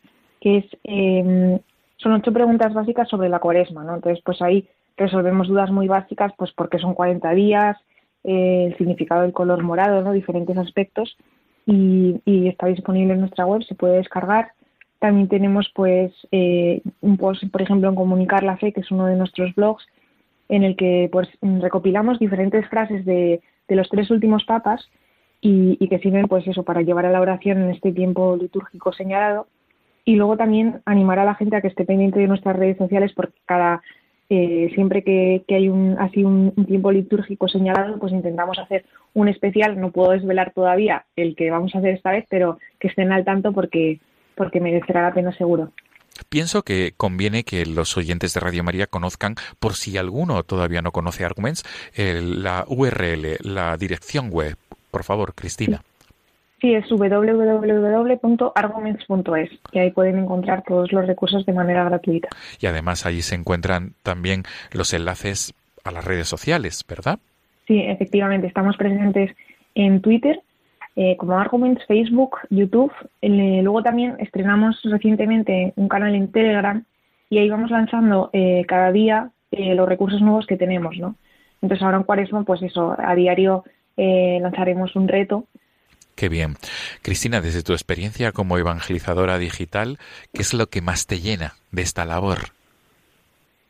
que 0.41 0.59
es 0.59 0.64
em, 0.85 1.59
son 1.97 2.12
ocho 2.12 2.33
preguntas 2.33 2.73
básicas 2.73 3.09
sobre 3.09 3.29
la 3.29 3.41
cuaresma, 3.41 3.83
¿no? 3.83 3.95
Entonces, 3.97 4.23
pues 4.25 4.41
ahí 4.43 4.68
resolvemos 4.97 5.49
dudas 5.49 5.70
muy 5.70 5.89
básicas, 5.89 6.33
pues 6.37 6.53
porque 6.53 6.79
son 6.79 6.95
40 6.95 7.31
días, 7.33 7.77
eh, 8.25 8.66
el 8.68 8.77
significado 8.77 9.23
del 9.23 9.33
color 9.33 9.62
morado, 9.62 10.03
¿no? 10.03 10.12
diferentes 10.12 10.57
aspectos 10.57 11.16
y, 11.66 12.20
está 12.49 12.66
disponible 12.66 13.14
en 13.14 13.20
nuestra 13.20 13.47
web, 13.47 13.62
se 13.62 13.75
puede 13.75 13.97
descargar. 13.97 14.53
También 14.99 15.29
tenemos 15.29 15.70
pues 15.75 16.12
eh, 16.31 16.81
un 17.01 17.16
post, 17.16 17.45
por 17.51 17.62
ejemplo, 17.62 17.89
en 17.89 17.95
Comunicar 17.95 18.43
la 18.43 18.57
Fe, 18.57 18.73
que 18.73 18.81
es 18.81 18.91
uno 18.91 19.07
de 19.07 19.16
nuestros 19.16 19.55
blogs, 19.55 19.85
en 20.49 20.64
el 20.64 20.77
que 20.77 21.09
pues 21.11 21.29
recopilamos 21.41 22.18
diferentes 22.18 22.68
frases 22.68 23.05
de, 23.05 23.41
los 23.68 23.89
tres 23.89 24.11
últimos 24.11 24.45
papas 24.45 24.87
y, 25.41 25.79
y, 25.81 25.89
que 25.89 25.99
sirven 25.99 26.29
pues 26.29 26.47
eso 26.47 26.62
para 26.62 26.83
llevar 26.83 27.07
a 27.07 27.11
la 27.11 27.23
oración 27.23 27.62
en 27.62 27.70
este 27.70 27.91
tiempo 27.91 28.37
litúrgico 28.37 28.93
señalado 28.93 29.47
y 30.05 30.16
luego 30.16 30.37
también 30.37 30.83
animar 30.85 31.18
a 31.18 31.25
la 31.25 31.35
gente 31.35 31.57
a 31.57 31.62
que 31.62 31.68
esté 31.68 31.87
pendiente 31.87 32.20
de 32.20 32.29
nuestras 32.29 32.55
redes 32.55 32.77
sociales 32.77 33.12
porque 33.14 33.39
cada 33.47 33.83
eh, 34.35 34.70
siempre 34.74 35.05
que, 35.05 35.45
hay 35.51 35.68
un, 35.68 35.97
así 35.99 36.24
un, 36.24 36.55
tiempo 36.66 36.91
litúrgico 36.91 37.49
señalado, 37.49 37.99
pues 37.99 38.14
intentamos 38.14 38.59
hacer 38.59 38.87
un 39.12 39.28
especial. 39.28 39.78
No 39.78 39.91
puedo 39.91 40.12
desvelar 40.12 40.55
todavía 40.55 41.05
el 41.16 41.37
que 41.37 41.51
vamos 41.51 41.74
a 41.74 41.80
hacer 41.80 41.93
esta 41.95 42.12
vez, 42.12 42.24
pero 42.30 42.59
que 42.80 42.89
estén 42.89 43.12
al 43.12 43.26
tanto 43.26 43.53
porque, 43.53 44.01
porque 44.35 44.59
merecerá 44.59 45.03
la 45.03 45.12
pena 45.12 45.37
seguro. 45.37 45.70
Pienso 46.30 46.62
que 46.62 46.95
conviene 46.97 47.45
que 47.45 47.66
los 47.66 47.95
oyentes 47.99 48.33
de 48.33 48.41
Radio 48.41 48.64
María 48.64 48.87
conozcan, 48.87 49.35
por 49.61 49.74
si 49.74 49.99
alguno 49.99 50.43
todavía 50.45 50.80
no 50.80 50.93
conoce 50.93 51.26
Arguments, 51.26 51.64
la 51.95 52.64
URL, 52.68 53.37
la 53.43 53.76
dirección 53.76 54.30
web. 54.30 54.57
Por 54.91 55.05
favor, 55.05 55.35
Cristina. 55.35 55.83
Sí, 55.83 55.91
es 56.63 56.89
www.arguments.es 56.89 59.51
y 59.73 59.79
ahí 59.79 59.91
pueden 59.91 60.19
encontrar 60.19 60.63
todos 60.67 60.91
los 60.93 61.07
recursos 61.07 61.45
de 61.45 61.53
manera 61.53 61.85
gratuita. 61.85 62.31
Y 62.61 62.67
además 62.67 63.05
allí 63.05 63.21
se 63.23 63.35
encuentran 63.35 63.95
también 64.03 64.45
los 64.73 64.95
enlaces 64.95 65.53
a 65.85 65.91
las 65.91 66.05
redes 66.05 66.29
sociales, 66.29 66.85
¿verdad? 66.89 67.19
Sí, 67.67 67.81
efectivamente, 67.81 68.47
estamos 68.47 68.77
presentes 68.77 69.35
en 69.75 70.01
Twitter 70.01 70.41
eh, 70.95 71.17
como 71.17 71.39
Arguments, 71.39 71.85
Facebook, 71.87 72.37
YouTube. 72.51 72.93
Eh, 73.23 73.61
luego 73.63 73.83
también 73.83 74.17
estrenamos 74.19 74.79
recientemente 74.85 75.73
un 75.77 75.89
canal 75.89 76.15
en 76.15 76.31
Telegram 76.31 76.85
y 77.31 77.39
ahí 77.39 77.49
vamos 77.49 77.71
lanzando 77.71 78.29
eh, 78.33 78.65
cada 78.67 78.93
día 78.93 79.31
los 79.51 79.87
recursos 79.87 80.23
nuevos 80.23 80.47
que 80.47 80.57
tenemos, 80.57 80.97
¿no? 80.97 81.15
Entonces 81.61 81.85
ahora 81.85 81.99
en 81.99 82.05
Cuaresma, 82.05 82.43
pues 82.43 82.63
eso, 82.63 82.97
a 82.99 83.15
diario 83.15 83.65
lanzaremos 83.99 84.97
un 84.97 85.09
reto 85.09 85.45
Qué 86.15 86.29
bien. 86.29 86.55
Cristina, 87.03 87.41
desde 87.41 87.63
tu 87.63 87.73
experiencia 87.73 88.33
como 88.33 88.59
evangelizadora 88.59 89.39
digital, 89.39 89.99
¿qué 90.33 90.43
es 90.43 90.55
lo 90.55 90.67
que 90.67 90.83
más 90.83 91.07
te 91.07 91.21
llena 91.21 91.55
de 91.71 91.83
esta 91.83 92.05
labor? 92.05 92.39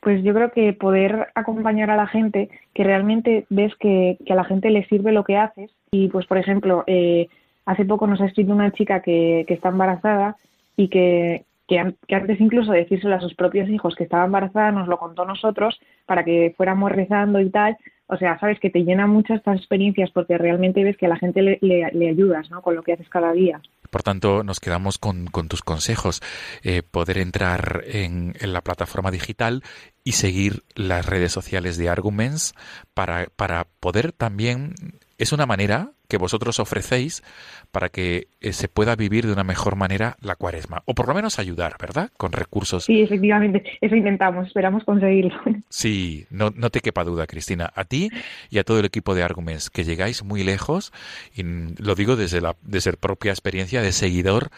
Pues 0.01 0.24
yo 0.24 0.34
creo 0.34 0.51
que 0.51 0.72
poder 0.72 1.28
acompañar 1.36 1.88
a 1.90 1.97
la 1.97 2.09
gente, 2.09 2.51
que 2.74 2.82
realmente 2.82 3.47
ves 3.51 3.72
que, 3.76 4.18
a 4.28 4.34
la 4.34 4.43
gente 4.43 4.70
le 4.70 4.84
sirve 4.88 5.12
lo 5.12 5.22
que 5.22 5.36
haces. 5.36 5.70
Y 5.93 6.09
pues, 6.09 6.26
por 6.26 6.38
ejemplo, 6.38 6.82
eh, 6.88 7.28
hace 7.66 7.84
poco 7.84 8.09
nos 8.09 8.20
ha 8.20 8.26
escrito 8.26 8.53
una 8.53 8.72
chica 8.72 9.01
que, 9.01 9.47
está 9.47 9.68
embarazada 9.68 10.36
y 10.76 10.88
que, 10.88 11.45
que, 11.68 11.78
antes 11.78 12.40
incluso 12.40 12.72
de 12.72 12.80
decírselo 12.80 13.14
a 13.14 13.20
sus 13.20 13.34
propios 13.34 13.68
hijos 13.68 13.95
que 13.95 14.03
estaba 14.03 14.24
embarazada, 14.24 14.72
nos 14.72 14.88
lo 14.88 14.99
contó 14.99 15.24
nosotros 15.24 15.78
para 16.05 16.24
que 16.24 16.53
fuéramos 16.57 16.90
rezando 16.90 17.40
y 17.40 17.51
tal. 17.51 17.76
O 18.12 18.16
sea, 18.18 18.38
sabes 18.38 18.60
que 18.60 18.68
te 18.68 18.84
llena 18.84 19.06
mucho 19.06 19.32
estas 19.32 19.56
experiencias 19.56 20.10
porque 20.10 20.36
realmente 20.36 20.84
ves 20.84 20.98
que 20.98 21.06
a 21.06 21.08
la 21.08 21.16
gente 21.16 21.40
le, 21.40 21.58
le, 21.62 22.08
ayudas, 22.10 22.50
¿no? 22.50 22.60
Con 22.60 22.74
lo 22.74 22.82
que 22.82 22.92
haces 22.92 23.08
cada 23.08 23.32
día. 23.32 23.62
Por 23.90 24.02
tanto, 24.02 24.44
nos 24.44 24.60
quedamos 24.60 24.98
con, 24.98 25.30
tus 25.48 25.62
consejos. 25.62 26.20
Eh, 26.62 26.82
poder 26.82 27.16
entrar 27.16 27.82
en, 27.86 28.34
en, 28.38 28.52
la 28.52 28.60
plataforma 28.60 29.10
digital 29.10 29.62
y 30.04 30.12
seguir 30.12 30.62
las 30.74 31.06
redes 31.06 31.32
sociales 31.32 31.78
de 31.78 31.88
Arguments 31.88 32.54
para, 32.92 33.28
para 33.34 33.66
poder 33.80 34.12
también... 34.12 34.74
Es 35.16 35.32
una 35.32 35.46
manera 35.46 35.92
que 36.12 36.18
vosotros 36.18 36.60
ofrecéis 36.60 37.22
para 37.70 37.88
que 37.88 38.28
eh, 38.42 38.52
se 38.52 38.68
pueda 38.68 38.96
vivir 38.96 39.24
de 39.24 39.32
una 39.32 39.44
mejor 39.44 39.76
manera 39.76 40.18
la 40.20 40.36
cuaresma, 40.36 40.82
o 40.84 40.94
por 40.94 41.08
lo 41.08 41.14
menos 41.14 41.38
ayudar, 41.38 41.76
¿verdad? 41.80 42.10
Con 42.18 42.32
recursos. 42.32 42.84
Sí, 42.84 43.00
efectivamente, 43.00 43.64
eso 43.80 43.96
intentamos, 43.96 44.48
esperamos 44.48 44.84
conseguirlo. 44.84 45.32
Sí, 45.70 46.26
no, 46.28 46.52
no 46.54 46.68
te 46.68 46.80
quepa 46.80 47.02
duda, 47.02 47.26
Cristina, 47.26 47.72
a 47.74 47.84
ti 47.84 48.10
y 48.50 48.58
a 48.58 48.64
todo 48.64 48.78
el 48.78 48.84
equipo 48.84 49.14
de 49.14 49.22
Arguments, 49.22 49.70
que 49.70 49.84
llegáis 49.84 50.22
muy 50.22 50.44
lejos, 50.44 50.92
y 51.34 51.44
lo 51.44 51.94
digo 51.94 52.14
desde 52.14 52.42
la 52.42 52.56
desde 52.60 52.92
propia 52.92 53.30
experiencia 53.30 53.80
de 53.80 53.92
seguidor 53.92 54.50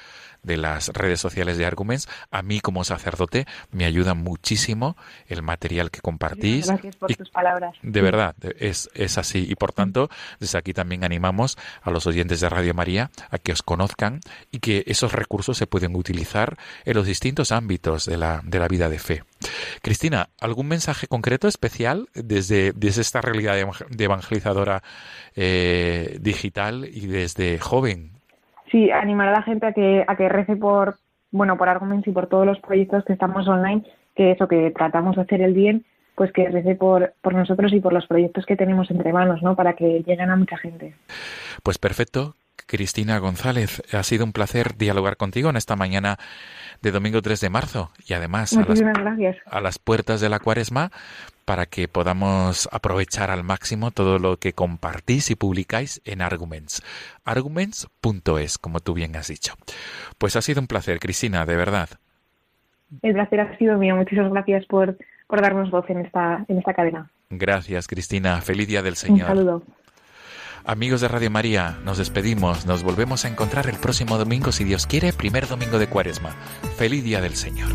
de 0.45 0.57
las 0.57 0.89
redes 0.89 1.21
sociales 1.21 1.59
de 1.59 1.67
Arguments, 1.67 2.09
a 2.31 2.43
mí 2.43 2.61
como 2.61 2.85
sacerdote 2.85 3.47
me 3.73 3.85
ayuda 3.85 4.15
muchísimo 4.15 4.97
el 5.27 5.43
material 5.43 5.91
que 5.91 6.01
compartís. 6.01 6.67
Gracias 6.67 6.97
por 6.97 7.15
tus 7.15 7.31
palabras. 7.31 7.75
De 7.83 8.01
verdad, 8.01 8.37
es, 8.59 8.91
es 8.95 9.19
así. 9.19 9.47
Y 9.49 9.57
por 9.57 9.73
tanto, 9.73 10.11
desde 10.39 10.59
aquí 10.59 10.73
también 10.73 11.05
animamos 11.05 11.44
a 11.83 11.91
los 11.91 12.07
oyentes 12.07 12.41
de 12.41 12.49
Radio 12.49 12.75
María 12.75 13.11
a 13.31 13.39
que 13.39 13.53
os 13.53 13.63
conozcan 13.63 14.21
y 14.51 14.61
que 14.61 14.85
esos 14.87 15.13
recursos 15.13 15.57
se 15.57 15.67
pueden 15.67 15.97
utilizar 15.97 16.57
en 16.85 16.95
los 16.95 17.07
distintos 17.07 17.53
ámbitos 17.53 18.07
de 18.07 18.17
la, 18.17 18.41
de 18.45 18.59
la 18.59 18.69
vida 18.69 18.89
de 18.89 18.99
fe. 18.99 19.23
Cristina, 19.83 20.29
¿algún 20.41 20.69
mensaje 20.69 21.07
concreto 21.07 21.49
especial 21.49 22.09
desde, 22.15 22.73
desde 22.73 23.03
esta 23.03 23.21
realidad 23.21 23.57
de 23.91 24.05
evangelizadora 24.05 24.83
eh, 25.37 26.19
digital 26.21 26.87
y 26.91 27.07
desde 27.07 27.59
joven 27.59 28.15
sí, 28.75 28.91
animar 28.91 29.29
a 29.29 29.33
la 29.33 29.43
gente 29.43 29.67
a 29.67 29.73
que, 29.73 30.05
a 30.07 30.17
que 30.17 30.29
rece 30.29 30.57
por, 30.57 30.97
bueno, 31.31 31.57
por 31.57 31.69
Arguments 31.69 32.09
y 32.09 32.11
por 32.11 32.27
todos 32.27 32.45
los 32.45 32.59
proyectos 32.59 33.05
que 33.05 33.13
estamos 33.13 33.47
online, 33.47 33.85
que 34.17 34.33
eso, 34.33 34.49
que 34.49 34.73
tratamos 34.73 35.15
de 35.15 35.23
hacer 35.23 35.43
el 35.43 35.55
bien, 35.55 35.85
pues 36.15 36.33
que 36.33 36.49
rece 36.49 36.75
por, 36.75 37.15
por 37.21 37.35
nosotros 37.35 37.73
y 37.73 37.81
por 37.81 37.93
los 37.93 38.07
proyectos 38.07 38.47
que 38.47 38.57
tenemos 38.57 38.91
entre 38.91 39.13
manos, 39.13 39.43
¿no? 39.43 39.57
Para 39.57 39.75
que 39.75 40.03
lleguen 40.07 40.31
a 40.31 40.37
mucha 40.37 40.57
gente. 40.57 40.95
Pues 41.63 41.79
perfecto. 41.79 42.35
Cristina 42.67 43.19
González, 43.19 43.83
ha 43.93 44.03
sido 44.03 44.25
un 44.25 44.33
placer 44.33 44.77
dialogar 44.77 45.17
contigo 45.17 45.51
en 45.51 45.57
esta 45.57 45.77
mañana 45.77 46.19
de 46.81 46.93
domingo 46.93 47.21
3 47.21 47.41
de 47.41 47.51
marzo 47.51 47.91
y 48.07 48.15
además 48.15 48.57
a 48.57 48.65
las, 48.65 48.83
a 49.45 49.61
las 49.61 49.79
puertas 49.79 50.21
de 50.21 50.31
la 50.31 50.39
cuaresma 50.39 50.91
para 51.45 51.67
que 51.67 51.89
podamos 51.89 52.69
aprovechar 52.73 53.31
al 53.31 53.45
máximo 53.45 53.91
todo 53.91 54.19
lo 54.19 54.39
que 54.39 54.55
compartís 54.55 55.31
y 55.31 55.35
publicáis 55.35 56.01
en 56.05 56.23
Arguments. 56.23 56.83
Arguments.es, 57.25 58.59
como 58.59 58.81
tú 58.81 58.95
bien 58.95 59.17
has 59.17 59.29
dicho. 59.29 59.55
Pues 60.19 60.37
ha 60.37 60.43
sido 60.43 60.61
un 60.61 60.67
placer, 60.67 60.99
Cristina, 61.01 61.45
de 61.45 61.57
verdad. 61.57 61.89
El 63.03 63.15
placer 63.15 63.41
ha 63.41 63.59
sido 63.59 63.77
mío. 63.77 63.97
Muchísimas 63.97 64.33
gracias 64.33 64.65
por, 64.67 64.97
por 65.27 65.41
darnos 65.41 65.71
voz 65.71 65.89
en 65.91 65.99
esta, 66.01 66.45
en 66.49 66.59
esta 66.59 66.75
cadena. 66.75 67.11
Gracias, 67.31 67.87
Cristina. 67.87 68.41
Feliz 68.41 68.69
día 68.69 68.83
del 68.83 68.97
Señor. 68.97 69.31
Un 69.31 69.37
saludo. 69.37 69.63
Amigos 70.67 71.03
de 71.03 71.09
Radio 71.09 71.31
María, 71.31 71.77
nos 71.85 71.99
despedimos. 71.99 72.65
Nos 72.65 72.83
volvemos 72.83 73.25
a 73.25 73.29
encontrar 73.29 73.67
el 73.69 73.77
próximo 73.77 74.17
domingo, 74.17 74.51
si 74.51 74.65
Dios 74.65 74.87
quiere, 74.87 75.13
primer 75.13 75.47
domingo 75.47 75.79
de 75.79 75.89
Cuaresma. 75.89 76.31
Feliz 76.77 77.05
día 77.05 77.21
del 77.21 77.35
Señor. 77.35 77.71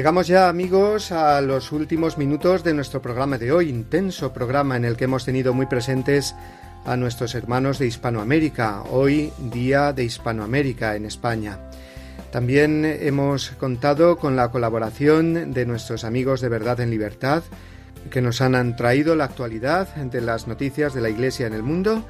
Llegamos 0.00 0.28
ya 0.28 0.48
amigos 0.48 1.12
a 1.12 1.42
los 1.42 1.72
últimos 1.72 2.16
minutos 2.16 2.64
de 2.64 2.72
nuestro 2.72 3.02
programa 3.02 3.36
de 3.36 3.52
hoy, 3.52 3.68
intenso 3.68 4.32
programa 4.32 4.78
en 4.78 4.86
el 4.86 4.96
que 4.96 5.04
hemos 5.04 5.26
tenido 5.26 5.52
muy 5.52 5.66
presentes 5.66 6.34
a 6.86 6.96
nuestros 6.96 7.34
hermanos 7.34 7.78
de 7.78 7.86
Hispanoamérica, 7.86 8.82
hoy 8.84 9.30
día 9.52 9.92
de 9.92 10.04
Hispanoamérica 10.04 10.96
en 10.96 11.04
España. 11.04 11.58
También 12.32 12.86
hemos 12.86 13.50
contado 13.50 14.16
con 14.16 14.36
la 14.36 14.50
colaboración 14.50 15.52
de 15.52 15.66
nuestros 15.66 16.04
amigos 16.04 16.40
de 16.40 16.48
Verdad 16.48 16.80
en 16.80 16.88
Libertad, 16.88 17.42
que 18.10 18.22
nos 18.22 18.40
han 18.40 18.76
traído 18.76 19.16
la 19.16 19.24
actualidad 19.24 19.94
de 19.96 20.22
las 20.22 20.48
noticias 20.48 20.94
de 20.94 21.02
la 21.02 21.10
Iglesia 21.10 21.46
en 21.46 21.52
el 21.52 21.62
mundo, 21.62 22.06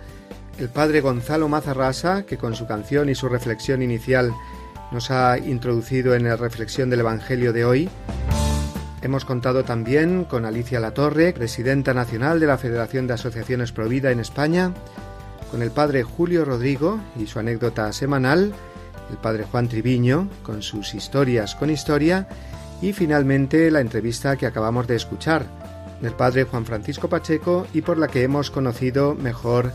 el 0.61 0.69
padre 0.69 1.01
Gonzalo 1.01 1.49
Mazarrasa, 1.49 2.25
que 2.25 2.37
con 2.37 2.55
su 2.55 2.69
canción 2.69 3.09
y 3.09 3.17
su 3.17 3.29
reflexión 3.29 3.83
inicial 3.83 4.33
nos 4.91 5.11
ha 5.11 5.39
introducido 5.39 6.15
en 6.15 6.25
la 6.25 6.37
reflexión 6.37 6.91
del 6.91 7.01
Evangelio 7.01 7.53
de 7.53 7.65
hoy. 7.65 7.89
Hemos 9.03 9.25
contado 9.25 9.65
también 9.65 10.25
con 10.25 10.45
Alicia 10.45 10.81
Latorre, 10.81 11.33
presidenta 11.33 11.95
nacional 11.95 12.41
de 12.41 12.47
la 12.47 12.59
Federación 12.59 13.07
de 13.07 13.15
Asociaciones 13.15 13.73
Provida 13.73 14.11
en 14.11 14.21
España, 14.21 14.75
con 15.51 15.63
el 15.63 15.71
padre 15.71 16.03
Julio 16.03 16.45
Rodrigo 16.45 17.01
y 17.19 17.27
su 17.27 17.39
anécdota 17.39 17.93
semanal, 17.93 18.53
el 19.11 19.17
padre 19.17 19.45
Juan 19.45 19.69
Triviño 19.69 20.29
con 20.43 20.63
sus 20.63 20.95
historias 20.95 21.57
con 21.57 21.71
historia 21.71 22.29
y 22.81 22.93
finalmente 22.93 23.71
la 23.71 23.81
entrevista 23.81 24.37
que 24.37 24.47
acabamos 24.47 24.87
de 24.87 24.97
escuchar 24.97 25.45
del 26.01 26.13
padre 26.13 26.45
Juan 26.45 26.65
Francisco 26.65 27.09
Pacheco 27.09 27.67
y 27.75 27.83
por 27.83 27.99
la 27.99 28.09
que 28.09 28.23
hemos 28.23 28.51
conocido 28.51 29.15
mejor 29.15 29.73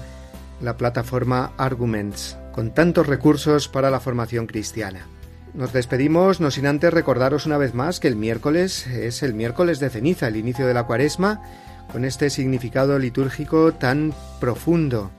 la 0.61 0.77
plataforma 0.77 1.51
Arguments 1.57 2.37
con 2.55 2.71
tantos 2.71 3.05
recursos 3.05 3.67
para 3.67 3.91
la 3.91 3.99
formación 3.99 4.47
cristiana. 4.47 5.07
Nos 5.53 5.73
despedimos, 5.73 6.39
no 6.39 6.51
sin 6.51 6.67
antes 6.67 6.93
recordaros 6.93 7.45
una 7.45 7.57
vez 7.57 7.73
más 7.73 7.99
que 7.99 8.07
el 8.07 8.15
miércoles 8.15 8.87
es 8.87 9.23
el 9.23 9.33
miércoles 9.33 9.81
de 9.81 9.89
ceniza, 9.89 10.29
el 10.29 10.37
inicio 10.37 10.65
de 10.65 10.73
la 10.73 10.85
cuaresma, 10.85 11.41
con 11.91 12.05
este 12.05 12.29
significado 12.29 12.97
litúrgico 12.97 13.73
tan 13.73 14.13
profundo. 14.39 15.11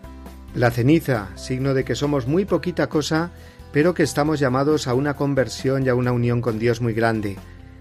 La 0.54 0.70
ceniza, 0.70 1.28
signo 1.34 1.74
de 1.74 1.84
que 1.84 1.94
somos 1.94 2.26
muy 2.26 2.46
poquita 2.46 2.86
cosa, 2.86 3.32
pero 3.70 3.92
que 3.92 4.02
estamos 4.02 4.40
llamados 4.40 4.88
a 4.88 4.94
una 4.94 5.14
conversión 5.14 5.84
y 5.84 5.90
a 5.90 5.94
una 5.94 6.12
unión 6.12 6.40
con 6.40 6.58
Dios 6.58 6.80
muy 6.80 6.94
grande. 6.94 7.36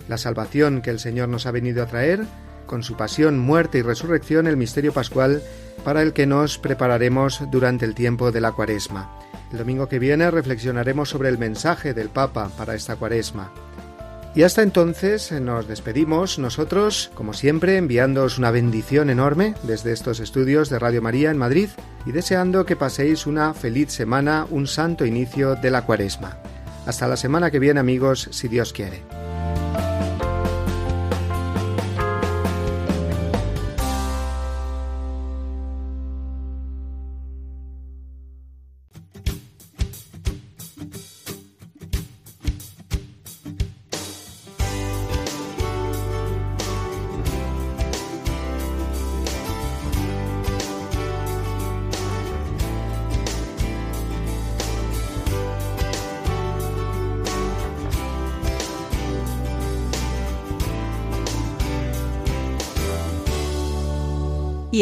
La 0.09 0.17
salvación 0.17 0.81
que 0.81 0.89
el 0.89 0.99
Señor 0.99 1.29
nos 1.29 1.45
ha 1.45 1.51
venido 1.51 1.81
a 1.81 1.87
traer, 1.87 2.25
con 2.65 2.83
su 2.83 2.97
pasión, 2.97 3.39
muerte 3.39 3.77
y 3.77 3.83
resurrección, 3.83 4.47
el 4.47 4.57
misterio 4.57 4.91
pascual 4.91 5.41
para 5.85 6.01
el 6.01 6.11
que 6.11 6.25
nos 6.25 6.57
prepararemos 6.57 7.41
durante 7.51 7.85
el 7.85 7.95
tiempo 7.95 8.33
de 8.33 8.41
la 8.41 8.51
cuaresma. 8.51 9.24
El 9.51 9.59
domingo 9.59 9.87
que 9.87 9.99
viene 9.99 10.31
reflexionaremos 10.31 11.09
sobre 11.09 11.29
el 11.29 11.37
mensaje 11.37 11.93
del 11.93 12.09
Papa 12.09 12.49
para 12.57 12.75
esta 12.75 12.95
cuaresma. 12.95 13.51
Y 14.35 14.43
hasta 14.43 14.63
entonces 14.63 15.31
nos 15.31 15.65
despedimos 15.65 16.39
nosotros, 16.39 17.09
como 17.15 17.33
siempre, 17.33 17.77
enviándoos 17.77 18.37
una 18.37 18.51
bendición 18.51 19.09
enorme 19.09 19.55
desde 19.63 19.93
estos 19.93 20.19
estudios 20.19 20.69
de 20.69 20.77
Radio 20.77 21.01
María 21.01 21.31
en 21.31 21.37
Madrid 21.37 21.69
y 22.05 22.11
deseando 22.11 22.65
que 22.65 22.75
paséis 22.75 23.27
una 23.27 23.53
feliz 23.53 23.91
semana, 23.91 24.45
un 24.49 24.67
santo 24.67 25.05
inicio 25.05 25.55
de 25.55 25.71
la 25.71 25.85
cuaresma. 25.85 26.37
Hasta 26.85 27.07
la 27.07 27.15
semana 27.15 27.49
que 27.49 27.59
viene 27.59 27.79
amigos, 27.79 28.27
si 28.31 28.49
Dios 28.49 28.73
quiere. 28.73 29.24